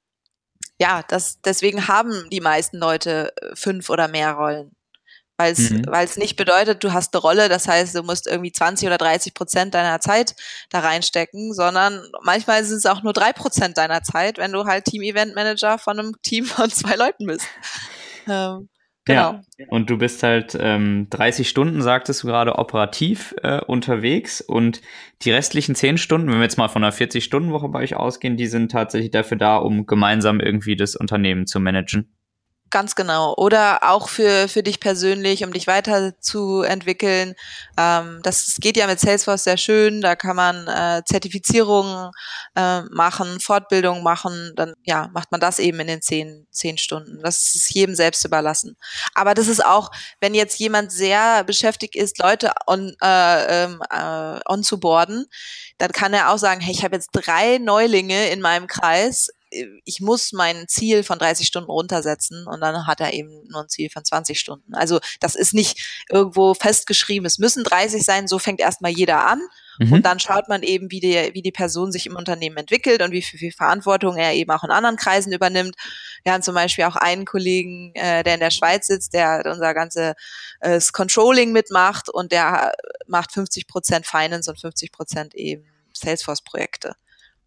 ja, 0.79 1.03
das, 1.09 1.41
deswegen 1.41 1.89
haben 1.89 2.29
die 2.31 2.41
meisten 2.41 2.79
Leute 2.79 3.33
äh, 3.41 3.55
fünf 3.55 3.91
oder 3.91 4.09
mehr 4.09 4.33
Rollen. 4.33 4.73
Weil 5.37 5.53
es 5.53 5.71
mhm. 5.71 5.85
Weil's 5.89 6.17
nicht 6.17 6.37
bedeutet, 6.37 6.85
du 6.85 6.93
hast 6.93 7.13
eine 7.13 7.21
Rolle, 7.21 7.49
das 7.49 7.67
heißt, 7.67 7.95
du 7.97 8.03
musst 8.05 8.29
irgendwie 8.29 8.53
20 8.53 8.87
oder 8.87 8.99
30 8.99 9.35
Prozent 9.35 9.75
deiner 9.75 10.01
Zeit 10.01 10.37
da 10.71 10.81
reinstecken, 10.81 11.53
sondern 11.53 12.09
manchmal 12.23 12.65
sind 12.65 12.77
es 12.77 12.87
auch 12.87 13.03
nur 13.03 13.13
drei 13.13 13.33
Prozent 13.33 13.77
deiner 13.77 14.03
Zeit, 14.03 14.39
wenn 14.39 14.53
du 14.53 14.65
halt 14.65 14.85
Team-Event-Manager 14.85 15.79
von 15.79 15.99
einem 15.99 16.15
Team 16.23 16.45
von 16.45 16.71
zwei 16.71 16.95
Leuten 16.95 17.27
bist. 17.27 17.47
Ähm, 18.29 18.69
Genau. 19.05 19.41
Ja. 19.59 19.67
Und 19.69 19.91
du 19.91 19.99
bist 19.99 20.23
halt 20.23 20.57
ähm, 20.59 21.09
30 21.11 21.49
Stunden, 21.49 21.83
sagtest 21.83 22.23
du 22.23 22.27
gerade, 22.27 22.59
operativ 22.59 23.35
äh, 23.43 23.61
unterwegs 23.61 24.41
und 24.41 24.81
die 25.23 25.31
restlichen 25.31 25.75
10 25.75 25.99
Stunden, 25.99 26.29
wenn 26.29 26.39
wir 26.39 26.45
jetzt 26.45 26.57
mal 26.57 26.69
von 26.69 26.83
einer 26.83 26.93
40-Stunden-Woche 26.93 27.69
bei 27.69 27.81
euch 27.81 27.97
ausgehen, 27.97 28.37
die 28.37 28.47
sind 28.47 28.73
tatsächlich 28.73 29.11
dafür 29.11 29.37
da, 29.37 29.57
um 29.57 29.87
gemeinsam 29.87 30.41
irgendwie 30.41 30.77
das 30.77 30.97
Unternehmen 30.97 31.47
zu 31.47 31.61
managen. 31.61 32.14
Ganz 32.75 32.97
genau. 32.97 33.35
Oder 33.37 33.85
auch 33.89 34.09
für, 34.09 34.49
für 34.49 34.65
dich 34.65 34.81
persönlich, 34.81 35.45
um 35.45 35.53
dich 35.53 35.69
weiterzuentwickeln. 35.69 37.37
Ähm, 37.79 38.19
das 38.25 38.57
geht 38.59 38.77
ja 38.77 38.89
mit 38.89 38.99
Salesforce 38.99 39.45
sehr 39.45 39.59
schön. 39.59 40.01
Da 40.01 40.17
kann 40.17 40.35
man 40.35 40.67
äh, 40.67 41.03
Zertifizierungen 41.05 42.11
äh, 42.57 42.81
machen, 42.91 43.39
Fortbildungen 43.39 44.03
machen. 44.03 44.55
Dann 44.57 44.75
ja, 44.83 45.09
macht 45.15 45.31
man 45.31 45.41
das 45.41 45.61
eben 45.61 45.79
in 45.79 45.87
den 45.87 46.03
zehn, 46.03 46.49
zehn 46.51 46.77
Stunden. 46.77 47.21
Das 47.23 47.55
ist 47.55 47.73
jedem 47.73 47.95
selbst 47.95 48.25
überlassen. 48.25 48.77
Aber 49.15 49.35
das 49.35 49.47
ist 49.47 49.65
auch, 49.65 49.93
wenn 50.21 50.35
jetzt 50.35 50.59
jemand 50.59 50.91
sehr 50.91 51.45
beschäftigt 51.45 51.95
ist, 51.95 52.19
Leute 52.19 52.51
on, 52.67 52.93
äh, 53.01 53.65
ähm, 53.67 53.83
äh, 53.89 54.41
on 54.49 54.65
zu 54.65 54.81
boarden, 54.81 55.27
dann 55.79 55.93
kann 55.93 56.13
er 56.13 56.33
auch 56.33 56.39
sagen, 56.39 56.61
hey, 56.61 56.73
ich 56.73 56.83
habe 56.83 56.97
jetzt 56.97 57.11
drei 57.13 57.59
Neulinge 57.59 58.31
in 58.31 58.41
meinem 58.41 58.67
Kreis 58.67 59.31
ich 59.85 60.01
muss 60.01 60.33
mein 60.33 60.67
Ziel 60.69 61.03
von 61.03 61.19
30 61.19 61.47
Stunden 61.47 61.71
runtersetzen 61.71 62.47
und 62.47 62.61
dann 62.61 62.87
hat 62.87 63.01
er 63.01 63.13
eben 63.13 63.47
nur 63.49 63.63
ein 63.63 63.69
Ziel 63.69 63.91
von 63.91 64.05
20 64.05 64.39
Stunden. 64.39 64.75
Also 64.75 65.01
das 65.21 65.35
ist 65.35 65.55
nicht 65.55 66.05
irgendwo 66.11 66.55
festgeschrieben, 66.55 67.27
es 67.27 67.39
müssen 67.39 67.65
30 67.65 68.05
sein, 68.05 68.29
so 68.29 68.39
fängt 68.39 68.61
erstmal 68.61 68.91
jeder 68.91 69.27
an. 69.27 69.41
Mhm. 69.79 69.93
Und 69.93 70.07
dann 70.07 70.21
schaut 70.21 70.49
man 70.49 70.63
eben, 70.63 70.91
wie 70.91 71.01
die, 71.01 71.31
wie 71.33 71.43
die 71.43 71.53
Person 71.53 71.91
sich 71.91 72.07
im 72.07 72.17
Unternehmen 72.17 72.57
entwickelt 72.57 73.03
und 73.03 73.13
wie 73.13 73.23
viel, 73.23 73.39
viel 73.39 73.53
Verantwortung 73.53 74.17
er 74.17 74.33
eben 74.35 74.51
auch 74.51 74.63
in 74.65 74.71
anderen 74.71 74.97
Kreisen 74.97 75.33
übernimmt. 75.33 75.75
Wir 76.23 76.33
haben 76.33 76.43
zum 76.43 76.55
Beispiel 76.55 76.85
auch 76.85 76.97
einen 76.97 77.25
Kollegen, 77.25 77.93
äh, 77.95 78.23
der 78.23 78.35
in 78.35 78.41
der 78.41 78.51
Schweiz 78.51 78.87
sitzt, 78.87 79.15
der 79.15 79.43
unser 79.47 79.75
ganze 79.75 80.15
äh, 80.61 80.81
Controlling 80.93 81.53
mitmacht 81.53 82.09
und 82.09 82.33
der 82.33 82.73
macht 83.07 83.33
50 83.33 83.67
Prozent 83.67 84.07
Finance 84.07 84.51
und 84.51 84.61
50 84.61 84.93
Prozent 84.93 85.35
eben 85.35 85.65
Salesforce-Projekte. 85.93 86.95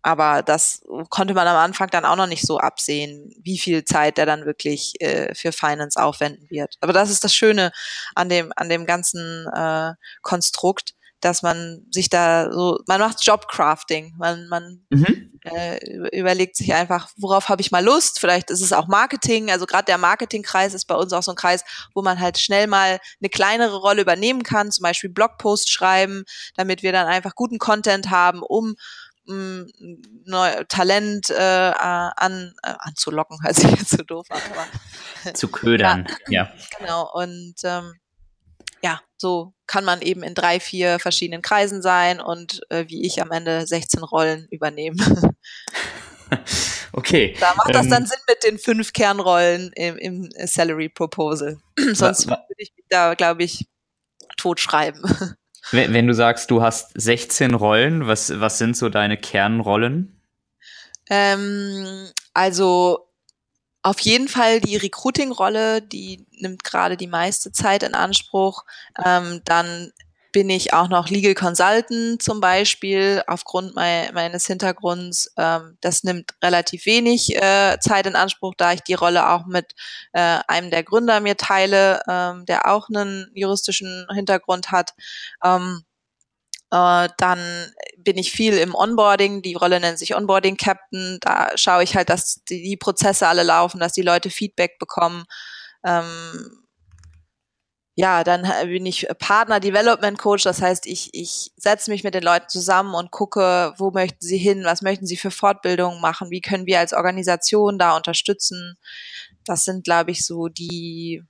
Aber 0.02 0.42
das 0.42 0.84
konnte 1.10 1.34
man 1.34 1.48
am 1.48 1.58
Anfang 1.58 1.90
dann 1.90 2.06
auch 2.06 2.16
noch 2.16 2.28
nicht 2.28 2.46
so 2.46 2.60
absehen, 2.60 3.34
wie 3.42 3.58
viel 3.58 3.84
Zeit 3.84 4.18
der 4.18 4.26
dann 4.26 4.46
wirklich 4.46 4.94
äh, 5.02 5.34
für 5.36 5.52
Finance 5.52 6.02
aufwenden 6.02 6.50
wird. 6.50 6.76
Aber 6.80 6.94
das 6.94 7.10
ist 7.10 7.24
das 7.24 7.34
Schöne 7.34 7.72
an 8.16 8.30
dem, 8.30 8.54
an 8.56 8.70
dem 8.70 8.86
ganzen 8.86 9.48
äh, 9.54 9.94
Konstrukt, 10.22 10.94
dass 11.20 11.42
man 11.42 11.86
sich 11.92 12.10
da 12.10 12.52
so, 12.52 12.80
man 12.86 13.00
macht 13.00 13.26
Jobcrafting, 13.26 14.14
man, 14.18 14.48
man 14.50 14.86
mhm. 14.90 15.32
äh, 15.44 15.80
überlegt 16.16 16.56
sich 16.56 16.74
einfach, 16.74 17.10
worauf 17.18 17.50
habe 17.50 17.62
ich 17.62 17.72
mal 17.72 17.84
Lust, 17.84 18.20
vielleicht 18.20 18.52
ist 18.52 18.62
es 18.62 18.72
auch 18.72 18.88
Marketing, 18.88 19.50
also 19.50 19.66
gerade 19.66 19.86
der 19.86 19.98
Marketingkreis 19.98 20.76
ist 20.76 20.86
bei 20.86 20.96
uns 20.96 21.14
auch 21.14 21.24
so 21.24 21.32
ein 21.32 21.38
Kreis, 21.38 21.64
wo 21.96 22.04
man 22.04 22.20
halt 22.20 22.38
schnell 22.38 22.68
mal 22.68 23.00
eine 23.20 23.30
kleinere 23.30 23.78
Rolle 23.78 24.04
übernehmen 24.04 24.44
kann, 24.44 24.72
zum 24.72 24.84
Beispiel 24.84 25.10
Blogpost 25.10 25.72
schreiben, 25.72 26.24
damit 26.56 26.84
wir 26.84 26.92
dann 26.92 27.08
einfach 27.08 27.34
guten 27.34 27.58
Content 27.58 28.12
haben, 28.12 28.44
um 28.44 28.76
neu, 29.28 30.64
Talent 30.70 31.30
äh, 31.30 31.74
an, 31.76 32.54
äh, 32.64 32.74
anzulocken, 32.80 33.40
hört 33.44 33.56
sich 33.56 33.72
jetzt 33.72 33.90
so 33.90 34.04
doof 34.04 34.28
an, 34.30 34.42
aber 34.52 35.34
zu 35.34 35.50
ködern, 35.50 36.08
ja. 36.30 36.44
ja. 36.44 36.54
Genau, 36.80 37.12
und 37.14 37.56
ähm, 37.64 37.94
ja, 38.82 39.02
so 39.18 39.54
kann 39.66 39.84
man 39.84 40.02
eben 40.02 40.24
in 40.24 40.34
drei, 40.34 40.60
vier 40.60 41.00
verschiedenen 41.00 41.42
Kreisen 41.42 41.82
sein 41.82 42.22
und 42.22 42.62
äh, 42.70 42.86
wie 42.88 43.06
ich 43.06 43.22
am 43.22 43.32
Ende 43.32 43.66
16 43.66 44.04
Rollen 44.04 44.48
übernehmen. 44.52 44.98
okay. 46.94 47.36
Da 47.40 47.54
macht 47.56 47.74
das 47.74 47.86
ähm, 47.86 47.92
dann 47.92 48.06
Sinn 48.06 48.20
mit 48.28 48.44
den 48.44 48.60
fünf 48.60 48.94
Kernrollen 48.94 49.72
im, 49.74 49.98
im 49.98 50.30
Salary 50.46 50.90
Proposal. 50.90 51.58
Sonst 51.94 52.28
würde 52.28 52.44
ich 52.58 52.72
da, 52.90 53.16
glaube 53.16 53.44
ich, 53.44 53.68
totschreiben. 54.38 55.02
Wenn, 55.72 55.94
wenn, 55.94 56.08
du 56.08 56.14
sagst, 56.14 56.52
du 56.52 56.62
hast 56.62 56.92
16 56.96 57.54
Rollen, 57.54 58.08
was, 58.08 58.40
was 58.40 58.58
sind 58.58 58.78
so 58.78 58.90
deine 58.90 59.18
Kernrollen? 59.18 60.22
Ähm, 61.10 62.10
also 62.34 63.08
auf 63.82 64.00
jeden 64.00 64.28
Fall 64.28 64.60
die 64.60 64.76
Recruiting-Rolle, 64.76 65.82
die 65.82 66.26
nimmt 66.32 66.64
gerade 66.64 66.98
die 66.98 67.08
meiste 67.08 67.52
Zeit 67.52 67.84
in 67.84 67.94
Anspruch. 67.94 68.66
Ähm, 69.04 69.42
dann 69.46 69.92
bin 70.38 70.52
ich 70.52 70.72
auch 70.72 70.88
noch 70.88 71.10
Legal 71.10 71.34
Consultant 71.34 72.22
zum 72.22 72.40
Beispiel 72.40 73.24
aufgrund 73.26 73.74
mei 73.74 74.12
meines 74.14 74.46
Hintergrunds. 74.46 75.34
Ähm, 75.36 75.80
das 75.82 76.04
nimmt 76.04 76.36
relativ 76.44 76.86
wenig 76.86 77.36
äh, 77.36 77.80
Zeit 77.80 78.06
in 78.06 78.16
Anspruch, 78.16 78.54
da 78.56 78.74
ich 78.74 78.82
die 78.82 78.94
Rolle 78.94 79.30
auch 79.30 79.48
mit 79.48 79.74
äh, 80.14 80.38
einem 80.48 80.70
der 80.70 80.84
Gründer 80.84 81.22
mir 81.22 81.38
teile, 81.38 82.04
ähm, 82.08 82.46
der 82.46 82.70
auch 82.72 82.88
einen 82.88 83.32
juristischen 83.34 84.06
Hintergrund 84.14 84.70
hat. 84.72 84.94
Ähm, 85.44 85.82
äh, 86.70 87.10
dann 87.18 87.72
bin 87.98 88.20
ich 88.20 88.32
viel 88.32 88.60
im 88.60 88.76
Onboarding. 88.76 89.42
Die 89.42 89.56
Rolle 89.56 89.80
nennt 89.80 89.98
sich 89.98 90.16
Onboarding 90.16 90.58
Captain. 90.58 91.18
Da 91.22 91.50
schaue 91.56 91.82
ich 91.82 91.96
halt, 91.96 92.10
dass 92.10 92.44
die, 92.48 92.62
die 92.62 92.78
Prozesse 92.78 93.28
alle 93.28 93.42
laufen, 93.42 93.80
dass 93.80 93.94
die 93.94 94.04
Leute 94.04 94.30
Feedback 94.30 94.78
bekommen. 94.78 95.26
Ähm, 95.84 96.67
ja, 98.00 98.24
dann 98.24 98.44
bin 98.68 98.86
ich 98.86 99.08
Partner 99.18 99.60
Development 99.60 100.20
Coach. 100.20 100.44
Das 100.44 100.62
heißt, 100.62 100.86
ich, 100.86 101.10
ich 101.14 101.52
setze 101.58 101.90
mich 101.90 102.04
mit 102.04 102.14
den 102.14 102.22
Leuten 102.22 102.48
zusammen 102.48 102.94
und 102.94 103.10
gucke, 103.10 103.74
wo 103.78 103.90
möchten 103.90 104.24
sie 104.24 104.38
hin, 104.38 104.64
was 104.66 104.84
möchten 104.84 105.08
sie 105.08 105.18
für 105.18 105.32
Fortbildungen 105.32 106.00
machen, 106.00 106.30
wie 106.30 106.42
können 106.42 106.68
wir 106.68 106.78
als 106.78 106.94
Organisation 106.94 107.80
da 107.80 107.98
unterstützen. 107.98 108.78
Das 109.46 109.66
sind, 109.66 109.84
glaube 109.84 110.12
ich, 110.12 110.28
so 110.28 110.48
die, 110.48 111.24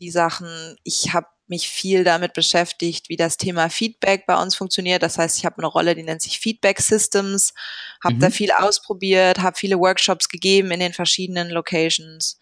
die 0.00 0.12
Sachen. 0.12 0.76
Ich 0.84 1.12
habe 1.12 1.26
mich 1.48 1.68
viel 1.68 2.04
damit 2.04 2.32
beschäftigt, 2.32 3.08
wie 3.08 3.16
das 3.16 3.36
Thema 3.36 3.68
Feedback 3.68 4.26
bei 4.26 4.40
uns 4.40 4.54
funktioniert. 4.54 5.02
Das 5.02 5.18
heißt, 5.18 5.36
ich 5.38 5.44
habe 5.44 5.58
eine 5.58 5.66
Rolle, 5.66 5.94
die 5.94 6.02
nennt 6.02 6.22
sich 6.22 6.38
Feedback 6.38 6.80
Systems, 6.80 7.52
habe 8.02 8.14
mhm. 8.14 8.20
da 8.20 8.30
viel 8.30 8.50
ausprobiert, 8.52 9.40
habe 9.40 9.56
viele 9.56 9.78
Workshops 9.78 10.28
gegeben 10.28 10.70
in 10.70 10.80
den 10.80 10.92
verschiedenen 10.92 11.50
Locations. 11.50 12.38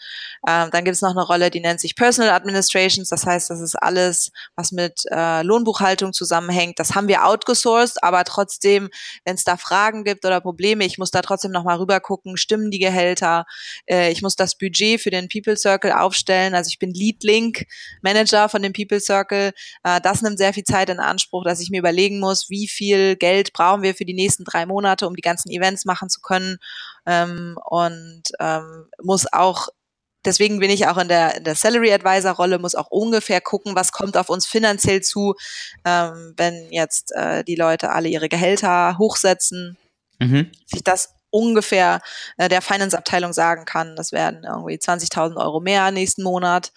Ähm, 0.46 0.68
dann 0.70 0.84
gibt 0.84 0.94
es 0.94 1.02
noch 1.02 1.10
eine 1.10 1.24
Rolle, 1.24 1.50
die 1.50 1.60
nennt 1.60 1.80
sich 1.80 1.96
Personal 1.96 2.30
Administrations. 2.30 3.08
Das 3.08 3.26
heißt, 3.26 3.50
das 3.50 3.60
ist 3.60 3.74
alles, 3.74 4.30
was 4.54 4.70
mit 4.70 5.02
äh, 5.10 5.42
Lohnbuchhaltung 5.42 6.12
zusammenhängt. 6.12 6.78
Das 6.78 6.94
haben 6.94 7.08
wir 7.08 7.24
outgesourced, 7.24 8.02
aber 8.02 8.24
trotzdem, 8.24 8.90
wenn 9.24 9.34
es 9.34 9.44
da 9.44 9.56
Fragen 9.56 10.04
gibt 10.04 10.24
oder 10.24 10.40
Probleme, 10.40 10.84
ich 10.84 10.98
muss 10.98 11.10
da 11.10 11.22
trotzdem 11.22 11.52
nochmal 11.52 11.78
rüber 11.78 12.00
gucken, 12.00 12.36
stimmen 12.36 12.70
die 12.70 12.78
Gehälter. 12.78 13.44
Äh, 13.86 14.12
ich 14.12 14.22
muss 14.22 14.36
das 14.36 14.56
Budget 14.56 15.00
für 15.00 15.10
den 15.10 15.28
People 15.28 15.56
Circle 15.56 15.92
aufstellen. 15.92 16.54
Also 16.54 16.68
ich 16.68 16.78
bin 16.78 16.92
Lead 16.92 17.24
Link 17.24 17.66
Manager 18.02 18.48
von 18.48 18.62
dem 18.62 18.72
People 18.72 18.89
Circle. 18.98 19.52
Äh, 19.84 20.00
das 20.00 20.22
nimmt 20.22 20.38
sehr 20.38 20.52
viel 20.52 20.64
Zeit 20.64 20.90
in 20.90 20.98
Anspruch, 20.98 21.44
dass 21.44 21.60
ich 21.60 21.70
mir 21.70 21.78
überlegen 21.78 22.18
muss, 22.18 22.50
wie 22.50 22.66
viel 22.66 23.14
Geld 23.16 23.52
brauchen 23.52 23.82
wir 23.82 23.94
für 23.94 24.04
die 24.04 24.14
nächsten 24.14 24.44
drei 24.44 24.66
Monate, 24.66 25.06
um 25.06 25.14
die 25.14 25.22
ganzen 25.22 25.50
Events 25.50 25.84
machen 25.84 26.08
zu 26.08 26.20
können. 26.20 26.58
Ähm, 27.06 27.56
und 27.64 28.22
ähm, 28.40 28.86
muss 29.02 29.32
auch 29.32 29.68
deswegen 30.24 30.58
bin 30.58 30.70
ich 30.70 30.86
auch 30.86 30.98
in 30.98 31.08
der, 31.08 31.36
in 31.36 31.44
der 31.44 31.54
Salary 31.54 31.92
Advisor 31.92 32.32
Rolle, 32.32 32.58
muss 32.58 32.74
auch 32.74 32.90
ungefähr 32.90 33.40
gucken, 33.40 33.74
was 33.74 33.92
kommt 33.92 34.16
auf 34.16 34.28
uns 34.28 34.46
finanziell 34.46 35.00
zu, 35.00 35.34
ähm, 35.84 36.34
wenn 36.36 36.70
jetzt 36.70 37.12
äh, 37.12 37.44
die 37.44 37.56
Leute 37.56 37.90
alle 37.90 38.08
ihre 38.08 38.28
Gehälter 38.28 38.98
hochsetzen, 38.98 39.76
mhm. 40.18 40.50
sich 40.66 40.84
das 40.84 41.14
ungefähr 41.30 42.00
äh, 42.36 42.48
der 42.48 42.60
Finance-Abteilung 42.62 43.32
sagen 43.32 43.64
kann, 43.64 43.96
das 43.96 44.12
werden 44.12 44.44
irgendwie 44.44 44.76
20.000 44.76 45.36
Euro 45.36 45.60
mehr 45.60 45.90
nächsten 45.90 46.22
Monat. 46.22 46.72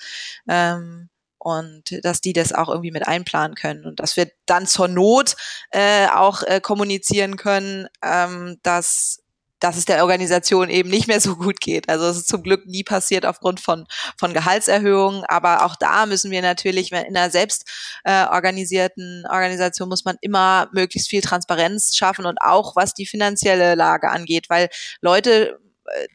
Ähm, 0.48 1.10
und 1.44 2.00
dass 2.06 2.22
die 2.22 2.32
das 2.32 2.54
auch 2.54 2.70
irgendwie 2.70 2.92
mit 2.92 3.06
einplanen 3.06 3.56
können 3.56 3.86
und 3.86 4.00
dass 4.00 4.16
wir 4.16 4.32
dann 4.46 4.66
zur 4.66 4.88
Not 4.88 5.36
äh, 5.72 6.08
auch 6.08 6.42
äh, 6.44 6.62
kommunizieren 6.62 7.36
können, 7.36 7.88
ähm, 8.02 8.60
dass 8.64 9.20
dass 9.60 9.78
es 9.78 9.86
der 9.86 10.04
Organisation 10.04 10.70
eben 10.70 10.90
nicht 10.90 11.08
mehr 11.08 11.22
so 11.22 11.38
gut 11.38 11.62
geht. 11.62 11.88
Also 11.88 12.06
es 12.08 12.18
ist 12.18 12.28
zum 12.28 12.44
Glück 12.44 12.66
nie 12.66 12.84
passiert 12.84 13.26
aufgrund 13.26 13.62
von, 13.62 13.86
von 14.18 14.34
Gehaltserhöhungen, 14.34 15.24
aber 15.30 15.66
auch 15.66 15.78
da 15.78 16.06
müssen 16.06 16.32
wir 16.32 16.42
natürlich, 16.42 16.92
in 16.92 16.98
einer 16.98 17.30
selbst 17.30 17.66
äh, 18.04 18.26
organisierten 18.26 19.24
Organisation 19.30 19.88
muss 19.88 20.04
man 20.04 20.18
immer 20.20 20.68
möglichst 20.74 21.10
viel 21.10 21.22
Transparenz 21.22 21.96
schaffen 21.96 22.26
und 22.26 22.42
auch 22.42 22.76
was 22.76 22.94
die 22.94 23.06
finanzielle 23.06 23.76
Lage 23.76 24.10
angeht, 24.10 24.50
weil 24.50 24.68
Leute 25.00 25.58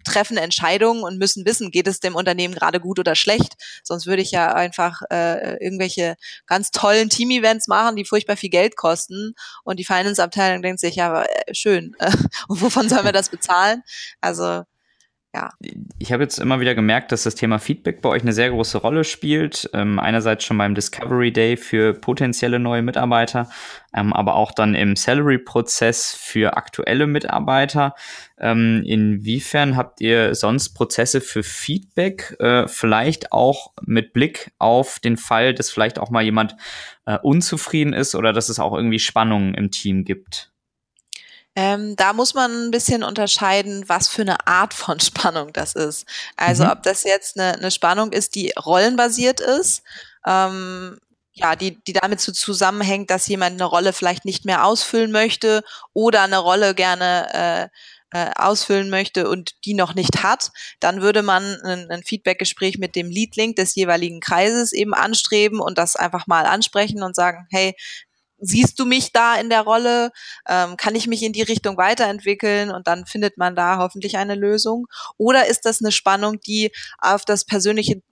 treffen 0.05 0.37
Entscheidungen 0.37 1.03
und 1.03 1.19
müssen 1.19 1.45
wissen, 1.45 1.71
geht 1.71 1.87
es 1.87 2.01
dem 2.01 2.15
Unternehmen 2.15 2.55
gerade 2.55 2.81
gut 2.81 2.99
oder 2.99 3.15
schlecht. 3.15 3.55
Sonst 3.83 4.07
würde 4.07 4.23
ich 4.23 4.31
ja 4.31 4.55
einfach 4.55 5.03
äh, 5.11 5.57
irgendwelche 5.63 6.17
ganz 6.47 6.71
tollen 6.71 7.11
Team-Events 7.11 7.69
machen, 7.69 7.97
die 7.97 8.05
furchtbar 8.05 8.37
viel 8.37 8.51
Geld 8.51 8.77
kosten. 8.77 9.35
Und 9.65 9.79
die 9.79 9.85
Finance-Abteilung 9.85 10.63
denkt 10.63 10.81
sich, 10.81 10.97
ja, 10.97 11.23
äh, 11.23 11.55
schön. 11.55 11.95
Äh, 11.99 12.11
und 12.49 12.61
wovon 12.63 12.89
sollen 12.89 13.05
wir 13.05 13.13
das 13.13 13.29
bezahlen? 13.29 13.83
Also 14.21 14.65
ja. 15.35 15.51
Ich 15.99 16.13
habe 16.13 16.23
jetzt 16.23 16.39
immer 16.39 16.59
wieder 16.59 16.75
gemerkt, 16.75 17.13
dass 17.13 17.25
das 17.25 17.35
Thema 17.35 17.59
Feedback 17.59 18.01
bei 18.01 18.09
euch 18.09 18.23
eine 18.23 18.33
sehr 18.33 18.49
große 18.49 18.79
Rolle 18.79 19.05
spielt. 19.05 19.69
Ähm, 19.75 19.99
einerseits 19.99 20.45
schon 20.45 20.57
beim 20.57 20.75
Discovery 20.75 21.33
Day 21.33 21.59
für 21.59 21.93
potenzielle 21.93 22.59
neue 22.59 22.81
Mitarbeiter, 22.81 23.49
ähm, 23.95 24.15
aber 24.15 24.37
auch 24.37 24.53
dann 24.53 24.75
im 24.75 24.97
Salary-Prozess 24.97 26.15
für 26.15 26.57
aktuelle 26.57 27.07
Mitarbeiter. 27.07 27.95
Ähm, 28.39 28.83
inwiefern 28.87 29.77
habt 29.77 30.01
ihr 30.01 30.35
sonst 30.35 30.71
Prozesse 30.71 31.21
für 31.21 31.43
Feedback, 31.43 32.35
äh, 32.41 32.67
vielleicht 32.67 33.31
auch 33.31 33.73
mit 33.83 34.15
Blick 34.15 34.53
auf 34.59 34.99
den 34.99 35.19
Fall, 35.19 35.53
dass 35.53 35.71
vielleicht 35.71 35.99
auch 35.99 36.09
mal 36.09 36.23
jemand 36.23 36.57
äh, 37.05 37.19
unzufrieden 37.23 37.93
ist 37.93 38.15
oder 38.15 38.33
dass 38.33 38.49
es 38.49 38.59
auch 38.59 38.75
irgendwie 38.75 38.99
Spannungen 38.99 39.53
im 39.55 39.71
Team 39.71 40.05
gibt? 40.05 40.53
Ähm, 41.61 41.97
da 41.97 42.13
muss 42.13 42.35
man 42.35 42.69
ein 42.69 42.71
bisschen 42.71 43.03
unterscheiden, 43.03 43.83
was 43.89 44.09
für 44.09 44.23
eine 44.23 44.47
Art 44.47 44.73
von 44.73 45.01
Spannung 45.01 45.53
das 45.53 45.75
ist. 45.75 46.07
Also 46.37 46.63
mhm. 46.63 46.71
ob 46.71 46.85
das 46.85 47.03
jetzt 47.03 47.37
eine, 47.37 47.55
eine, 47.55 47.73
Spannung 47.73 48.13
ist, 48.13 48.37
die 48.37 48.53
rollenbasiert 48.57 49.41
ist, 49.41 49.83
ähm, 50.25 51.01
ja, 51.33 51.57
die, 51.57 51.83
die 51.83 51.95
damit 51.95 52.21
so 52.21 52.31
zusammenhängt, 52.31 53.11
dass 53.11 53.27
jemand 53.27 53.55
eine 53.55 53.65
Rolle 53.65 53.93
vielleicht 53.93 54.25
nicht 54.25 54.45
mehr 54.45 54.65
ausfüllen 54.65 55.11
möchte 55.11 55.65
oder 55.95 56.23
eine 56.23 56.39
Rolle 56.39 56.77
gerne 56.77 57.71
äh, 58.13 58.17
äh, 58.17 58.31
ausfüllen 58.37 58.89
möchte 58.89 59.29
und 59.29 59.55
die 59.65 59.75
noch 59.75 59.97
nicht 59.97 60.23
hat, 60.23 60.53
dann 60.79 61.03
würde 61.03 61.23
man 61.23 61.61
ein, 61.63 61.91
ein 61.91 62.03
Feedbackgespräch 62.05 62.79
mit 62.79 62.95
dem 62.95 63.11
Leadlink 63.11 63.57
des 63.57 63.75
jeweiligen 63.75 64.21
Kreises 64.21 64.73
eben 64.73 64.95
anstreben 64.95 65.61
und 65.61 65.77
das 65.77 65.97
einfach 65.97 66.29
mal 66.29 66.47
ansprechen 66.47 67.03
und 67.03 67.17
sagen, 67.17 67.49
hey, 67.51 67.75
siehst 68.41 68.79
du 68.79 68.85
mich 68.85 69.13
da 69.13 69.37
in 69.37 69.51
der 69.51 69.63
Rolle? 69.63 70.11
Ähm, 70.49 70.77
kann 70.77 70.95
ich 70.95 71.07
mich 71.07 71.23
in 71.23 71.33
die 71.33 71.43
Richtung 71.43 71.77
weiterentwickeln? 71.77 72.71
Und 72.71 72.87
dann 72.87 73.07
findet 73.07 73.39
man 73.39 73.57
da 73.57 73.79
hoffentlich 73.79 74.17
eine 74.17 74.35
Lösung. 74.35 74.87
Oder 75.17 75.47
ist 75.47 75.65
das 75.65 75.81
eine 75.81 75.93
Spannung, 75.93 76.41
die 76.41 76.71
auf 76.99 77.25
das 77.25 77.45
persönliche 77.45 78.03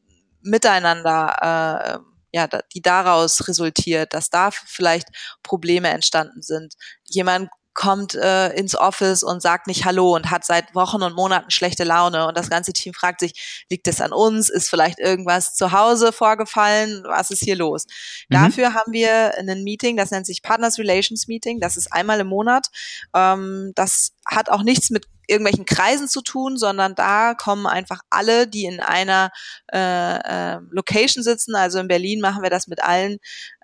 Miteinander, 0.43 2.01
äh, 2.03 2.37
ja, 2.37 2.49
die 2.74 2.83
daraus 2.83 3.49
resultiert, 3.49 4.14
dass 4.14 4.31
da 4.31 4.51
vielleicht 4.51 5.09
Probleme 5.43 5.89
entstanden 5.89 6.43
sind? 6.43 6.74
Jemand 7.05 7.51
kommt 7.77 8.14
äh, 8.14 8.49
ins 8.55 8.74
Office 8.74 9.22
und 9.22 9.41
sagt 9.43 9.66
nicht 9.68 9.85
Hallo 9.85 10.16
und 10.16 10.31
hat 10.31 10.45
seit 10.45 10.74
Wochen 10.74 11.03
und 11.03 11.14
Monaten 11.14 11.51
schlechte 11.51 11.85
Laune 11.85 12.27
und 12.27 12.37
das 12.37 12.51
ganze 12.51 12.72
Team 12.72 12.95
fragt 12.95 13.20
sich, 13.20 13.64
liegt 13.70 13.87
es 13.87 14.01
an 14.01 14.12
uns? 14.12 14.49
Ist 14.49 14.70
vielleicht 14.70 14.99
irgendwas 14.99 15.55
zu 15.55 15.70
Hause 15.72 16.11
vorgefallen? 16.11 17.05
Was 17.07 17.31
ist 17.31 17.45
hier 17.45 17.55
los? 17.55 17.87
Mhm. 18.29 18.35
Dafür 18.35 18.74
haben 18.74 18.93
wir 18.93 19.35
ein 19.39 19.62
Meeting, 19.62 19.97
das 19.97 20.11
nennt 20.11 20.27
sich 20.27 20.43
Partners 20.43 20.79
Relations 20.79 21.29
Meeting. 21.29 21.61
Das 21.61 21.77
ist 21.77 21.93
einmal 21.93 22.18
im 22.18 22.29
Monat. 22.29 22.68
Ähm, 23.14 23.72
das 23.74 24.12
hat 24.27 24.49
auch 24.51 24.62
nichts 24.62 24.91
mit 24.91 25.07
irgendwelchen 25.27 25.64
Kreisen 25.64 26.09
zu 26.09 26.22
tun, 26.22 26.57
sondern 26.57 26.95
da 26.95 27.35
kommen 27.35 27.66
einfach 27.66 28.01
alle, 28.11 28.47
die 28.47 28.64
in 28.64 28.81
einer 28.81 29.31
äh, 29.72 30.16
äh, 30.18 30.59
Location 30.70 31.22
sitzen. 31.22 31.55
Also 31.55 31.79
in 31.79 31.89
Berlin 31.89 32.20
machen 32.20 32.43
wir 32.43 32.51
das 32.51 32.66
mit 32.66 32.83
allen 32.83 33.18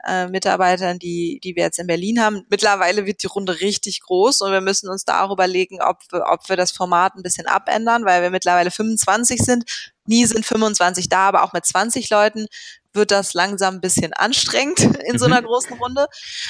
äh, 0.06 0.26
Mitarbeitern, 0.28 0.98
die, 0.98 1.40
die 1.42 1.56
wir 1.56 1.64
jetzt 1.64 1.78
in 1.78 1.86
Berlin 1.86 2.20
haben. 2.20 2.44
Mittlerweile 2.48 3.06
wird 3.06 3.22
die 3.22 3.28
Runde 3.28 3.60
richtig 3.60 4.00
groß 4.00 4.40
und 4.40 4.52
wir 4.52 4.60
müssen 4.60 4.88
uns 4.88 5.04
da 5.04 5.22
auch 5.22 5.32
überlegen, 5.32 5.80
ob 5.80 5.98
ob 6.12 6.48
wir 6.48 6.56
das 6.56 6.72
Format 6.72 7.14
ein 7.14 7.22
bisschen 7.22 7.46
abändern, 7.46 8.04
weil 8.04 8.22
wir 8.22 8.30
mittlerweile 8.30 8.70
25 8.70 9.40
sind. 9.40 9.91
Nie 10.06 10.26
sind 10.26 10.44
25 10.44 11.08
da, 11.08 11.28
aber 11.28 11.44
auch 11.44 11.52
mit 11.52 11.64
20 11.64 12.10
Leuten 12.10 12.46
wird 12.92 13.10
das 13.10 13.34
langsam 13.34 13.76
ein 13.76 13.80
bisschen 13.80 14.12
anstrengend 14.12 14.80
in 15.06 15.18
so 15.18 15.26
einer 15.26 15.40
mhm. 15.40 15.46
großen 15.46 15.78
Runde. 15.78 16.06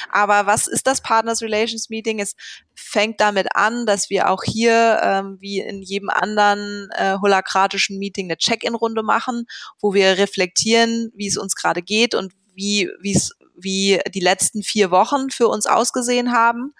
Aber 0.09 0.45
was 0.45 0.67
ist 0.67 0.87
das 0.87 1.01
Partners 1.01 1.41
Relations 1.41 1.89
Meeting? 1.89 2.19
Es 2.19 2.35
fängt 2.75 3.21
damit 3.21 3.55
an, 3.55 3.85
dass 3.85 4.09
wir 4.09 4.29
auch 4.29 4.43
hier, 4.43 4.99
ähm, 5.03 5.37
wie 5.39 5.59
in 5.59 5.81
jedem 5.81 6.09
anderen 6.09 6.89
äh, 6.95 7.15
holakratischen 7.21 7.97
Meeting, 7.97 8.27
eine 8.27 8.37
Check-in-Runde 8.37 9.03
machen, 9.03 9.45
wo 9.79 9.93
wir 9.93 10.17
reflektieren, 10.17 11.11
wie 11.15 11.27
es 11.27 11.37
uns 11.37 11.55
gerade 11.55 11.81
geht 11.81 12.15
und 12.15 12.33
wie, 12.55 12.89
wie 13.01 13.15
es 13.15 13.31
wie 13.55 13.99
die 14.13 14.19
letzten 14.19 14.63
vier 14.63 14.91
Wochen 14.91 15.29
für 15.29 15.47
uns 15.47 15.67
ausgesehen 15.67 16.33
haben. 16.33 16.73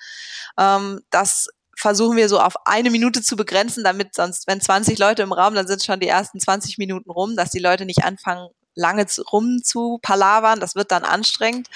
Ähm, 0.58 1.02
das 1.12 1.48
versuchen 1.84 2.16
wir 2.16 2.30
so 2.30 2.40
auf 2.40 2.56
eine 2.66 2.90
Minute 2.90 3.22
zu 3.22 3.36
begrenzen, 3.36 3.84
damit 3.84 4.16
sonst, 4.16 4.48
wenn 4.48 4.62
20 4.62 4.98
Leute 4.98 5.22
im 5.22 5.34
Raum, 5.34 5.54
dann 5.54 5.68
sind 5.68 5.84
schon 5.84 6.00
die 6.00 6.08
ersten 6.08 6.40
20 6.40 6.78
Minuten 6.78 7.12
rum, 7.12 7.36
dass 7.36 7.50
die 7.50 7.60
Leute 7.60 7.84
nicht 7.86 8.06
anfangen, 8.06 8.48
lange 8.74 9.06
rum 9.32 9.62
zu 9.62 10.00
palavern, 10.02 10.62
das 10.62 10.76
wird 10.76 10.92
dann 10.92 11.04
anstrengend. 11.04 11.68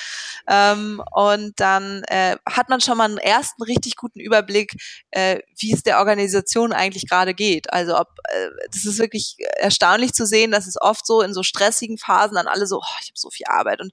Ähm, 0.47 1.03
und 1.11 1.59
dann 1.59 2.03
äh, 2.07 2.37
hat 2.47 2.69
man 2.69 2.79
schon 2.79 2.97
mal 2.97 3.03
einen 3.03 3.17
ersten 3.17 3.61
richtig 3.63 3.97
guten 3.97 4.21
Überblick, 4.21 4.77
äh, 5.11 5.39
wie 5.57 5.73
es 5.73 5.83
der 5.83 5.99
Organisation 5.99 6.71
eigentlich 6.71 7.07
gerade 7.09 7.33
geht. 7.33 7.71
Also 7.73 7.99
ob 7.99 8.07
äh, 8.29 8.47
das 8.71 8.85
ist 8.85 8.99
wirklich 8.99 9.35
erstaunlich 9.57 10.13
zu 10.13 10.25
sehen, 10.25 10.51
dass 10.51 10.67
es 10.67 10.79
oft 10.79 11.05
so 11.05 11.21
in 11.21 11.33
so 11.33 11.43
stressigen 11.43 11.97
Phasen 11.97 12.35
dann 12.35 12.47
alle 12.47 12.65
so, 12.65 12.77
oh, 12.77 12.97
ich 13.01 13.09
habe 13.09 13.19
so 13.19 13.29
viel 13.29 13.45
Arbeit 13.47 13.81
und 13.81 13.91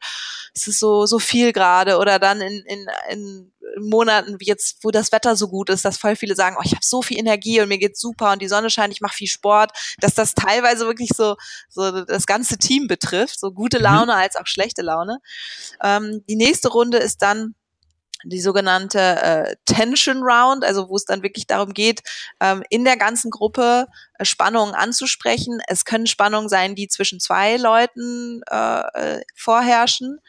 es 0.55 0.69
ist 0.69 0.79
so 0.79 1.07
so 1.07 1.19
viel 1.19 1.53
gerade 1.53 1.99
oder 1.99 2.21
dann 2.21 2.41
in, 2.41 2.63
in, 2.67 2.87
in 3.11 3.53
Monaten 3.81 4.37
wie 4.39 4.47
jetzt, 4.47 4.79
wo 4.83 4.91
das 4.91 5.13
Wetter 5.13 5.37
so 5.37 5.49
gut 5.49 5.71
ist, 5.71 5.85
dass 5.85 5.99
voll 5.99 6.17
viele 6.17 6.35
sagen, 6.35 6.57
oh, 6.59 6.63
ich 6.65 6.73
habe 6.73 6.85
so 6.85 7.03
viel 7.03 7.19
Energie 7.19 7.61
und 7.61 7.69
mir 7.69 7.79
geht's 7.79 8.01
super 8.01 8.33
und 8.33 8.43
die 8.43 8.49
Sonne 8.49 8.71
scheint, 8.71 8.93
ich 8.93 9.01
mache 9.01 9.17
viel 9.17 9.29
Sport, 9.29 9.73
dass 9.99 10.15
das 10.15 10.35
teilweise 10.35 10.87
wirklich 10.87 11.11
so 11.15 11.37
so 11.69 12.05
das 12.05 12.27
ganze 12.27 12.59
Team 12.59 12.87
betrifft, 12.87 13.41
so 13.41 13.51
gute 13.53 13.79
mhm. 13.79 13.85
Laune 13.85 14.13
mhm. 14.13 14.19
als 14.19 14.37
auch 14.37 14.47
schlechte 14.47 14.83
Laune. 14.83 15.19
Ähm, 15.83 16.25
die 16.29 16.37
nächste 16.37 16.69
Runde 16.69 16.99
ist 16.99 17.23
dann 17.23 17.55
die 18.25 18.41
sogenannte 18.41 18.99
äh, 18.99 19.57
Tension 19.67 20.23
Round, 20.23 20.65
also 20.65 20.89
wo 20.89 20.97
es 20.97 21.05
dann 21.05 21.23
wirklich 21.23 21.47
darum 21.47 21.75
geht, 21.75 22.01
ähm, 22.41 22.63
in 22.71 22.85
der 22.85 22.97
ganzen 22.97 23.31
Gruppe 23.31 23.87
äh, 24.19 24.25
Spannungen 24.25 24.75
anzusprechen. 24.75 25.61
Es 25.69 25.85
können 25.85 26.07
Spannungen 26.07 26.49
sein, 26.49 26.75
die 26.75 26.89
zwischen 26.89 27.21
zwei 27.21 27.57
Leuten 27.57 28.43
äh, 28.51 29.17
äh 29.19 29.23
vorherrschen 29.35 30.21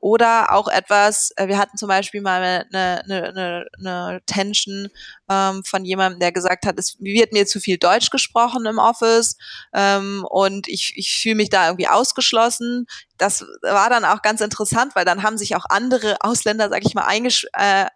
oder 0.00 0.52
auch 0.52 0.68
etwas, 0.68 1.30
äh, 1.36 1.46
wir 1.46 1.58
hatten 1.58 1.76
zum 1.76 1.88
Beispiel 1.88 2.22
mal 2.22 2.42
eine, 2.42 3.04
eine, 3.04 3.28
eine, 3.28 3.66
eine 3.78 4.20
Tension 4.26 4.88
ähm, 5.30 5.62
von 5.64 5.84
jemandem, 5.84 6.20
der 6.20 6.32
gesagt 6.32 6.66
hat, 6.66 6.78
es 6.78 6.96
wird 7.00 7.32
mir 7.32 7.46
zu 7.46 7.60
viel 7.60 7.78
Deutsch 7.78 8.10
gesprochen 8.10 8.66
im 8.66 8.78
Office 8.78 9.36
ähm, 9.74 10.26
und 10.28 10.68
ich, 10.68 10.94
ich 10.96 11.12
fühle 11.12 11.36
mich 11.36 11.50
da 11.50 11.66
irgendwie 11.66 11.88
ausgeschlossen 11.88 12.86
das 13.20 13.44
war 13.60 13.90
dann 13.90 14.06
auch 14.06 14.22
ganz 14.22 14.40
interessant, 14.40 14.94
weil 14.94 15.04
dann 15.04 15.22
haben 15.22 15.36
sich 15.36 15.54
auch 15.54 15.66
andere 15.68 16.16
Ausländer, 16.20 16.70
sag 16.70 16.86
ich 16.86 16.94
mal, 16.94 17.06
äh, 17.10 17.86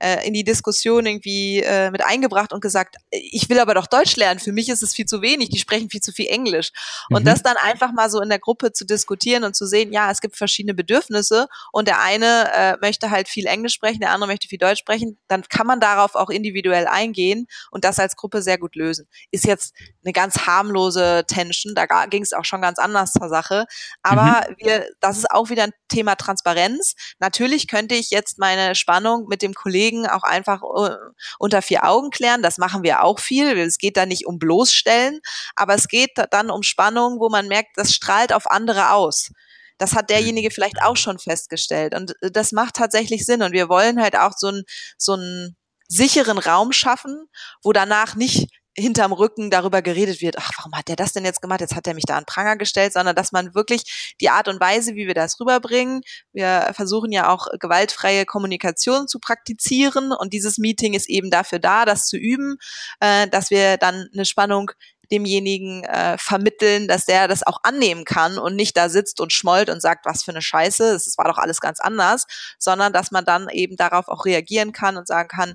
äh, 0.00 0.26
in 0.26 0.34
die 0.34 0.42
Diskussion 0.42 1.06
irgendwie 1.06 1.60
äh, 1.60 1.90
mit 1.92 2.04
eingebracht 2.04 2.52
und 2.52 2.60
gesagt, 2.60 2.96
ich 3.10 3.48
will 3.48 3.60
aber 3.60 3.74
doch 3.74 3.86
Deutsch 3.86 4.16
lernen, 4.16 4.40
für 4.40 4.52
mich 4.52 4.68
ist 4.68 4.82
es 4.82 4.92
viel 4.92 5.06
zu 5.06 5.22
wenig, 5.22 5.50
die 5.50 5.58
sprechen 5.58 5.88
viel 5.88 6.00
zu 6.00 6.10
viel 6.10 6.26
Englisch. 6.26 6.72
Mhm. 7.08 7.16
Und 7.16 7.26
das 7.26 7.42
dann 7.42 7.56
einfach 7.62 7.92
mal 7.92 8.10
so 8.10 8.20
in 8.20 8.28
der 8.28 8.40
Gruppe 8.40 8.72
zu 8.72 8.84
diskutieren 8.84 9.44
und 9.44 9.54
zu 9.54 9.66
sehen, 9.66 9.92
ja, 9.92 10.10
es 10.10 10.20
gibt 10.20 10.36
verschiedene 10.36 10.74
Bedürfnisse 10.74 11.46
und 11.70 11.86
der 11.86 12.00
eine 12.00 12.52
äh, 12.52 12.76
möchte 12.80 13.10
halt 13.10 13.28
viel 13.28 13.46
Englisch 13.46 13.74
sprechen, 13.74 14.00
der 14.00 14.10
andere 14.10 14.28
möchte 14.28 14.48
viel 14.48 14.58
Deutsch 14.58 14.80
sprechen, 14.80 15.16
dann 15.28 15.42
kann 15.42 15.66
man 15.66 15.78
darauf 15.78 16.16
auch 16.16 16.28
individuell 16.28 16.88
eingehen 16.88 17.46
und 17.70 17.84
das 17.84 18.00
als 18.00 18.16
Gruppe 18.16 18.42
sehr 18.42 18.58
gut 18.58 18.74
lösen. 18.74 19.06
Ist 19.30 19.44
jetzt 19.44 19.74
eine 20.04 20.12
ganz 20.12 20.46
harmlose 20.46 21.24
Tension, 21.28 21.76
da 21.76 21.86
ging 22.06 22.22
es 22.22 22.32
auch 22.32 22.44
schon 22.44 22.62
ganz 22.62 22.80
anders 22.80 23.12
zur 23.12 23.28
Sache, 23.28 23.66
aber 24.02 24.48
mhm. 24.48 24.54
wir 24.58 24.71
wir, 24.72 24.88
das 25.00 25.18
ist 25.18 25.30
auch 25.30 25.50
wieder 25.50 25.64
ein 25.64 25.72
Thema 25.88 26.14
Transparenz. 26.16 26.94
Natürlich 27.18 27.68
könnte 27.68 27.94
ich 27.94 28.10
jetzt 28.10 28.38
meine 28.38 28.74
Spannung 28.74 29.26
mit 29.28 29.42
dem 29.42 29.54
Kollegen 29.54 30.06
auch 30.06 30.22
einfach 30.22 30.62
uh, 30.62 30.96
unter 31.38 31.62
vier 31.62 31.84
Augen 31.84 32.10
klären. 32.10 32.42
Das 32.42 32.58
machen 32.58 32.82
wir 32.82 33.02
auch 33.02 33.20
viel. 33.20 33.58
Es 33.58 33.78
geht 33.78 33.96
da 33.96 34.06
nicht 34.06 34.26
um 34.26 34.38
bloßstellen, 34.38 35.20
aber 35.56 35.74
es 35.74 35.88
geht 35.88 36.12
dann 36.30 36.50
um 36.50 36.62
Spannung, 36.62 37.20
wo 37.20 37.28
man 37.28 37.48
merkt, 37.48 37.76
das 37.76 37.94
strahlt 37.94 38.32
auf 38.32 38.50
andere 38.50 38.92
aus. 38.92 39.30
Das 39.78 39.94
hat 39.94 40.10
derjenige 40.10 40.48
mhm. 40.48 40.52
vielleicht 40.52 40.82
auch 40.82 40.96
schon 40.96 41.18
festgestellt. 41.18 41.94
Und 41.94 42.14
äh, 42.22 42.30
das 42.30 42.52
macht 42.52 42.76
tatsächlich 42.76 43.26
Sinn. 43.26 43.42
Und 43.42 43.52
wir 43.52 43.68
wollen 43.68 44.00
halt 44.00 44.16
auch 44.16 44.32
so 44.36 44.48
einen, 44.48 44.64
so 44.96 45.14
einen 45.14 45.56
sicheren 45.88 46.38
Raum 46.38 46.72
schaffen, 46.72 47.26
wo 47.62 47.72
danach 47.72 48.14
nicht 48.14 48.48
hinterm 48.74 49.12
Rücken 49.12 49.50
darüber 49.50 49.82
geredet 49.82 50.20
wird, 50.20 50.38
ach, 50.38 50.50
warum 50.56 50.72
hat 50.74 50.88
der 50.88 50.96
das 50.96 51.12
denn 51.12 51.24
jetzt 51.24 51.42
gemacht? 51.42 51.60
Jetzt 51.60 51.74
hat 51.74 51.86
er 51.86 51.94
mich 51.94 52.04
da 52.04 52.16
an 52.16 52.24
Pranger 52.24 52.56
gestellt, 52.56 52.92
sondern 52.92 53.14
dass 53.14 53.32
man 53.32 53.54
wirklich 53.54 54.14
die 54.20 54.30
Art 54.30 54.48
und 54.48 54.60
Weise, 54.60 54.94
wie 54.94 55.06
wir 55.06 55.14
das 55.14 55.38
rüberbringen, 55.38 56.02
wir 56.32 56.70
versuchen 56.74 57.12
ja 57.12 57.28
auch 57.28 57.48
gewaltfreie 57.60 58.24
Kommunikation 58.24 59.08
zu 59.08 59.18
praktizieren 59.18 60.12
und 60.12 60.32
dieses 60.32 60.58
Meeting 60.58 60.94
ist 60.94 61.08
eben 61.08 61.30
dafür 61.30 61.58
da, 61.58 61.84
das 61.84 62.06
zu 62.06 62.16
üben, 62.16 62.56
äh, 63.00 63.28
dass 63.28 63.50
wir 63.50 63.76
dann 63.76 64.08
eine 64.12 64.24
Spannung 64.24 64.70
demjenigen 65.12 65.84
äh, 65.84 66.16
vermitteln, 66.16 66.88
dass 66.88 67.04
der 67.04 67.28
das 67.28 67.46
auch 67.46 67.58
annehmen 67.64 68.06
kann 68.06 68.38
und 68.38 68.56
nicht 68.56 68.76
da 68.78 68.88
sitzt 68.88 69.20
und 69.20 69.32
schmollt 69.32 69.68
und 69.68 69.82
sagt, 69.82 70.06
was 70.06 70.24
für 70.24 70.30
eine 70.30 70.40
Scheiße, 70.40 70.94
das 70.94 71.18
war 71.18 71.26
doch 71.26 71.36
alles 71.36 71.60
ganz 71.60 71.80
anders, 71.80 72.26
sondern 72.58 72.94
dass 72.94 73.10
man 73.10 73.26
dann 73.26 73.50
eben 73.50 73.76
darauf 73.76 74.08
auch 74.08 74.24
reagieren 74.24 74.72
kann 74.72 74.96
und 74.96 75.06
sagen 75.06 75.28
kann, 75.28 75.54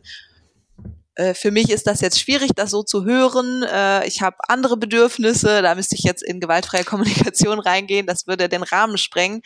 äh, 1.17 1.33
für 1.33 1.49
mich 1.49 1.71
ist 1.71 1.87
das 1.87 1.99
jetzt 2.01 2.19
schwierig, 2.19 2.51
das 2.55 2.69
so 2.69 2.83
zu 2.83 3.03
hören. 3.03 3.63
Äh, 3.63 4.07
ich 4.07 4.21
habe 4.21 4.37
andere 4.47 4.77
Bedürfnisse, 4.77 5.63
da 5.63 5.73
müsste 5.73 5.95
ich 5.95 6.03
jetzt 6.03 6.21
in 6.21 6.39
gewaltfreie 6.39 6.83
Kommunikation 6.85 7.59
reingehen, 7.59 8.05
das 8.05 8.27
würde 8.27 8.47
den 8.49 8.63
Rahmen 8.63 8.97
sprengen. 8.97 9.41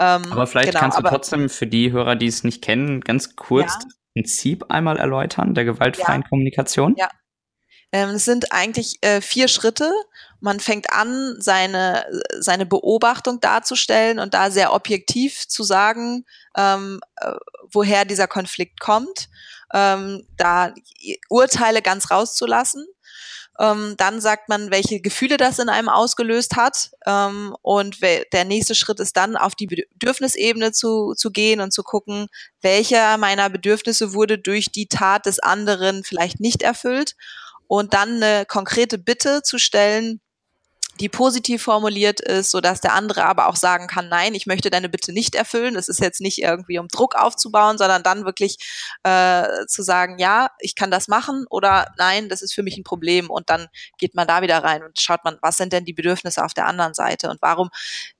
Ähm, 0.00 0.24
aber 0.30 0.46
vielleicht 0.48 0.70
genau, 0.70 0.80
kannst 0.80 0.98
du 0.98 1.02
trotzdem 1.02 1.48
für 1.48 1.68
die 1.68 1.92
Hörer, 1.92 2.16
die 2.16 2.26
es 2.26 2.42
nicht 2.42 2.62
kennen, 2.62 3.00
ganz 3.00 3.36
kurz 3.36 3.72
ja. 3.72 3.78
das 3.84 3.94
Prinzip 4.14 4.64
einmal 4.68 4.98
erläutern, 4.98 5.54
der 5.54 5.64
gewaltfreien 5.64 6.22
ja. 6.22 6.28
Kommunikation. 6.28 6.96
Ja. 6.98 7.08
Ähm, 7.92 8.10
es 8.10 8.24
sind 8.24 8.50
eigentlich 8.50 8.98
äh, 9.02 9.20
vier 9.20 9.46
Schritte. 9.46 9.92
Man 10.40 10.58
fängt 10.58 10.90
an, 10.90 11.36
seine, 11.38 12.04
seine 12.40 12.66
Beobachtung 12.66 13.38
darzustellen 13.38 14.18
und 14.18 14.34
da 14.34 14.50
sehr 14.50 14.72
objektiv 14.72 15.46
zu 15.46 15.62
sagen, 15.62 16.24
ähm, 16.56 17.00
äh, 17.20 17.32
woher 17.70 18.04
dieser 18.04 18.26
Konflikt 18.26 18.80
kommt 18.80 19.28
ähm, 19.72 20.26
da 20.36 20.72
Urteile 21.28 21.82
ganz 21.82 22.10
rauszulassen. 22.10 22.86
Ähm, 23.60 23.94
dann 23.98 24.20
sagt 24.20 24.48
man, 24.48 24.70
welche 24.70 25.00
Gefühle 25.00 25.36
das 25.36 25.58
in 25.58 25.68
einem 25.68 25.90
ausgelöst 25.90 26.56
hat. 26.56 26.90
Ähm, 27.06 27.54
und 27.60 28.00
der 28.00 28.44
nächste 28.44 28.74
Schritt 28.74 28.98
ist 28.98 29.16
dann, 29.16 29.36
auf 29.36 29.54
die 29.54 29.66
Bedürfnisebene 29.66 30.72
zu, 30.72 31.12
zu 31.14 31.30
gehen 31.30 31.60
und 31.60 31.72
zu 31.72 31.82
gucken, 31.82 32.28
welcher 32.62 33.18
meiner 33.18 33.50
Bedürfnisse 33.50 34.14
wurde 34.14 34.38
durch 34.38 34.72
die 34.72 34.88
Tat 34.88 35.26
des 35.26 35.38
anderen 35.38 36.02
vielleicht 36.02 36.40
nicht 36.40 36.62
erfüllt. 36.62 37.14
Und 37.66 37.94
dann 37.94 38.22
eine 38.22 38.46
konkrete 38.46 38.98
Bitte 38.98 39.42
zu 39.42 39.58
stellen, 39.58 40.20
die 41.02 41.08
positiv 41.08 41.64
formuliert 41.64 42.20
ist, 42.20 42.52
so 42.52 42.60
dass 42.60 42.80
der 42.80 42.94
andere 42.94 43.24
aber 43.24 43.48
auch 43.48 43.56
sagen 43.56 43.88
kann, 43.88 44.08
nein, 44.08 44.36
ich 44.36 44.46
möchte 44.46 44.70
deine 44.70 44.88
Bitte 44.88 45.12
nicht 45.12 45.34
erfüllen. 45.34 45.74
Das 45.74 45.88
ist 45.88 45.98
jetzt 45.98 46.20
nicht 46.20 46.38
irgendwie 46.38 46.78
um 46.78 46.86
Druck 46.86 47.16
aufzubauen, 47.16 47.76
sondern 47.76 48.04
dann 48.04 48.24
wirklich 48.24 48.56
äh, 49.02 49.66
zu 49.66 49.82
sagen, 49.82 50.18
ja, 50.18 50.50
ich 50.60 50.76
kann 50.76 50.92
das 50.92 51.08
machen 51.08 51.44
oder 51.50 51.92
nein, 51.98 52.28
das 52.28 52.40
ist 52.40 52.54
für 52.54 52.62
mich 52.62 52.76
ein 52.76 52.84
Problem. 52.84 53.30
Und 53.30 53.50
dann 53.50 53.66
geht 53.98 54.14
man 54.14 54.28
da 54.28 54.42
wieder 54.42 54.62
rein 54.62 54.84
und 54.84 55.00
schaut 55.00 55.24
man, 55.24 55.38
was 55.42 55.56
sind 55.56 55.72
denn 55.72 55.84
die 55.84 55.92
Bedürfnisse 55.92 56.44
auf 56.44 56.54
der 56.54 56.66
anderen 56.66 56.94
Seite 56.94 57.30
und 57.30 57.42
warum 57.42 57.70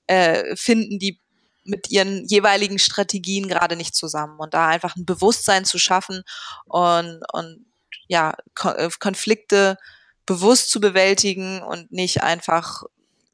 äh, 0.07 0.53
finden 0.57 0.99
die 0.99 1.21
mit 1.63 1.89
ihren 1.89 2.25
jeweiligen 2.27 2.79
Strategien 2.79 3.47
gerade 3.47 3.77
nicht 3.77 3.95
zusammen 3.95 4.37
und 4.39 4.53
da 4.53 4.67
einfach 4.67 4.97
ein 4.97 5.05
Bewusstsein 5.05 5.63
zu 5.63 5.79
schaffen 5.79 6.23
und, 6.65 7.21
und 7.31 7.65
ja, 8.09 8.35
äh, 8.61 8.89
Konflikte 8.99 9.77
bewusst 10.25 10.69
zu 10.69 10.79
bewältigen 10.79 11.61
und 11.61 11.91
nicht 11.91 12.23
einfach 12.23 12.83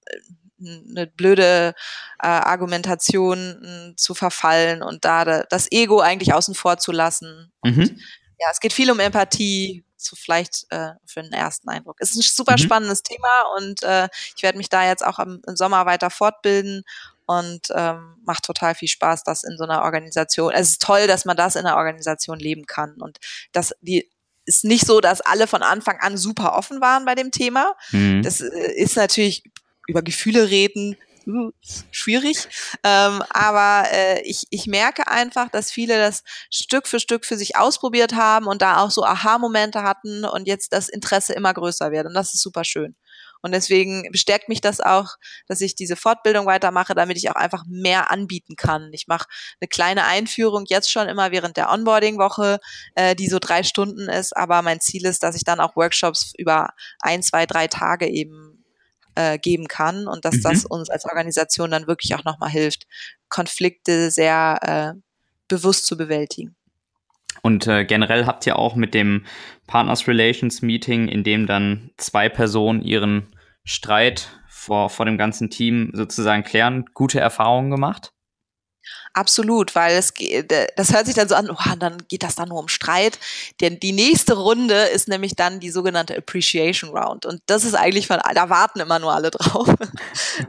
äh, 0.05 0.19
eine 0.89 1.07
blöde 1.07 1.73
äh, 2.21 2.27
Argumentation 2.27 3.93
zu 3.95 4.13
verfallen 4.13 4.83
und 4.83 5.05
da 5.05 5.43
das 5.43 5.71
Ego 5.71 6.01
eigentlich 6.01 6.33
außen 6.33 6.53
vor 6.53 6.77
zu 6.77 6.91
lassen. 6.91 7.51
Mhm. 7.63 7.97
ja, 8.39 8.47
es 8.51 8.59
geht 8.59 8.73
viel 8.73 8.91
um 8.91 8.99
Empathie, 8.99 9.85
so 9.95 10.15
vielleicht 10.15 10.65
äh, 10.69 10.91
für 11.05 11.21
den 11.21 11.33
ersten 11.33 11.69
Eindruck. 11.69 11.97
Es 11.99 12.11
ist 12.11 12.17
ein 12.17 12.21
super 12.21 12.53
mhm. 12.53 12.57
spannendes 12.57 13.03
Thema 13.03 13.43
und 13.57 13.83
äh, 13.83 14.09
ich 14.35 14.43
werde 14.43 14.57
mich 14.57 14.69
da 14.69 14.85
jetzt 14.85 15.05
auch 15.05 15.19
im, 15.19 15.41
im 15.47 15.55
Sommer 15.55 15.85
weiter 15.85 16.09
fortbilden 16.09 16.83
und 17.25 17.67
ähm, 17.75 18.15
macht 18.25 18.43
total 18.43 18.75
viel 18.75 18.87
Spaß, 18.87 19.23
das 19.23 19.43
in 19.43 19.57
so 19.57 19.63
einer 19.63 19.83
Organisation. 19.83 20.51
Es 20.51 20.71
ist 20.71 20.81
toll, 20.81 21.05
dass 21.07 21.25
man 21.25 21.37
das 21.37 21.55
in 21.55 21.65
einer 21.65 21.77
Organisation 21.77 22.39
leben 22.39 22.65
kann 22.65 22.95
und 22.99 23.19
dass 23.51 23.73
die 23.81 24.09
ist 24.49 24.65
nicht 24.65 24.85
so, 24.85 24.99
dass 24.99 25.21
alle 25.21 25.47
von 25.47 25.61
Anfang 25.61 25.99
an 25.99 26.17
super 26.17 26.53
offen 26.53 26.81
waren 26.81 27.05
bei 27.05 27.15
dem 27.15 27.31
Thema. 27.31 27.75
Mhm. 27.91 28.23
Das 28.23 28.41
äh, 28.41 28.73
ist 28.73 28.97
natürlich 28.97 29.43
über 29.87 30.01
Gefühle 30.01 30.49
reden 30.49 30.97
uh, 31.27 31.51
schwierig. 31.91 32.47
Ähm, 32.83 33.23
aber 33.29 33.87
äh, 33.91 34.21
ich, 34.23 34.47
ich 34.49 34.67
merke 34.67 35.07
einfach, 35.07 35.49
dass 35.49 35.71
viele 35.71 35.97
das 35.97 36.23
Stück 36.49 36.87
für 36.87 36.99
Stück 36.99 37.25
für 37.25 37.37
sich 37.37 37.55
ausprobiert 37.55 38.15
haben 38.15 38.47
und 38.47 38.61
da 38.61 38.81
auch 38.81 38.91
so 38.91 39.03
Aha-Momente 39.03 39.83
hatten 39.83 40.25
und 40.25 40.47
jetzt 40.47 40.73
das 40.73 40.89
Interesse 40.89 41.33
immer 41.33 41.53
größer 41.53 41.91
wird. 41.91 42.07
Und 42.07 42.13
das 42.13 42.33
ist 42.33 42.41
super 42.41 42.63
schön. 42.63 42.95
Und 43.41 43.53
deswegen 43.53 44.09
bestärkt 44.11 44.49
mich 44.49 44.61
das 44.61 44.81
auch, 44.81 45.15
dass 45.47 45.61
ich 45.61 45.75
diese 45.75 45.95
Fortbildung 45.95 46.45
weitermache, 46.45 46.93
damit 46.95 47.17
ich 47.17 47.29
auch 47.29 47.35
einfach 47.35 47.63
mehr 47.67 48.11
anbieten 48.11 48.55
kann. 48.55 48.89
Ich 48.91 49.07
mache 49.07 49.27
eine 49.61 49.67
kleine 49.67 50.05
Einführung 50.05 50.65
jetzt 50.67 50.91
schon 50.91 51.07
immer 51.07 51.31
während 51.31 51.57
der 51.57 51.71
Onboarding-Woche, 51.71 52.59
äh, 52.95 53.15
die 53.15 53.27
so 53.27 53.39
drei 53.39 53.63
Stunden 53.63 54.09
ist. 54.09 54.35
Aber 54.35 54.61
mein 54.61 54.81
Ziel 54.81 55.05
ist, 55.05 55.23
dass 55.23 55.35
ich 55.35 55.43
dann 55.43 55.59
auch 55.59 55.75
Workshops 55.75 56.33
über 56.37 56.69
ein, 56.99 57.23
zwei, 57.23 57.45
drei 57.45 57.67
Tage 57.67 58.07
eben 58.07 58.65
äh, 59.15 59.37
geben 59.37 59.67
kann 59.67 60.07
und 60.07 60.25
dass 60.25 60.35
mhm. 60.35 60.41
das 60.43 60.65
uns 60.65 60.89
als 60.89 61.05
Organisation 61.05 61.71
dann 61.71 61.87
wirklich 61.87 62.15
auch 62.15 62.23
nochmal 62.23 62.49
hilft, 62.49 62.87
Konflikte 63.29 64.11
sehr 64.11 64.95
äh, 64.95 64.99
bewusst 65.47 65.85
zu 65.85 65.97
bewältigen. 65.97 66.55
Und 67.41 67.67
äh, 67.67 67.85
generell 67.85 68.25
habt 68.25 68.45
ihr 68.45 68.57
auch 68.57 68.75
mit 68.75 68.93
dem 68.93 69.25
Partners 69.67 70.07
Relations 70.07 70.61
Meeting, 70.61 71.07
in 71.07 71.23
dem 71.23 71.45
dann 71.45 71.91
zwei 71.97 72.27
Personen 72.29 72.81
ihren 72.81 73.27
Streit 73.63 74.29
vor, 74.47 74.89
vor 74.89 75.05
dem 75.05 75.17
ganzen 75.17 75.49
Team 75.49 75.91
sozusagen 75.93 76.43
klären, 76.43 76.85
gute 76.93 77.19
Erfahrungen 77.19 77.71
gemacht? 77.71 78.11
Absolut, 79.13 79.73
weil 79.75 79.97
es 79.97 80.13
das 80.75 80.93
hört 80.93 81.07
sich 81.07 81.15
dann 81.15 81.27
so 81.27 81.35
an, 81.35 81.49
oh, 81.49 81.75
dann 81.79 81.97
geht 82.07 82.23
das 82.23 82.35
dann 82.35 82.49
nur 82.49 82.59
um 82.59 82.67
Streit. 82.67 83.17
Denn 83.59 83.79
die 83.79 83.91
nächste 83.91 84.33
Runde 84.33 84.75
ist 84.75 85.07
nämlich 85.07 85.35
dann 85.35 85.59
die 85.59 85.71
sogenannte 85.71 86.15
Appreciation 86.15 86.91
Round. 86.91 87.25
Und 87.25 87.41
das 87.47 87.65
ist 87.65 87.73
eigentlich 87.73 88.07
von, 88.07 88.19
da 88.33 88.49
warten 88.49 88.79
immer 88.79 88.99
nur 88.99 89.13
alle 89.13 89.31
drauf. 89.31 89.67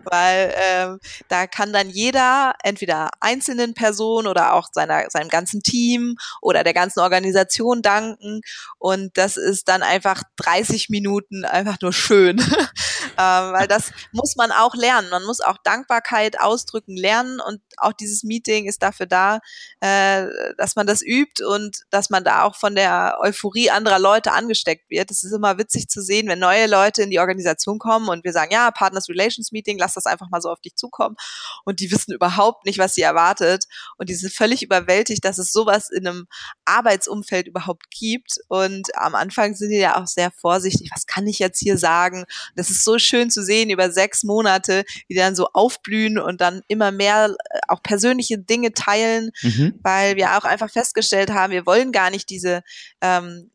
weil 0.04 0.54
ähm, 0.56 1.00
da 1.28 1.46
kann 1.46 1.72
dann 1.72 1.88
jeder, 1.88 2.54
entweder 2.62 3.10
einzelnen 3.20 3.74
Personen 3.74 4.28
oder 4.28 4.54
auch 4.54 4.68
seiner, 4.72 5.08
seinem 5.10 5.30
ganzen 5.30 5.62
Team 5.62 6.16
oder 6.42 6.62
der 6.62 6.74
ganzen 6.74 7.00
Organisation 7.00 7.82
danken. 7.82 8.42
Und 8.78 9.16
das 9.16 9.36
ist 9.36 9.68
dann 9.68 9.82
einfach 9.82 10.22
30 10.36 10.90
Minuten 10.90 11.44
einfach 11.44 11.78
nur 11.80 11.92
schön. 11.92 12.40
ähm, 13.20 13.52
weil 13.52 13.68
das 13.68 13.92
muss 14.12 14.36
man 14.36 14.50
auch 14.50 14.74
lernen. 14.74 15.10
Man 15.10 15.24
muss 15.24 15.40
auch 15.40 15.58
Dankbarkeit 15.62 16.40
ausdrücken 16.40 16.96
lernen 16.96 17.40
und 17.40 17.60
auch 17.76 17.92
dieses 17.92 18.22
Meeting 18.22 18.66
ist 18.66 18.82
dafür 18.82 19.06
da, 19.06 19.40
äh, 19.80 20.26
dass 20.56 20.74
man 20.76 20.86
das 20.86 21.02
übt 21.02 21.44
und 21.44 21.82
dass 21.90 22.08
man 22.08 22.24
da 22.24 22.44
auch 22.44 22.56
von 22.56 22.74
der 22.74 23.18
Euphorie 23.20 23.70
anderer 23.70 23.98
Leute 23.98 24.32
angesteckt 24.32 24.88
wird. 24.90 25.10
Es 25.10 25.22
ist 25.22 25.32
immer 25.32 25.58
witzig 25.58 25.88
zu 25.88 26.00
sehen, 26.00 26.28
wenn 26.28 26.38
neue 26.38 26.66
Leute 26.66 27.02
in 27.02 27.10
die 27.10 27.18
Organisation 27.18 27.78
kommen 27.78 28.08
und 28.08 28.24
wir 28.24 28.32
sagen, 28.32 28.52
ja, 28.52 28.70
Partners 28.70 29.08
Relations 29.08 29.52
Meeting, 29.52 29.78
lass 29.78 29.94
das 29.94 30.06
einfach 30.06 30.30
mal 30.30 30.40
so 30.40 30.48
auf 30.48 30.60
dich 30.60 30.76
zukommen 30.76 31.16
und 31.64 31.80
die 31.80 31.90
wissen 31.90 32.14
überhaupt 32.14 32.64
nicht, 32.64 32.78
was 32.78 32.94
sie 32.94 33.02
erwartet 33.02 33.64
und 33.98 34.08
die 34.08 34.14
sind 34.14 34.32
völlig 34.32 34.62
überwältigt, 34.62 35.24
dass 35.24 35.36
es 35.36 35.52
sowas 35.52 35.90
in 35.90 36.06
einem 36.06 36.26
Arbeitsumfeld 36.64 37.48
überhaupt 37.48 37.90
gibt 37.90 38.38
und 38.48 38.96
am 38.96 39.14
Anfang 39.14 39.54
sind 39.54 39.70
die 39.70 39.76
ja 39.76 40.00
auch 40.00 40.06
sehr 40.06 40.30
vorsichtig, 40.30 40.90
was 40.94 41.06
kann 41.06 41.26
ich 41.26 41.38
jetzt 41.38 41.58
hier 41.58 41.76
sagen? 41.76 42.24
Das 42.56 42.70
ist 42.70 42.84
so 42.84 42.98
schön 42.98 43.09
zu 43.30 43.42
sehen 43.42 43.70
über 43.70 43.90
sechs 43.90 44.22
Monate, 44.22 44.84
wie 45.08 45.14
die 45.14 45.20
dann 45.20 45.34
so 45.34 45.48
aufblühen 45.52 46.18
und 46.18 46.40
dann 46.40 46.62
immer 46.68 46.90
mehr 46.92 47.34
äh, 47.50 47.58
auch 47.68 47.82
persönliche 47.82 48.38
Dinge 48.38 48.72
teilen, 48.72 49.30
mhm. 49.42 49.78
weil 49.82 50.16
wir 50.16 50.38
auch 50.38 50.44
einfach 50.44 50.70
festgestellt 50.70 51.30
haben, 51.30 51.52
wir 51.52 51.66
wollen 51.66 51.92
gar 51.92 52.10
nicht 52.10 52.30
diese 52.30 52.62
ähm, 53.00 53.50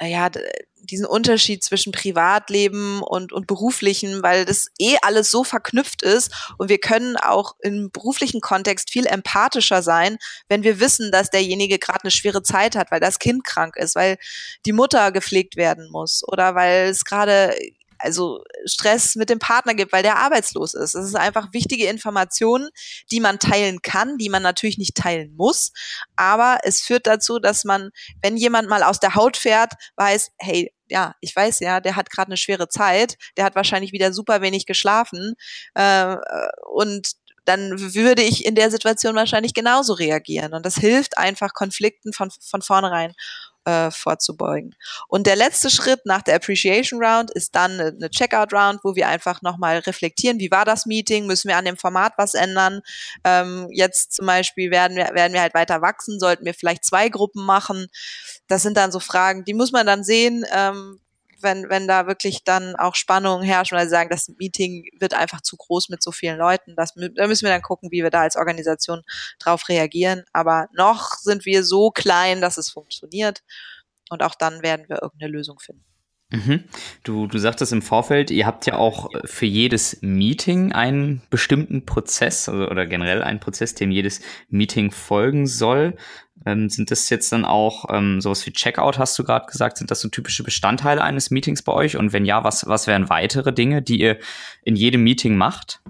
ja, 0.00 0.30
diesen 0.82 1.06
Unterschied 1.06 1.62
zwischen 1.62 1.92
Privatleben 1.92 3.02
und, 3.02 3.32
und 3.32 3.46
beruflichen, 3.46 4.22
weil 4.22 4.44
das 4.44 4.68
eh 4.78 4.96
alles 5.02 5.30
so 5.30 5.44
verknüpft 5.44 6.02
ist 6.02 6.54
und 6.56 6.68
wir 6.68 6.78
können 6.78 7.16
auch 7.16 7.54
im 7.60 7.90
beruflichen 7.90 8.40
Kontext 8.40 8.90
viel 8.90 9.06
empathischer 9.06 9.82
sein, 9.82 10.18
wenn 10.48 10.62
wir 10.62 10.80
wissen, 10.80 11.10
dass 11.10 11.30
derjenige 11.30 11.78
gerade 11.78 12.04
eine 12.04 12.10
schwere 12.10 12.42
Zeit 12.42 12.76
hat, 12.76 12.90
weil 12.90 13.00
das 13.00 13.18
Kind 13.18 13.44
krank 13.44 13.76
ist, 13.76 13.94
weil 13.94 14.18
die 14.66 14.72
Mutter 14.72 15.12
gepflegt 15.12 15.56
werden 15.56 15.90
muss 15.90 16.22
oder 16.26 16.54
weil 16.54 16.88
es 16.88 17.04
gerade 17.04 17.54
also 17.98 18.42
Stress 18.64 19.16
mit 19.16 19.30
dem 19.30 19.38
Partner 19.38 19.74
gibt, 19.74 19.92
weil 19.92 20.02
der 20.02 20.16
arbeitslos 20.16 20.74
ist. 20.74 20.94
Das 20.94 21.04
ist 21.04 21.16
einfach 21.16 21.52
wichtige 21.52 21.86
Informationen, 21.86 22.68
die 23.10 23.20
man 23.20 23.38
teilen 23.38 23.82
kann, 23.82 24.18
die 24.18 24.28
man 24.28 24.42
natürlich 24.42 24.78
nicht 24.78 24.96
teilen 24.96 25.34
muss. 25.36 25.72
Aber 26.16 26.58
es 26.62 26.80
führt 26.80 27.06
dazu, 27.06 27.38
dass 27.38 27.64
man, 27.64 27.90
wenn 28.22 28.36
jemand 28.36 28.68
mal 28.68 28.82
aus 28.82 29.00
der 29.00 29.14
Haut 29.14 29.36
fährt, 29.36 29.72
weiß, 29.96 30.30
hey, 30.38 30.72
ja, 30.88 31.14
ich 31.20 31.34
weiß 31.34 31.60
ja, 31.60 31.80
der 31.80 31.96
hat 31.96 32.10
gerade 32.10 32.28
eine 32.28 32.36
schwere 32.36 32.68
Zeit, 32.68 33.16
der 33.36 33.44
hat 33.44 33.54
wahrscheinlich 33.54 33.92
wieder 33.92 34.12
super 34.12 34.40
wenig 34.40 34.64
geschlafen 34.66 35.34
äh, 35.74 36.16
und 36.72 37.12
dann 37.48 37.94
würde 37.94 38.22
ich 38.22 38.44
in 38.44 38.54
der 38.54 38.70
Situation 38.70 39.16
wahrscheinlich 39.16 39.54
genauso 39.54 39.94
reagieren. 39.94 40.52
Und 40.52 40.66
das 40.66 40.76
hilft 40.76 41.16
einfach, 41.16 41.54
Konflikten 41.54 42.12
von, 42.12 42.30
von 42.30 42.60
vornherein 42.60 43.14
äh, 43.68 43.90
vorzubeugen. 43.90 44.74
Und 45.08 45.26
der 45.26 45.36
letzte 45.36 45.68
Schritt 45.68 46.06
nach 46.06 46.22
der 46.22 46.36
Appreciation 46.36 47.04
Round 47.04 47.30
ist 47.30 47.54
dann 47.54 47.78
eine, 47.78 48.08
Checkout 48.08 48.54
Round, 48.54 48.80
wo 48.82 48.94
wir 48.96 49.08
einfach 49.08 49.42
nochmal 49.42 49.78
reflektieren, 49.80 50.38
wie 50.38 50.50
war 50.50 50.64
das 50.64 50.86
Meeting, 50.86 51.26
müssen 51.26 51.48
wir 51.48 51.58
an 51.58 51.66
dem 51.66 51.76
Format 51.76 52.14
was 52.16 52.32
ändern. 52.32 52.80
Ähm, 53.24 53.68
jetzt 53.70 54.12
zum 54.12 54.26
Beispiel 54.26 54.70
werden 54.70 54.96
wir, 54.96 55.10
werden 55.12 55.34
wir 55.34 55.42
halt 55.42 55.52
weiter 55.52 55.82
wachsen, 55.82 56.18
sollten 56.18 56.46
wir 56.46 56.54
vielleicht 56.54 56.84
zwei 56.84 57.10
Gruppen 57.10 57.44
machen. 57.44 57.88
Das 58.46 58.62
sind 58.62 58.78
dann 58.78 58.90
so 58.90 59.00
Fragen, 59.00 59.44
die 59.44 59.54
muss 59.54 59.70
man 59.70 59.86
dann 59.86 60.02
sehen, 60.02 60.46
ähm, 60.50 60.98
wenn, 61.40 61.68
wenn 61.68 61.86
da 61.86 62.06
wirklich 62.06 62.44
dann 62.44 62.76
auch 62.76 62.94
Spannungen 62.94 63.44
herrschen, 63.44 63.76
weil 63.76 63.86
sie 63.86 63.90
sagen, 63.90 64.10
das 64.10 64.28
Meeting 64.38 64.88
wird 64.98 65.14
einfach 65.14 65.40
zu 65.40 65.56
groß 65.56 65.88
mit 65.88 66.02
so 66.02 66.12
vielen 66.12 66.38
Leuten. 66.38 66.74
Das, 66.76 66.94
da 66.94 67.26
müssen 67.26 67.44
wir 67.44 67.52
dann 67.52 67.62
gucken, 67.62 67.90
wie 67.90 68.02
wir 68.02 68.10
da 68.10 68.22
als 68.22 68.36
Organisation 68.36 69.02
drauf 69.38 69.68
reagieren. 69.68 70.24
Aber 70.32 70.68
noch 70.72 71.16
sind 71.16 71.44
wir 71.44 71.64
so 71.64 71.90
klein, 71.90 72.40
dass 72.40 72.56
es 72.56 72.70
funktioniert. 72.70 73.42
Und 74.10 74.22
auch 74.22 74.34
dann 74.34 74.62
werden 74.62 74.88
wir 74.88 75.02
irgendeine 75.02 75.32
Lösung 75.32 75.58
finden. 75.58 75.84
Mhm. 76.30 76.64
Du, 77.04 77.26
du 77.26 77.38
sagtest 77.38 77.72
im 77.72 77.80
Vorfeld, 77.80 78.30
ihr 78.30 78.44
habt 78.44 78.66
ja 78.66 78.76
auch 78.76 79.10
für 79.24 79.46
jedes 79.46 79.98
Meeting 80.02 80.72
einen 80.72 81.22
bestimmten 81.30 81.86
Prozess 81.86 82.48
also, 82.50 82.68
oder 82.68 82.84
generell 82.84 83.22
einen 83.22 83.40
Prozess, 83.40 83.74
dem 83.74 83.90
jedes 83.90 84.20
Meeting 84.50 84.90
folgen 84.90 85.46
soll. 85.46 85.96
Ähm, 86.44 86.68
sind 86.68 86.90
das 86.90 87.08
jetzt 87.08 87.32
dann 87.32 87.46
auch 87.46 87.86
ähm, 87.90 88.20
sowas 88.20 88.44
wie 88.46 88.52
Checkout, 88.52 88.98
hast 88.98 89.18
du 89.18 89.24
gerade 89.24 89.46
gesagt? 89.46 89.78
Sind 89.78 89.90
das 89.90 90.02
so 90.02 90.08
typische 90.08 90.44
Bestandteile 90.44 91.02
eines 91.02 91.30
Meetings 91.30 91.62
bei 91.62 91.72
euch? 91.72 91.96
Und 91.96 92.12
wenn 92.12 92.26
ja, 92.26 92.44
was, 92.44 92.66
was 92.66 92.86
wären 92.86 93.08
weitere 93.08 93.52
Dinge, 93.52 93.80
die 93.80 94.00
ihr 94.00 94.18
in 94.62 94.76
jedem 94.76 95.02
Meeting 95.02 95.36
macht? 95.36 95.80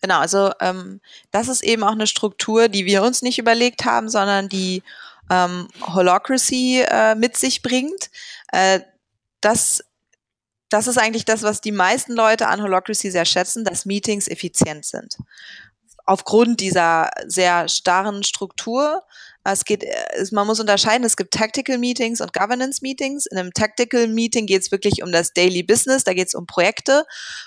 Genau, 0.00 0.20
also 0.20 0.52
ähm, 0.60 1.00
das 1.32 1.48
ist 1.48 1.64
eben 1.64 1.82
auch 1.82 1.92
eine 1.92 2.06
Struktur, 2.06 2.68
die 2.68 2.86
wir 2.86 3.02
uns 3.02 3.22
nicht 3.22 3.40
überlegt 3.40 3.84
haben, 3.84 4.08
sondern 4.08 4.48
die 4.48 4.84
ähm, 5.30 5.66
Holocracy 5.82 6.84
äh, 6.88 7.16
mit 7.16 7.36
sich 7.36 7.62
bringt. 7.62 8.10
Äh, 8.52 8.80
das, 9.40 9.84
das 10.68 10.86
ist 10.86 10.98
eigentlich 10.98 11.24
das, 11.24 11.42
was 11.42 11.60
die 11.60 11.72
meisten 11.72 12.12
Leute 12.12 12.48
an 12.48 12.62
Holocracy 12.62 13.10
sehr 13.10 13.24
schätzen, 13.24 13.64
dass 13.64 13.86
Meetings 13.86 14.28
effizient 14.28 14.84
sind. 14.84 15.18
Aufgrund 16.04 16.60
dieser 16.60 17.10
sehr 17.26 17.68
starren 17.68 18.22
Struktur 18.22 19.02
es 19.44 19.64
geht, 19.64 19.84
man 20.32 20.46
muss 20.46 20.60
unterscheiden, 20.60 21.04
es 21.04 21.16
gibt 21.16 21.32
Tactical 21.32 21.78
Meetings 21.78 22.20
und 22.20 22.32
Governance 22.32 22.80
Meetings. 22.82 23.26
In 23.26 23.38
einem 23.38 23.52
Tactical 23.52 24.06
Meeting 24.06 24.46
geht 24.46 24.62
es 24.62 24.70
wirklich 24.70 25.02
um 25.02 25.12
das 25.12 25.32
Daily 25.32 25.62
Business, 25.62 26.04
da 26.04 26.12
geht 26.12 26.28
es 26.28 26.34
um 26.34 26.46
Projekte. 26.46 27.04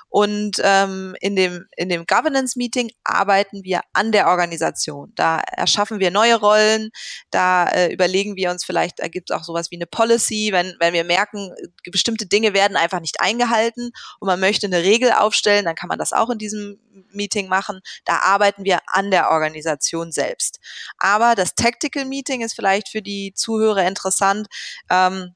Und 0.10 0.58
ähm, 0.64 1.16
in, 1.22 1.36
dem, 1.36 1.68
in 1.78 1.90
dem 1.90 2.06
Governance 2.06 2.58
Meeting 2.58 2.92
arbeiten 3.04 3.64
wir 3.64 3.82
an 3.94 4.12
der 4.12 4.28
Organisation. 4.28 5.14
Da 5.16 5.40
erschaffen 5.40 6.00
wir 6.00 6.12
neue 6.12 6.36
Rollen, 6.36 6.90
da 7.30 7.68
äh, 7.68 7.94
überlegen 7.94 8.36
wir 8.36 8.52
uns 8.52 8.66
vielleicht, 8.66 9.00
da 9.00 9.08
gibt 9.08 9.30
es 9.30 9.36
auch 9.36 9.44
sowas 9.44 9.70
wie 9.72 9.76
eine 9.76 9.86
Policy, 9.86 10.50
wenn, 10.52 10.76
wenn 10.80 10.94
wir 10.94 11.04
merken, 11.04 11.54
bestimmte 11.92 12.26
Dinge 12.26 12.54
werden 12.54 12.78
einfach 12.78 13.00
nicht 13.00 13.22
eingehalten 13.22 13.92
und 14.20 14.28
man 14.28 14.40
möchte 14.40 14.68
eine 14.68 14.84
Regel 14.84 15.12
aufstellen, 15.12 15.66
dann 15.66 15.76
kann 15.76 15.88
man 15.88 16.00
das 16.00 16.14
auch 16.14 16.30
in 16.30 16.38
diesem 16.38 16.80
Meeting 17.12 17.48
machen. 17.48 17.80
Da 18.06 18.18
arbeiten 18.20 18.66
wir 18.66 18.80
an 18.88 19.12
der 19.12 19.30
Organisation 19.30 20.12
selbst. 20.12 20.60
Aber 20.98 21.36
das 21.36 21.56
Tactical 21.56 21.81
Meeting 22.06 22.42
ist 22.42 22.54
vielleicht 22.54 22.90
für 22.90 23.02
die 23.02 23.34
Zuhörer 23.34 23.88
interessant. 23.88 24.48
Ähm, 24.90 25.36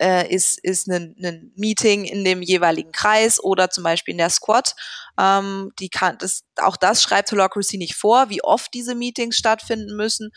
äh, 0.00 0.28
ist, 0.34 0.58
ist 0.62 0.88
ein, 0.88 1.14
ein 1.22 1.52
Meeting 1.54 2.04
in 2.04 2.24
dem 2.24 2.42
jeweiligen 2.42 2.90
Kreis 2.92 3.42
oder 3.42 3.70
zum 3.70 3.84
Beispiel 3.84 4.12
in 4.12 4.18
der 4.18 4.30
Squad. 4.30 4.74
Ähm, 5.18 5.70
die 5.78 5.88
kann, 5.90 6.18
das, 6.18 6.42
auch 6.56 6.76
das 6.76 7.02
schreibt 7.02 7.30
Holocracy 7.30 7.78
nicht 7.78 7.94
vor, 7.94 8.28
wie 8.28 8.42
oft 8.42 8.74
diese 8.74 8.94
Meetings 8.96 9.36
stattfinden 9.36 9.94
müssen 9.94 10.32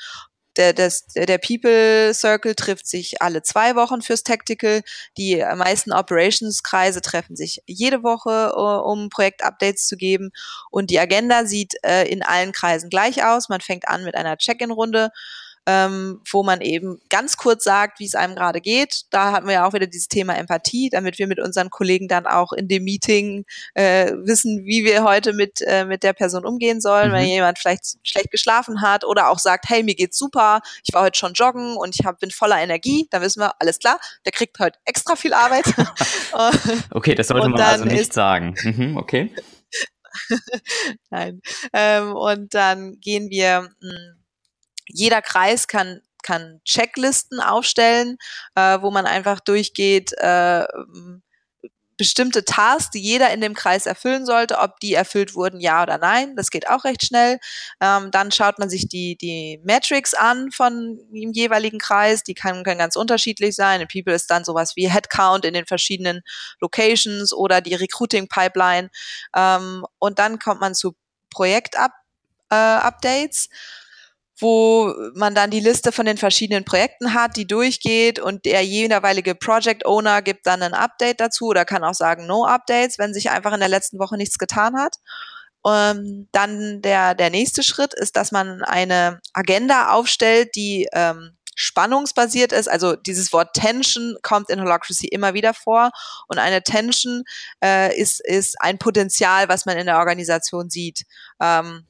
der, 0.58 0.74
das, 0.74 1.06
der 1.08 1.38
People 1.38 2.14
Circle 2.14 2.56
trifft 2.56 2.88
sich 2.88 3.22
alle 3.22 3.42
zwei 3.44 3.76
Wochen 3.76 4.02
fürs 4.02 4.24
Tactical. 4.24 4.82
Die 5.18 5.44
meisten 5.56 5.92
Operations-Kreise 5.92 7.02
treffen 7.02 7.36
sich 7.36 7.62
jede 7.66 8.04
Woche, 8.04 8.54
äh, 8.56 8.90
um 8.90 9.10
Projektupdates 9.10 9.88
zu 9.88 9.98
geben. 9.98 10.32
Und 10.70 10.90
die 10.90 11.00
Agenda 11.00 11.46
sieht 11.46 11.74
äh, 11.84 12.08
in 12.10 12.24
allen 12.24 12.52
Kreisen 12.52 12.90
gleich 12.90 13.24
aus. 13.24 13.50
Man 13.50 13.62
fängt 13.62 13.88
an 13.88 14.04
mit 14.04 14.16
einer 14.16 14.38
Check-in-Runde 14.38 15.12
ähm, 15.66 16.22
wo 16.32 16.44
man 16.44 16.62
eben 16.62 17.00
ganz 17.10 17.38
kurz 17.38 17.64
sagt, 17.64 18.00
wie 18.00 18.06
es 18.06 18.16
einem 18.16 18.36
gerade 18.36 18.62
geht. 18.62 19.04
Da 19.10 19.32
hatten 19.32 19.48
wir 19.48 19.54
ja 19.56 19.68
auch 19.68 19.74
wieder 19.74 19.88
dieses 19.88 20.08
Thema 20.08 20.36
Empathie, 20.36 20.90
damit 20.90 21.18
wir 21.18 21.28
mit 21.28 21.40
unseren 21.40 21.70
Kollegen 21.70 22.08
dann 22.08 22.28
auch 22.28 22.54
in 22.54 22.68
dem 22.68 22.84
Meeting 22.84 23.46
äh, 23.74 24.12
wissen, 24.24 24.66
wie 24.66 24.84
wir 24.86 25.04
heute 25.04 25.34
mit, 25.34 25.62
äh, 25.62 25.86
mit 25.86 26.04
der 26.04 26.14
Person 26.14 26.46
umgehen 26.46 26.82
sollen, 26.82 27.10
mhm. 27.10 27.14
wenn 27.16 27.26
jemand 27.26 27.60
vielleicht 27.60 27.98
schlecht 28.04 28.32
geschlafen 28.32 28.82
hat 28.82 29.04
oder 29.04 29.30
auch 29.30 29.40
sagt, 29.40 29.66
hey, 29.68 29.84
mir 29.84 29.96
geht's 29.96 30.18
super, 30.18 30.62
ich 30.84 30.94
war 30.94 31.04
heute 31.04 31.18
schon 31.18 31.34
joggen 31.34 31.76
und 31.78 31.96
ich 32.00 32.06
hab, 32.06 32.20
bin 32.20 32.32
voller 32.32 32.60
Energie, 32.60 33.08
dann 33.10 33.22
wissen 33.22 33.42
wir, 33.42 33.54
alles 33.60 33.80
klar, 33.80 34.00
der 34.26 34.32
kriegt 34.32 34.60
heute 34.60 34.78
extra 34.86 35.16
viel 35.16 35.34
Arbeit. 35.34 35.66
okay, 36.92 37.16
das 37.16 37.28
sollte 37.28 37.50
man 37.50 37.60
also 37.60 37.86
nicht 37.86 38.14
sagen. 38.14 38.56
Mhm, 38.64 38.98
okay. 38.98 39.32
Nein. 41.10 41.42
Ähm, 41.74 42.14
und 42.14 42.54
dann 42.54 43.00
gehen 43.00 43.30
wir 43.30 43.62
mh, 43.62 43.70
hm, 43.82 44.25
jeder 44.88 45.22
Kreis 45.22 45.68
kann 45.68 46.02
kann 46.24 46.60
Checklisten 46.66 47.40
aufstellen, 47.40 48.18
äh, 48.56 48.82
wo 48.82 48.90
man 48.90 49.06
einfach 49.06 49.40
durchgeht, 49.40 50.12
äh, 50.18 50.66
bestimmte 51.98 52.44
Tasks, 52.44 52.92
die 52.92 53.00
jeder 53.00 53.32
in 53.32 53.42
dem 53.42 53.54
Kreis 53.54 53.86
erfüllen 53.86 54.26
sollte, 54.26 54.60
ob 54.60 54.80
die 54.80 54.94
erfüllt 54.94 55.36
wurden, 55.36 55.60
ja 55.60 55.84
oder 55.84 55.98
nein. 55.98 56.36
Das 56.36 56.50
geht 56.50 56.70
auch 56.70 56.84
recht 56.84 57.06
schnell. 57.06 57.40
Ähm, 57.80 58.12
dann 58.12 58.32
schaut 58.32 58.60
man 58.60 58.70
sich 58.70 58.88
die, 58.90 59.18
die 59.18 59.60
Metrics 59.64 60.14
an 60.14 60.52
von 60.52 61.00
dem 61.12 61.32
jeweiligen 61.32 61.80
Kreis. 61.80 62.24
Die 62.24 62.34
kann, 62.34 62.64
können 62.64 62.80
ganz 62.80 62.96
unterschiedlich 62.96 63.56
sein. 63.56 63.82
In 63.82 63.88
People 63.88 64.14
ist 64.14 64.30
dann 64.30 64.44
sowas 64.44 64.76
wie 64.76 64.90
Headcount 64.90 65.46
in 65.46 65.54
den 65.54 65.66
verschiedenen 65.66 66.22
Locations 66.60 67.34
oder 67.34 67.62
die 67.62 67.76
Recruiting 67.76 68.28
Pipeline. 68.28 68.90
Ähm, 69.36 69.86
und 70.00 70.20
dann 70.20 70.40
kommt 70.40 70.62
man 70.62 70.76
zu 70.76 70.96
Projekt-Updates. 71.30 73.46
Äh, 73.46 73.50
wo 74.40 74.94
man 75.14 75.34
dann 75.34 75.50
die 75.50 75.60
Liste 75.60 75.92
von 75.92 76.06
den 76.06 76.18
verschiedenen 76.18 76.66
Projekten 76.66 77.14
hat, 77.14 77.38
die 77.38 77.48
durchgeht 77.48 78.20
und 78.20 78.46
der 78.46 78.64
jeweilige 78.64 79.34
Project 79.36 79.86
Owner 79.86 80.22
gibt 80.22 80.46
dann 80.46 80.62
ein 80.62 80.74
Update 80.74 81.22
dazu 81.22 81.48
oder 81.48 81.64
kann 81.64 81.84
auch 81.84 81.94
sagen 81.94 82.28
No 82.28 82.46
Updates, 82.46 83.00
wenn 83.00 83.14
sich 83.14 83.30
einfach 83.30 83.54
in 83.54 83.62
der 83.62 83.70
letzten 83.70 84.00
Woche 84.00 84.18
nichts 84.18 84.38
getan 84.38 84.76
hat. 84.76 84.98
Ähm, 85.68 86.28
dann 86.32 86.82
der, 86.82 87.16
der 87.16 87.30
nächste 87.30 87.64
Schritt 87.64 87.94
ist, 87.94 88.16
dass 88.18 88.32
man 88.32 88.62
eine 88.64 89.20
Agenda 89.34 89.94
aufstellt, 89.94 90.56
die 90.56 90.88
ähm, 90.94 91.38
spannungsbasiert 91.56 92.52
ist. 92.52 92.70
Also 92.70 92.96
dieses 92.96 93.34
Wort 93.34 93.54
Tension 93.54 94.18
kommt 94.22 94.50
in 94.50 94.62
Holacracy 94.62 95.08
immer 95.08 95.34
wieder 95.34 95.54
vor. 95.54 95.90
Und 96.28 96.38
eine 96.38 96.62
Tension 96.62 97.24
äh, 97.64 97.98
ist, 97.98 98.20
ist 98.24 98.62
ein 98.62 98.78
Potenzial, 98.78 99.50
was 99.50 99.66
man 99.66 99.78
in 99.78 99.86
der 99.88 99.98
Organisation 99.98 100.70
sieht. 100.70 101.06
Ähm, 101.42 101.88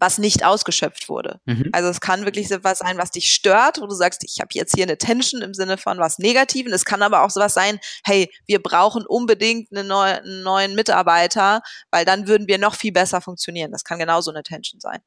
was 0.00 0.18
nicht 0.18 0.44
ausgeschöpft 0.44 1.08
wurde. 1.08 1.40
Mhm. 1.46 1.70
Also 1.72 1.88
es 1.88 2.00
kann 2.00 2.24
wirklich 2.24 2.48
sowas 2.48 2.78
sein, 2.78 2.98
was 2.98 3.10
dich 3.10 3.32
stört, 3.32 3.80
wo 3.80 3.86
du 3.86 3.94
sagst, 3.94 4.24
ich 4.24 4.40
habe 4.40 4.50
jetzt 4.52 4.74
hier 4.74 4.84
eine 4.84 4.98
Tension 4.98 5.42
im 5.42 5.54
Sinne 5.54 5.78
von 5.78 5.98
was 5.98 6.18
Negativen. 6.18 6.72
Es 6.72 6.84
kann 6.84 7.02
aber 7.02 7.22
auch 7.22 7.30
sowas 7.30 7.54
sein, 7.54 7.78
hey, 8.04 8.30
wir 8.46 8.62
brauchen 8.62 9.04
unbedingt 9.06 9.70
eine 9.72 9.84
neue, 9.84 10.22
einen 10.22 10.42
neuen 10.42 10.74
Mitarbeiter, 10.74 11.62
weil 11.90 12.04
dann 12.04 12.28
würden 12.28 12.48
wir 12.48 12.58
noch 12.58 12.74
viel 12.74 12.92
besser 12.92 13.20
funktionieren. 13.20 13.72
Das 13.72 13.84
kann 13.84 13.98
genauso 13.98 14.30
eine 14.30 14.42
Tension 14.42 14.80
sein. 14.80 15.00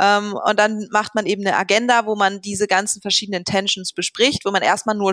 Ähm, 0.00 0.34
und 0.34 0.58
dann 0.58 0.88
macht 0.90 1.14
man 1.14 1.26
eben 1.26 1.46
eine 1.46 1.56
Agenda, 1.56 2.06
wo 2.06 2.16
man 2.16 2.40
diese 2.40 2.66
ganzen 2.66 3.02
verschiedenen 3.02 3.44
Tensions 3.44 3.92
bespricht, 3.92 4.44
wo 4.44 4.50
man 4.50 4.62
erstmal 4.62 4.96
nur 4.96 5.12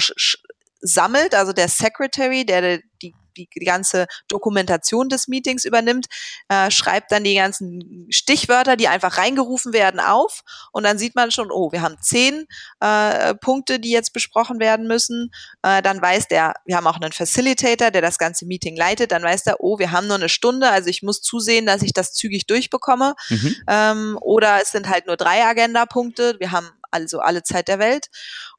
sammelt, 0.81 1.35
also 1.35 1.53
der 1.53 1.67
Secretary, 1.67 2.45
der 2.45 2.79
die 3.01 3.13
die, 3.37 3.47
die 3.53 3.65
ganze 3.65 4.07
Dokumentation 4.27 5.09
des 5.09 5.27
Meetings 5.27 5.65
übernimmt, 5.65 6.07
äh, 6.49 6.71
schreibt 6.71 7.11
dann 7.11 7.23
die 7.23 7.35
ganzen 7.35 8.07
Stichwörter, 8.09 8.75
die 8.75 8.87
einfach 8.87 9.17
reingerufen 9.17 9.73
werden, 9.73 9.99
auf 9.99 10.41
und 10.71 10.83
dann 10.83 10.97
sieht 10.97 11.15
man 11.15 11.31
schon, 11.31 11.51
oh, 11.51 11.71
wir 11.71 11.81
haben 11.81 11.97
zehn 12.01 12.45
äh, 12.79 13.35
Punkte, 13.35 13.79
die 13.79 13.91
jetzt 13.91 14.13
besprochen 14.13 14.59
werden 14.59 14.87
müssen. 14.87 15.31
Äh, 15.61 15.81
dann 15.81 16.01
weiß 16.01 16.27
der, 16.27 16.53
wir 16.65 16.77
haben 16.77 16.87
auch 16.87 16.99
einen 16.99 17.11
Facilitator, 17.11 17.91
der 17.91 18.01
das 18.01 18.17
ganze 18.17 18.45
Meeting 18.45 18.75
leitet, 18.75 19.11
dann 19.11 19.23
weiß 19.23 19.43
der, 19.43 19.61
oh, 19.61 19.79
wir 19.79 19.91
haben 19.91 20.07
nur 20.07 20.17
eine 20.17 20.29
Stunde, 20.29 20.69
also 20.69 20.89
ich 20.89 21.03
muss 21.03 21.21
zusehen, 21.21 21.65
dass 21.65 21.81
ich 21.81 21.93
das 21.93 22.13
zügig 22.13 22.47
durchbekomme. 22.47 23.15
Mhm. 23.29 23.55
Ähm, 23.67 24.17
oder 24.21 24.61
es 24.61 24.71
sind 24.71 24.89
halt 24.89 25.07
nur 25.07 25.17
drei 25.17 25.43
Agenda-Punkte, 25.45 26.35
wir 26.39 26.51
haben 26.51 26.69
also 26.91 27.19
alle 27.19 27.43
Zeit 27.43 27.67
der 27.67 27.79
Welt. 27.79 28.07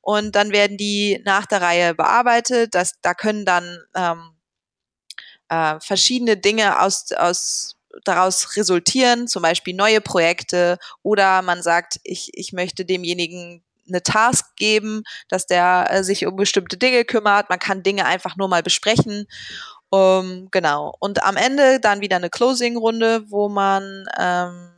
Und 0.01 0.35
dann 0.35 0.51
werden 0.51 0.77
die 0.77 1.20
nach 1.25 1.47
der 1.47 1.62
Reihe 1.62 1.95
bearbeitet. 1.95 2.75
Das, 2.75 2.95
da 3.03 3.14
können 3.14 3.45
dann 3.45 3.79
ähm, 3.95 4.32
äh, 5.53 5.79
verschiedene 5.81 6.39
Dinge 6.39 6.81
aus, 6.81 7.13
aus 7.13 7.77
daraus 8.05 8.57
resultieren, 8.57 9.29
zum 9.29 9.43
Beispiel 9.43 9.75
neue 9.75 10.01
Projekte 10.01 10.79
oder 11.03 11.43
man 11.43 11.63
sagt, 11.63 12.01
ich, 12.05 12.31
ich 12.33 12.55
möchte 12.55 12.87
demjenigen 12.87 13.63
eine 13.87 14.03
Task 14.03 14.57
geben, 14.57 15.03
dass 15.29 15.47
der 15.47 15.89
äh, 15.91 16.05
sich 16.05 16.25
um 16.27 16.37
bestimmte 16.37 16.79
Dinge 16.79 17.05
kümmert. 17.05 17.51
Man 17.51 17.59
kann 17.59 17.83
Dinge 17.83 18.07
einfach 18.07 18.37
nur 18.37 18.49
mal 18.49 18.63
besprechen. 18.63 19.27
Um, 19.91 20.49
genau. 20.51 20.95
Und 21.01 21.23
am 21.23 21.37
Ende 21.37 21.79
dann 21.79 22.01
wieder 22.01 22.17
eine 22.17 22.31
Closing-Runde, 22.31 23.31
wo 23.31 23.51
man 23.51 24.07
ähm, 24.19 24.71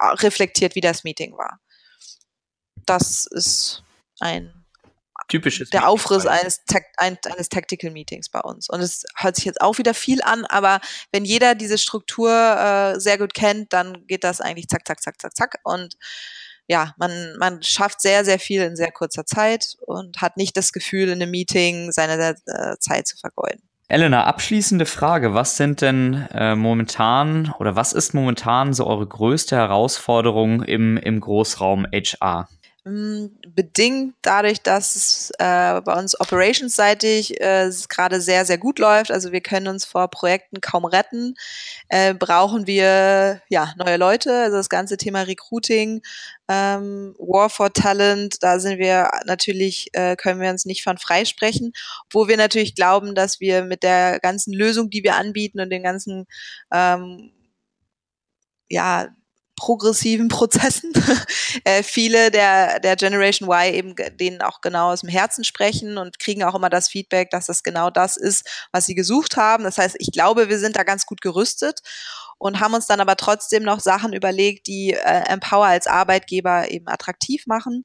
reflektiert, 0.00 0.74
wie 0.74 0.80
das 0.80 1.04
Meeting 1.04 1.36
war. 1.36 1.60
Das 2.86 3.26
ist 3.26 3.82
ein 4.20 4.57
typisches. 5.28 5.70
Der 5.70 5.88
Aufriss 5.88 6.26
eines, 6.26 6.62
eines 6.96 7.48
Tactical 7.48 7.90
Meetings 7.90 8.28
bei 8.28 8.40
uns. 8.40 8.68
Und 8.68 8.80
es 8.80 9.04
hört 9.16 9.36
sich 9.36 9.44
jetzt 9.44 9.60
auch 9.60 9.78
wieder 9.78 9.94
viel 9.94 10.22
an, 10.22 10.44
aber 10.46 10.80
wenn 11.12 11.24
jeder 11.24 11.54
diese 11.54 11.78
Struktur 11.78 12.30
äh, 12.30 13.00
sehr 13.00 13.18
gut 13.18 13.34
kennt, 13.34 13.72
dann 13.72 14.06
geht 14.06 14.24
das 14.24 14.40
eigentlich 14.40 14.68
zack, 14.68 14.86
zack, 14.86 15.02
zack, 15.02 15.20
zack, 15.20 15.36
zack. 15.36 15.58
Und 15.64 15.96
ja, 16.66 16.94
man, 16.98 17.36
man 17.38 17.62
schafft 17.62 18.00
sehr, 18.00 18.24
sehr 18.24 18.38
viel 18.38 18.62
in 18.62 18.76
sehr 18.76 18.92
kurzer 18.92 19.24
Zeit 19.24 19.76
und 19.86 20.20
hat 20.20 20.36
nicht 20.36 20.56
das 20.56 20.72
Gefühl, 20.72 21.08
in 21.08 21.22
einem 21.22 21.30
Meeting 21.30 21.92
seine 21.92 22.36
äh, 22.46 22.76
Zeit 22.78 23.06
zu 23.06 23.16
vergeuden. 23.16 23.62
Elena, 23.90 24.24
abschließende 24.24 24.84
Frage. 24.84 25.32
Was 25.32 25.56
sind 25.56 25.80
denn 25.80 26.28
äh, 26.34 26.54
momentan 26.54 27.54
oder 27.58 27.74
was 27.74 27.94
ist 27.94 28.12
momentan 28.12 28.74
so 28.74 28.86
eure 28.86 29.06
größte 29.06 29.56
Herausforderung 29.56 30.62
im, 30.62 30.98
im 30.98 31.20
Großraum 31.20 31.86
HR? 31.90 32.48
Hm, 32.88 33.36
bedingt 33.54 34.14
dadurch, 34.22 34.62
dass 34.62 34.96
es 34.96 35.30
äh, 35.38 35.80
bei 35.82 35.94
uns 35.98 36.18
operationsseitig 36.18 37.38
äh, 37.38 37.70
gerade 37.90 38.22
sehr, 38.22 38.46
sehr 38.46 38.56
gut 38.56 38.78
läuft, 38.78 39.10
also 39.10 39.30
wir 39.30 39.42
können 39.42 39.68
uns 39.68 39.84
vor 39.84 40.08
Projekten 40.08 40.62
kaum 40.62 40.86
retten, 40.86 41.34
äh, 41.90 42.14
brauchen 42.14 42.66
wir 42.66 43.42
ja 43.50 43.74
neue 43.76 43.98
Leute, 43.98 44.32
also 44.32 44.56
das 44.56 44.70
ganze 44.70 44.96
Thema 44.96 45.22
Recruiting, 45.22 46.00
ähm, 46.48 47.14
War 47.18 47.50
for 47.50 47.74
Talent, 47.74 48.42
da 48.42 48.58
sind 48.58 48.78
wir 48.78 49.10
natürlich, 49.26 49.88
äh, 49.92 50.16
können 50.16 50.40
wir 50.40 50.48
uns 50.48 50.64
nicht 50.64 50.82
von 50.82 50.96
freisprechen, 50.96 51.72
wo 52.10 52.26
wir 52.26 52.38
natürlich 52.38 52.74
glauben, 52.74 53.14
dass 53.14 53.38
wir 53.38 53.64
mit 53.64 53.82
der 53.82 54.18
ganzen 54.20 54.54
Lösung, 54.54 54.88
die 54.88 55.02
wir 55.04 55.16
anbieten 55.16 55.60
und 55.60 55.68
den 55.68 55.82
ganzen 55.82 56.26
ähm, 56.72 57.32
ja, 58.70 59.08
progressiven 59.58 60.28
Prozessen. 60.28 60.92
äh, 61.64 61.82
viele 61.82 62.30
der, 62.30 62.80
der 62.80 62.96
Generation 62.96 63.50
Y 63.50 63.74
eben 63.74 63.94
denen 64.16 64.40
auch 64.40 64.60
genau 64.60 64.92
aus 64.92 65.00
dem 65.00 65.10
Herzen 65.10 65.44
sprechen 65.44 65.98
und 65.98 66.18
kriegen 66.18 66.42
auch 66.44 66.54
immer 66.54 66.70
das 66.70 66.88
Feedback, 66.88 67.30
dass 67.30 67.46
das 67.46 67.62
genau 67.62 67.90
das 67.90 68.16
ist, 68.16 68.48
was 68.72 68.86
sie 68.86 68.94
gesucht 68.94 69.36
haben. 69.36 69.64
Das 69.64 69.76
heißt, 69.76 69.96
ich 69.98 70.12
glaube, 70.12 70.48
wir 70.48 70.58
sind 70.58 70.76
da 70.76 70.84
ganz 70.84 71.04
gut 71.04 71.20
gerüstet 71.20 71.80
und 72.38 72.60
haben 72.60 72.74
uns 72.74 72.86
dann 72.86 73.00
aber 73.00 73.16
trotzdem 73.16 73.64
noch 73.64 73.80
Sachen 73.80 74.12
überlegt, 74.12 74.66
die 74.68 74.92
äh, 74.92 75.22
Empower 75.28 75.66
als 75.66 75.86
Arbeitgeber 75.86 76.70
eben 76.70 76.88
attraktiv 76.88 77.46
machen. 77.46 77.84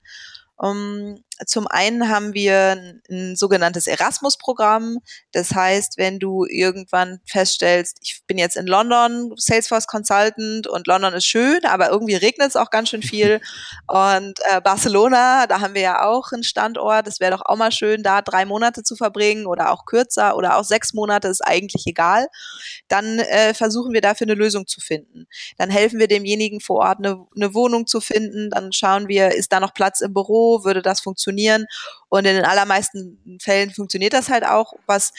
Um, 0.56 1.16
zum 1.46 1.68
einen 1.68 2.10
haben 2.10 2.34
wir 2.34 2.72
ein, 2.72 3.02
ein 3.10 3.36
sogenanntes 3.36 3.88
Erasmus-Programm. 3.88 5.00
Das 5.32 5.54
heißt, 5.54 5.98
wenn 5.98 6.20
du 6.20 6.46
irgendwann 6.46 7.20
feststellst, 7.26 7.98
ich 8.02 8.22
bin 8.28 8.38
jetzt 8.38 8.58
in 8.58 8.68
London 8.68 9.34
Salesforce 9.36 9.88
Consultant 9.88 10.68
und 10.68 10.88
London 10.88 11.14
ist 11.14 11.26
schön, 11.26 11.66
aber 11.66 11.90
irgendwie 11.90 12.16
regnet 12.16 12.50
es 12.50 12.56
auch 12.56 12.70
ganz 12.70 12.90
schön 12.90 13.04
viel. 13.04 13.42
Und 13.88 14.40
äh, 14.50 14.62
Barcelona, 14.62 15.48
da 15.48 15.60
haben 15.60 15.74
wir 15.74 15.82
ja 15.82 16.06
auch 16.06 16.32
einen 16.32 16.44
Standort. 16.44 17.08
Es 17.08 17.20
wäre 17.20 17.32
doch 17.32 17.42
auch 17.46 17.58
mal 17.58 17.72
schön, 17.72 18.02
da 18.02 18.22
drei 18.22 18.46
Monate 18.46 18.84
zu 18.84 18.96
verbringen 18.96 19.46
oder 19.46 19.72
auch 19.72 19.86
kürzer 19.86 20.36
oder 20.36 20.58
auch 20.58 20.64
sechs 20.64 20.94
Monate, 20.94 21.28
ist 21.28 21.42
eigentlich 21.42 21.86
egal. 21.86 22.28
Dann 22.88 23.20
äh, 23.20 23.54
versuchen 23.54 23.94
wir 23.94 24.02
dafür 24.02 24.26
eine 24.26 24.36
Lösung 24.36 24.68
zu 24.68 24.82
finden. 24.82 25.28
Dann 25.58 25.70
helfen 25.70 26.00
wir 26.00 26.08
demjenigen 26.08 26.60
vor 26.60 26.80
Ort 26.80 27.00
eine, 27.00 27.26
eine 27.36 27.54
Wohnung 27.54 27.88
zu 27.88 28.02
finden. 28.02 28.50
Dann 28.50 28.72
schauen 28.72 29.08
wir, 29.08 29.36
ist 29.36 29.52
da 29.52 29.60
noch 29.60 29.74
Platz 29.74 30.02
im 30.02 30.14
Büro? 30.14 30.64
Würde 30.64 30.82
das 30.82 31.02
funktionieren? 31.02 31.33
Funktionieren. 31.34 31.66
Und 32.10 32.26
in 32.26 32.36
den 32.36 32.46
allermeisten 32.46 33.40
Fällen 33.42 33.72
funktioniert 33.72 34.14
das 34.14 34.30
halt 34.30 34.46
auch, 34.46 34.74
was 34.86 35.12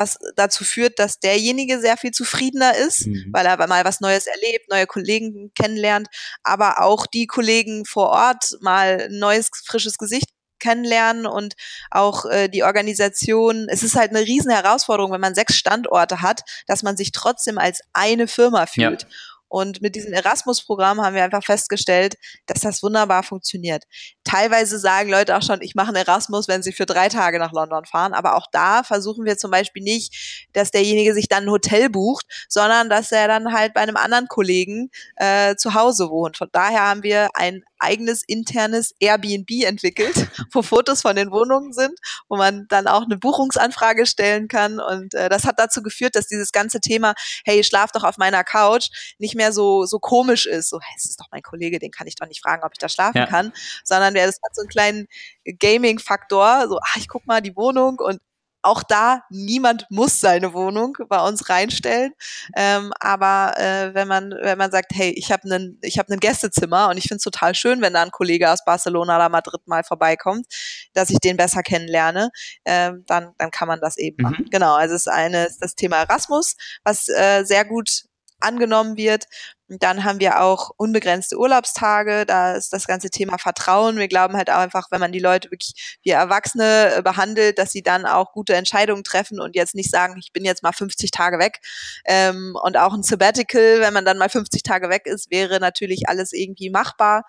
was 0.00 0.16
dazu 0.36 0.62
führt, 0.62 1.00
dass 1.00 1.18
derjenige 1.18 1.80
sehr 1.80 1.96
viel 1.96 2.12
zufriedener 2.12 2.76
ist, 2.76 3.08
mhm. 3.08 3.30
weil 3.32 3.44
er 3.46 3.66
mal 3.66 3.84
was 3.84 4.00
Neues 4.00 4.28
erlebt, 4.28 4.70
neue 4.70 4.86
Kollegen 4.86 5.50
kennenlernt, 5.56 6.06
aber 6.44 6.82
auch 6.82 7.04
die 7.08 7.26
Kollegen 7.26 7.84
vor 7.84 8.10
Ort 8.10 8.58
mal 8.60 9.08
ein 9.10 9.18
neues, 9.18 9.50
frisches 9.64 9.98
Gesicht 9.98 10.28
kennenlernen 10.60 11.26
und 11.26 11.54
auch 11.90 12.26
äh, 12.26 12.46
die 12.46 12.62
Organisation. 12.62 13.66
Es 13.68 13.82
ist 13.82 13.96
halt 13.96 14.10
eine 14.10 14.20
riesen 14.24 14.52
Herausforderung, 14.52 15.10
wenn 15.10 15.20
man 15.20 15.34
sechs 15.34 15.56
Standorte 15.56 16.22
hat, 16.22 16.42
dass 16.68 16.84
man 16.84 16.96
sich 16.96 17.10
trotzdem 17.10 17.58
als 17.58 17.80
eine 17.92 18.28
Firma 18.28 18.66
fühlt. 18.66 19.02
Ja. 19.02 19.08
Und 19.48 19.80
mit 19.82 19.94
diesem 19.94 20.12
Erasmus-Programm 20.12 21.00
haben 21.00 21.14
wir 21.14 21.24
einfach 21.24 21.44
festgestellt, 21.44 22.16
dass 22.46 22.60
das 22.60 22.82
wunderbar 22.82 23.22
funktioniert. 23.22 23.84
Teilweise 24.24 24.78
sagen 24.78 25.10
Leute 25.10 25.36
auch 25.36 25.42
schon, 25.42 25.62
ich 25.62 25.74
mache 25.74 25.88
einen 25.88 25.96
Erasmus, 25.96 26.48
wenn 26.48 26.62
sie 26.62 26.72
für 26.72 26.86
drei 26.86 27.08
Tage 27.08 27.38
nach 27.38 27.52
London 27.52 27.84
fahren. 27.84 28.14
Aber 28.14 28.36
auch 28.36 28.46
da 28.52 28.82
versuchen 28.82 29.24
wir 29.24 29.38
zum 29.38 29.50
Beispiel 29.50 29.82
nicht, 29.82 30.48
dass 30.52 30.70
derjenige 30.70 31.14
sich 31.14 31.28
dann 31.28 31.44
ein 31.44 31.50
Hotel 31.50 31.88
bucht, 31.88 32.26
sondern 32.48 32.90
dass 32.90 33.12
er 33.12 33.28
dann 33.28 33.52
halt 33.52 33.74
bei 33.74 33.80
einem 33.80 33.96
anderen 33.96 34.28
Kollegen 34.28 34.90
äh, 35.16 35.56
zu 35.56 35.74
Hause 35.74 36.10
wohnt. 36.10 36.36
Von 36.36 36.48
daher 36.52 36.82
haben 36.82 37.02
wir 37.02 37.28
ein 37.34 37.62
eigenes 37.78 38.22
internes 38.26 38.94
Airbnb 39.00 39.50
entwickelt, 39.64 40.14
wo 40.52 40.62
Fotos 40.62 41.02
von 41.02 41.16
den 41.16 41.30
Wohnungen 41.30 41.72
sind, 41.72 41.98
wo 42.28 42.36
man 42.36 42.66
dann 42.68 42.86
auch 42.86 43.02
eine 43.02 43.16
Buchungsanfrage 43.16 44.06
stellen 44.06 44.48
kann. 44.48 44.80
Und 44.80 45.14
äh, 45.14 45.28
das 45.28 45.44
hat 45.44 45.58
dazu 45.58 45.82
geführt, 45.82 46.16
dass 46.16 46.26
dieses 46.26 46.52
ganze 46.52 46.80
Thema, 46.80 47.14
hey, 47.44 47.62
schlaf 47.64 47.92
doch 47.92 48.04
auf 48.04 48.18
meiner 48.18 48.44
Couch, 48.44 48.88
nicht 49.18 49.34
mehr 49.34 49.52
so, 49.52 49.84
so 49.84 49.98
komisch 49.98 50.46
ist. 50.46 50.70
So, 50.70 50.80
hey, 50.80 50.94
es 50.96 51.04
ist 51.04 51.20
doch 51.20 51.26
mein 51.30 51.42
Kollege, 51.42 51.78
den 51.78 51.90
kann 51.90 52.06
ich 52.06 52.16
doch 52.16 52.26
nicht 52.26 52.42
fragen, 52.42 52.62
ob 52.64 52.72
ich 52.72 52.78
da 52.78 52.88
schlafen 52.88 53.18
ja. 53.18 53.26
kann, 53.26 53.52
sondern 53.84 54.14
der, 54.14 54.26
das 54.26 54.36
hat 54.44 54.54
so 54.54 54.62
einen 54.62 54.68
kleinen 54.68 55.06
Gaming-Faktor, 55.44 56.66
so, 56.68 56.78
ach, 56.82 56.96
ich 56.96 57.08
guck 57.08 57.26
mal 57.26 57.40
die 57.40 57.56
Wohnung 57.56 57.98
und 57.98 58.20
auch 58.68 58.82
da, 58.82 59.22
niemand 59.30 59.86
muss 59.90 60.20
seine 60.20 60.52
Wohnung 60.52 60.96
bei 61.08 61.20
uns 61.20 61.48
reinstellen. 61.48 62.12
Ähm, 62.56 62.92
aber 63.00 63.54
äh, 63.56 63.94
wenn 63.94 64.08
man, 64.08 64.30
wenn 64.30 64.58
man 64.58 64.70
sagt, 64.70 64.92
hey, 64.94 65.10
ich 65.10 65.32
habe 65.32 65.44
einen, 65.44 65.78
ich 65.82 65.98
habe 65.98 66.12
ein 66.12 66.20
Gästezimmer 66.20 66.88
und 66.90 66.98
ich 66.98 67.04
finde 67.04 67.16
es 67.16 67.24
total 67.24 67.54
schön, 67.54 67.80
wenn 67.80 67.94
da 67.94 68.02
ein 68.02 68.10
Kollege 68.10 68.50
aus 68.50 68.64
Barcelona 68.64 69.16
oder 69.16 69.28
Madrid 69.28 69.66
mal 69.66 69.84
vorbeikommt, 69.84 70.46
dass 70.92 71.10
ich 71.10 71.18
den 71.18 71.36
besser 71.36 71.62
kennenlerne, 71.62 72.30
äh, 72.64 72.92
dann, 73.06 73.32
dann 73.38 73.50
kann 73.50 73.68
man 73.68 73.80
das 73.80 73.96
eben 73.96 74.16
mhm. 74.18 74.30
machen. 74.30 74.46
Genau, 74.50 74.74
also 74.74 74.94
es 74.94 75.06
ist 75.06 75.12
eine, 75.12 75.46
ist 75.46 75.62
das 75.62 75.74
Thema 75.74 75.96
Erasmus, 75.96 76.56
was 76.84 77.08
äh, 77.08 77.44
sehr 77.44 77.64
gut 77.64 78.07
angenommen 78.40 78.96
wird. 78.96 79.24
Und 79.68 79.82
dann 79.82 80.04
haben 80.04 80.20
wir 80.20 80.40
auch 80.40 80.70
unbegrenzte 80.76 81.38
Urlaubstage. 81.38 82.24
Da 82.24 82.52
ist 82.52 82.72
das 82.72 82.86
ganze 82.86 83.10
Thema 83.10 83.38
Vertrauen. 83.38 83.98
Wir 83.98 84.08
glauben 84.08 84.36
halt 84.36 84.50
auch 84.50 84.58
einfach, 84.58 84.86
wenn 84.90 85.00
man 85.00 85.12
die 85.12 85.18
Leute 85.18 85.50
wirklich 85.50 85.98
wie 86.02 86.10
Erwachsene 86.10 86.94
äh, 86.96 87.02
behandelt, 87.02 87.58
dass 87.58 87.72
sie 87.72 87.82
dann 87.82 88.06
auch 88.06 88.32
gute 88.32 88.54
Entscheidungen 88.54 89.04
treffen 89.04 89.40
und 89.40 89.54
jetzt 89.54 89.74
nicht 89.74 89.90
sagen, 89.90 90.16
ich 90.18 90.32
bin 90.32 90.44
jetzt 90.44 90.62
mal 90.62 90.72
50 90.72 91.10
Tage 91.10 91.38
weg. 91.38 91.60
Ähm, 92.06 92.56
und 92.62 92.76
auch 92.76 92.94
ein 92.94 93.02
Sabbatical, 93.02 93.80
wenn 93.80 93.92
man 93.92 94.04
dann 94.04 94.18
mal 94.18 94.30
50 94.30 94.62
Tage 94.62 94.88
weg 94.88 95.06
ist, 95.06 95.30
wäre 95.30 95.60
natürlich 95.60 96.08
alles 96.08 96.32
irgendwie 96.32 96.70
machbar. 96.70 97.24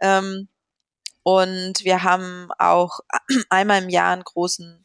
Ähm, 0.00 0.48
und 1.22 1.84
wir 1.84 2.02
haben 2.02 2.48
auch 2.58 3.00
einmal 3.50 3.82
im 3.82 3.88
Jahr 3.88 4.12
einen 4.12 4.24
großen 4.24 4.84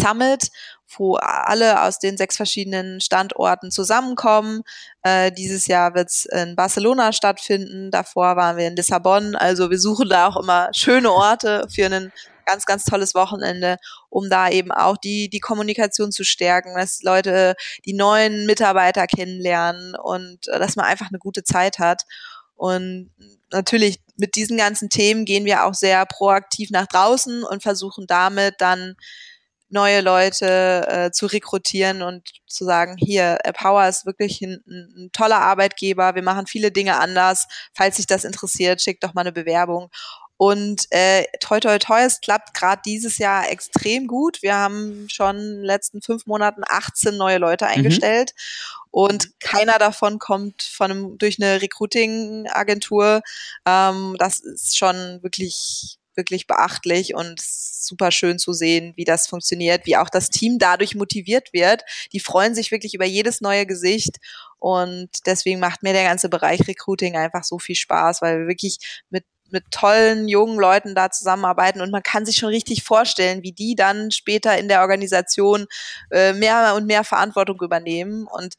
Summit, 0.00 0.50
wo 0.96 1.16
alle 1.16 1.82
aus 1.82 1.98
den 1.98 2.16
sechs 2.16 2.36
verschiedenen 2.36 3.00
Standorten 3.00 3.70
zusammenkommen. 3.70 4.62
Äh, 5.02 5.30
dieses 5.32 5.66
Jahr 5.66 5.94
wird 5.94 6.08
es 6.08 6.26
in 6.26 6.56
Barcelona 6.56 7.12
stattfinden. 7.12 7.90
Davor 7.90 8.36
waren 8.36 8.56
wir 8.56 8.66
in 8.66 8.76
Lissabon. 8.76 9.36
Also 9.36 9.70
wir 9.70 9.78
suchen 9.78 10.08
da 10.08 10.28
auch 10.28 10.36
immer 10.36 10.68
schöne 10.72 11.12
Orte 11.12 11.66
für 11.72 11.86
ein 11.86 12.12
ganz, 12.44 12.66
ganz 12.66 12.84
tolles 12.84 13.14
Wochenende, 13.14 13.76
um 14.08 14.28
da 14.28 14.48
eben 14.48 14.72
auch 14.72 14.96
die, 14.96 15.28
die 15.30 15.38
Kommunikation 15.38 16.10
zu 16.10 16.24
stärken, 16.24 16.74
dass 16.74 17.02
Leute 17.02 17.54
die 17.84 17.92
neuen 17.92 18.46
Mitarbeiter 18.46 19.06
kennenlernen 19.06 19.94
und 19.94 20.48
äh, 20.48 20.58
dass 20.58 20.76
man 20.76 20.86
einfach 20.86 21.08
eine 21.08 21.18
gute 21.18 21.44
Zeit 21.44 21.78
hat. 21.78 22.02
Und 22.56 23.10
natürlich 23.52 24.00
mit 24.16 24.34
diesen 24.36 24.58
ganzen 24.58 24.90
Themen 24.90 25.24
gehen 25.24 25.44
wir 25.44 25.64
auch 25.64 25.74
sehr 25.74 26.04
proaktiv 26.06 26.70
nach 26.70 26.86
draußen 26.86 27.42
und 27.44 27.62
versuchen 27.62 28.06
damit 28.06 28.56
dann 28.58 28.96
neue 29.70 30.00
Leute 30.00 30.86
äh, 30.88 31.10
zu 31.10 31.26
rekrutieren 31.26 32.02
und 32.02 32.28
zu 32.46 32.64
sagen, 32.64 32.96
hier, 32.98 33.38
Power 33.54 33.88
ist 33.88 34.06
wirklich 34.06 34.40
ein, 34.42 34.62
ein, 34.66 35.10
toller 35.12 35.40
Arbeitgeber, 35.40 36.14
wir 36.14 36.22
machen 36.22 36.46
viele 36.46 36.70
Dinge 36.70 36.98
anders. 36.98 37.46
Falls 37.74 37.96
sich 37.96 38.06
das 38.06 38.24
interessiert, 38.24 38.82
schickt 38.82 39.04
doch 39.04 39.14
mal 39.14 39.22
eine 39.22 39.32
Bewerbung. 39.32 39.90
Und 40.36 40.86
äh, 40.88 41.24
toi 41.38 41.60
toi 41.60 41.78
toi, 41.78 42.00
es 42.00 42.22
klappt 42.22 42.54
gerade 42.54 42.80
dieses 42.86 43.18
Jahr 43.18 43.50
extrem 43.50 44.06
gut. 44.06 44.40
Wir 44.40 44.56
haben 44.56 45.06
schon 45.10 45.36
in 45.36 45.56
den 45.56 45.64
letzten 45.64 46.00
fünf 46.00 46.24
Monaten 46.24 46.62
18 46.66 47.14
neue 47.14 47.36
Leute 47.36 47.66
mhm. 47.66 47.72
eingestellt. 47.72 48.32
Mhm. 48.34 48.88
Und 48.90 49.40
keiner 49.40 49.78
davon 49.78 50.18
kommt 50.18 50.62
von 50.62 50.90
einem, 50.90 51.18
durch 51.18 51.38
eine 51.38 51.60
Recruiting-Agentur. 51.60 53.20
Ähm, 53.66 54.16
das 54.18 54.40
ist 54.40 54.78
schon 54.78 55.22
wirklich 55.22 55.99
wirklich 56.14 56.46
beachtlich 56.46 57.14
und 57.14 57.40
super 57.40 58.10
schön 58.10 58.38
zu 58.38 58.52
sehen, 58.52 58.92
wie 58.96 59.04
das 59.04 59.26
funktioniert, 59.26 59.86
wie 59.86 59.96
auch 59.96 60.10
das 60.10 60.28
Team 60.28 60.58
dadurch 60.58 60.94
motiviert 60.94 61.52
wird. 61.52 61.82
Die 62.12 62.20
freuen 62.20 62.54
sich 62.54 62.70
wirklich 62.70 62.94
über 62.94 63.06
jedes 63.06 63.40
neue 63.40 63.66
Gesicht 63.66 64.16
und 64.58 65.08
deswegen 65.26 65.60
macht 65.60 65.82
mir 65.82 65.92
der 65.92 66.04
ganze 66.04 66.28
Bereich 66.28 66.66
Recruiting 66.66 67.16
einfach 67.16 67.44
so 67.44 67.58
viel 67.58 67.76
Spaß, 67.76 68.22
weil 68.22 68.40
wir 68.40 68.48
wirklich 68.48 68.78
mit 69.10 69.24
mit 69.52 69.64
tollen 69.70 70.28
jungen 70.28 70.58
Leuten 70.58 70.94
da 70.94 71.10
zusammenarbeiten 71.10 71.80
und 71.80 71.90
man 71.90 72.02
kann 72.02 72.24
sich 72.24 72.36
schon 72.36 72.50
richtig 72.50 72.84
vorstellen, 72.84 73.42
wie 73.42 73.52
die 73.52 73.74
dann 73.74 74.10
später 74.10 74.56
in 74.56 74.68
der 74.68 74.80
Organisation 74.80 75.66
äh, 76.10 76.32
mehr 76.32 76.74
und 76.76 76.86
mehr 76.86 77.04
Verantwortung 77.04 77.60
übernehmen. 77.60 78.26
Und 78.30 78.54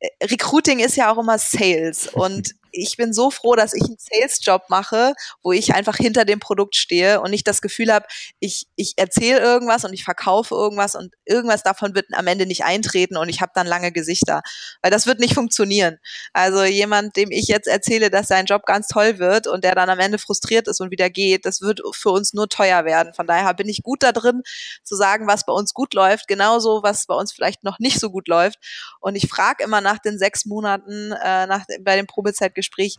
äh, 0.00 0.08
Recruiting 0.24 0.80
ist 0.80 0.96
ja 0.96 1.12
auch 1.12 1.18
immer 1.18 1.38
Sales 1.38 2.08
und 2.12 2.54
ich 2.72 2.96
bin 2.96 3.12
so 3.12 3.30
froh, 3.30 3.54
dass 3.54 3.74
ich 3.74 3.82
einen 3.82 3.98
Sales-Job 3.98 4.64
mache, 4.68 5.14
wo 5.42 5.52
ich 5.52 5.74
einfach 5.74 5.96
hinter 5.96 6.24
dem 6.24 6.40
Produkt 6.40 6.74
stehe 6.74 7.20
und 7.20 7.30
nicht 7.30 7.46
das 7.46 7.60
Gefühl 7.60 7.92
habe, 7.92 8.06
ich, 8.40 8.66
ich 8.76 8.94
erzähle 8.96 9.40
irgendwas 9.40 9.84
und 9.84 9.92
ich 9.92 10.04
verkaufe 10.04 10.54
irgendwas 10.54 10.94
und 10.94 11.14
irgendwas 11.24 11.62
davon 11.62 11.94
wird 11.94 12.06
am 12.12 12.26
Ende 12.26 12.46
nicht 12.46 12.64
eintreten 12.64 13.16
und 13.16 13.28
ich 13.28 13.40
habe 13.40 13.52
dann 13.54 13.66
lange 13.66 13.92
Gesichter. 13.92 14.42
Weil 14.80 14.90
das 14.90 15.06
wird 15.06 15.20
nicht 15.20 15.34
funktionieren. 15.34 15.98
Also 16.32 16.64
jemand, 16.64 17.16
dem 17.16 17.30
ich 17.30 17.46
jetzt 17.48 17.68
erzähle, 17.68 18.10
dass 18.10 18.28
sein 18.28 18.46
Job 18.46 18.64
ganz 18.66 18.88
toll 18.88 19.18
wird 19.18 19.46
und 19.46 19.64
der 19.64 19.74
dann 19.74 19.90
am 19.90 19.98
Ende 19.98 20.18
frustriert 20.18 20.66
ist 20.68 20.80
und 20.80 20.90
wieder 20.90 21.10
geht, 21.10 21.44
das 21.44 21.60
wird 21.60 21.82
für 21.92 22.10
uns 22.10 22.32
nur 22.32 22.48
teuer 22.48 22.84
werden. 22.84 23.12
Von 23.14 23.26
daher 23.26 23.52
bin 23.54 23.68
ich 23.68 23.82
gut 23.82 24.02
da 24.02 24.12
drin, 24.12 24.42
zu 24.82 24.96
sagen, 24.96 25.26
was 25.26 25.44
bei 25.44 25.52
uns 25.52 25.74
gut 25.74 25.94
läuft, 25.94 26.26
genauso 26.28 26.82
was 26.82 27.06
bei 27.06 27.14
uns 27.14 27.32
vielleicht 27.32 27.64
noch 27.64 27.78
nicht 27.78 28.00
so 28.00 28.10
gut 28.10 28.28
läuft. 28.28 28.58
Und 29.00 29.16
ich 29.16 29.28
frage 29.28 29.62
immer 29.64 29.80
nach 29.80 29.98
den 29.98 30.18
sechs 30.18 30.46
Monaten, 30.46 31.12
äh, 31.12 31.46
nach, 31.46 31.64
bei 31.80 31.96
dem 31.96 32.06
Probezeit 32.06 32.54
Gespräch 32.62 32.96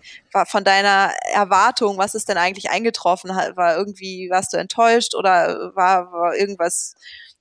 von 0.47 0.63
deiner 0.63 1.11
Erwartung, 1.33 1.97
was 1.97 2.15
ist 2.15 2.29
denn 2.29 2.37
eigentlich 2.37 2.69
eingetroffen? 2.69 3.31
War 3.31 3.75
irgendwie, 3.77 4.29
warst 4.29 4.53
du 4.53 4.57
enttäuscht 4.57 5.15
oder 5.15 5.71
war, 5.75 6.11
war 6.11 6.35
irgendwas 6.35 6.93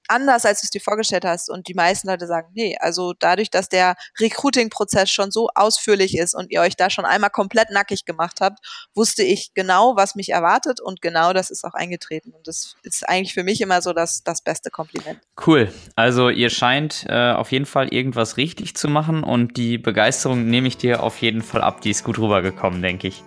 anders, 0.09 0.45
als 0.45 0.61
du 0.61 0.67
es 0.67 0.71
dir 0.71 0.81
vorgestellt 0.81 1.25
hast. 1.25 1.51
Und 1.51 1.69
die 1.69 1.75
meisten 1.75 2.09
Leute 2.09 2.27
sagen, 2.27 2.49
nee, 2.55 2.77
also 2.79 3.13
dadurch, 3.19 3.51
dass 3.51 3.69
der 3.69 3.95
Recruiting-Prozess 4.21 5.11
schon 5.11 5.31
so 5.31 5.49
ausführlich 5.55 6.17
ist 6.17 6.35
und 6.35 6.51
ihr 6.51 6.61
euch 6.61 6.77
da 6.77 6.91
schon 6.91 7.05
einmal 7.05 7.31
komplett 7.31 7.71
nackig 7.71 8.05
gemacht 8.05 8.41
habt, 8.41 8.59
wusste 8.95 9.23
ich 9.23 9.55
genau, 9.55 9.97
was 9.97 10.15
mich 10.15 10.31
erwartet 10.31 10.81
und 10.81 11.03
genau 11.03 11.33
das 11.33 11.51
ist 11.51 11.65
auch 11.65 11.75
eingetreten. 11.75 12.33
Und 12.33 12.47
das 12.47 12.77
ist 12.83 13.09
eigentlich 13.09 13.35
für 13.35 13.45
mich 13.45 13.61
immer 13.61 13.83
so 13.83 13.93
das, 13.93 14.23
das 14.23 14.43
beste 14.43 14.71
Kompliment. 14.71 15.21
Cool. 15.47 15.73
Also 15.97 16.29
ihr 16.29 16.51
scheint 16.51 17.07
äh, 17.09 17.33
auf 17.33 17.53
jeden 17.53 17.67
Fall 17.67 17.89
irgendwas 17.93 18.37
richtig 18.37 18.77
zu 18.77 18.89
machen 18.89 19.23
und 19.23 19.57
die 19.57 19.79
Begeisterung 19.79 20.47
nehme 20.47 20.69
ich 20.69 20.77
dir 20.77 21.03
auf 21.03 21.19
jeden 21.19 21.43
Fall 21.43 21.63
ab. 21.63 21.81
Die 21.81 21.91
ist 21.91 22.05
gut 22.05 22.19
rübergekommen, 22.19 22.83
denke 22.83 23.09
ich. 23.09 23.23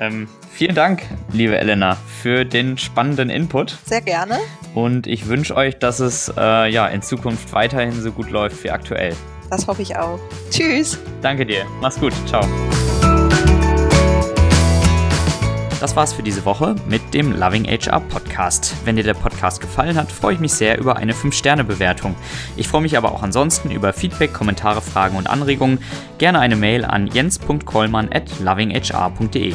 Ähm, 0.00 0.28
vielen 0.50 0.74
Dank, 0.74 1.02
liebe 1.30 1.58
Elena, 1.58 1.96
für 2.22 2.46
den 2.46 2.78
spannenden 2.78 3.28
Input. 3.28 3.76
Sehr 3.84 4.00
gerne. 4.00 4.38
Und 4.74 5.06
ich 5.06 5.28
wünsche 5.28 5.54
euch, 5.54 5.78
dass 5.78 6.00
es 6.00 6.32
äh, 6.38 6.72
ja 6.72 6.86
in 6.86 7.02
Zukunft 7.02 7.52
weiterhin 7.52 7.92
so 7.92 8.10
gut 8.10 8.30
läuft 8.30 8.64
wie 8.64 8.70
aktuell. 8.70 9.14
Das 9.50 9.66
hoffe 9.66 9.82
ich 9.82 9.96
auch. 9.96 10.18
Tschüss. 10.50 10.98
Danke 11.20 11.44
dir. 11.44 11.66
Mach's 11.82 12.00
gut. 12.00 12.14
Ciao. 12.26 12.46
Das 15.80 15.96
war's 15.96 16.12
für 16.12 16.22
diese 16.22 16.44
Woche 16.44 16.76
mit 16.88 17.14
dem 17.14 17.32
Loving 17.32 17.64
HR 17.64 18.00
Podcast. 18.00 18.74
Wenn 18.84 18.96
dir 18.96 19.02
der 19.02 19.14
Podcast 19.14 19.60
gefallen 19.60 19.96
hat, 19.96 20.12
freue 20.12 20.34
ich 20.34 20.40
mich 20.40 20.52
sehr 20.52 20.78
über 20.78 20.96
eine 20.96 21.14
5-Sterne-Bewertung. 21.14 22.14
Ich 22.56 22.68
freue 22.68 22.82
mich 22.82 22.96
aber 22.96 23.12
auch 23.12 23.22
ansonsten 23.22 23.70
über 23.70 23.92
Feedback, 23.92 24.32
Kommentare, 24.32 24.82
Fragen 24.82 25.16
und 25.16 25.28
Anregungen. 25.28 25.78
Gerne 26.18 26.38
eine 26.38 26.56
Mail 26.56 26.84
an 26.84 27.06
jens.kollmann 27.06 28.10
at 28.12 28.40
lovinghr.de. 28.40 29.54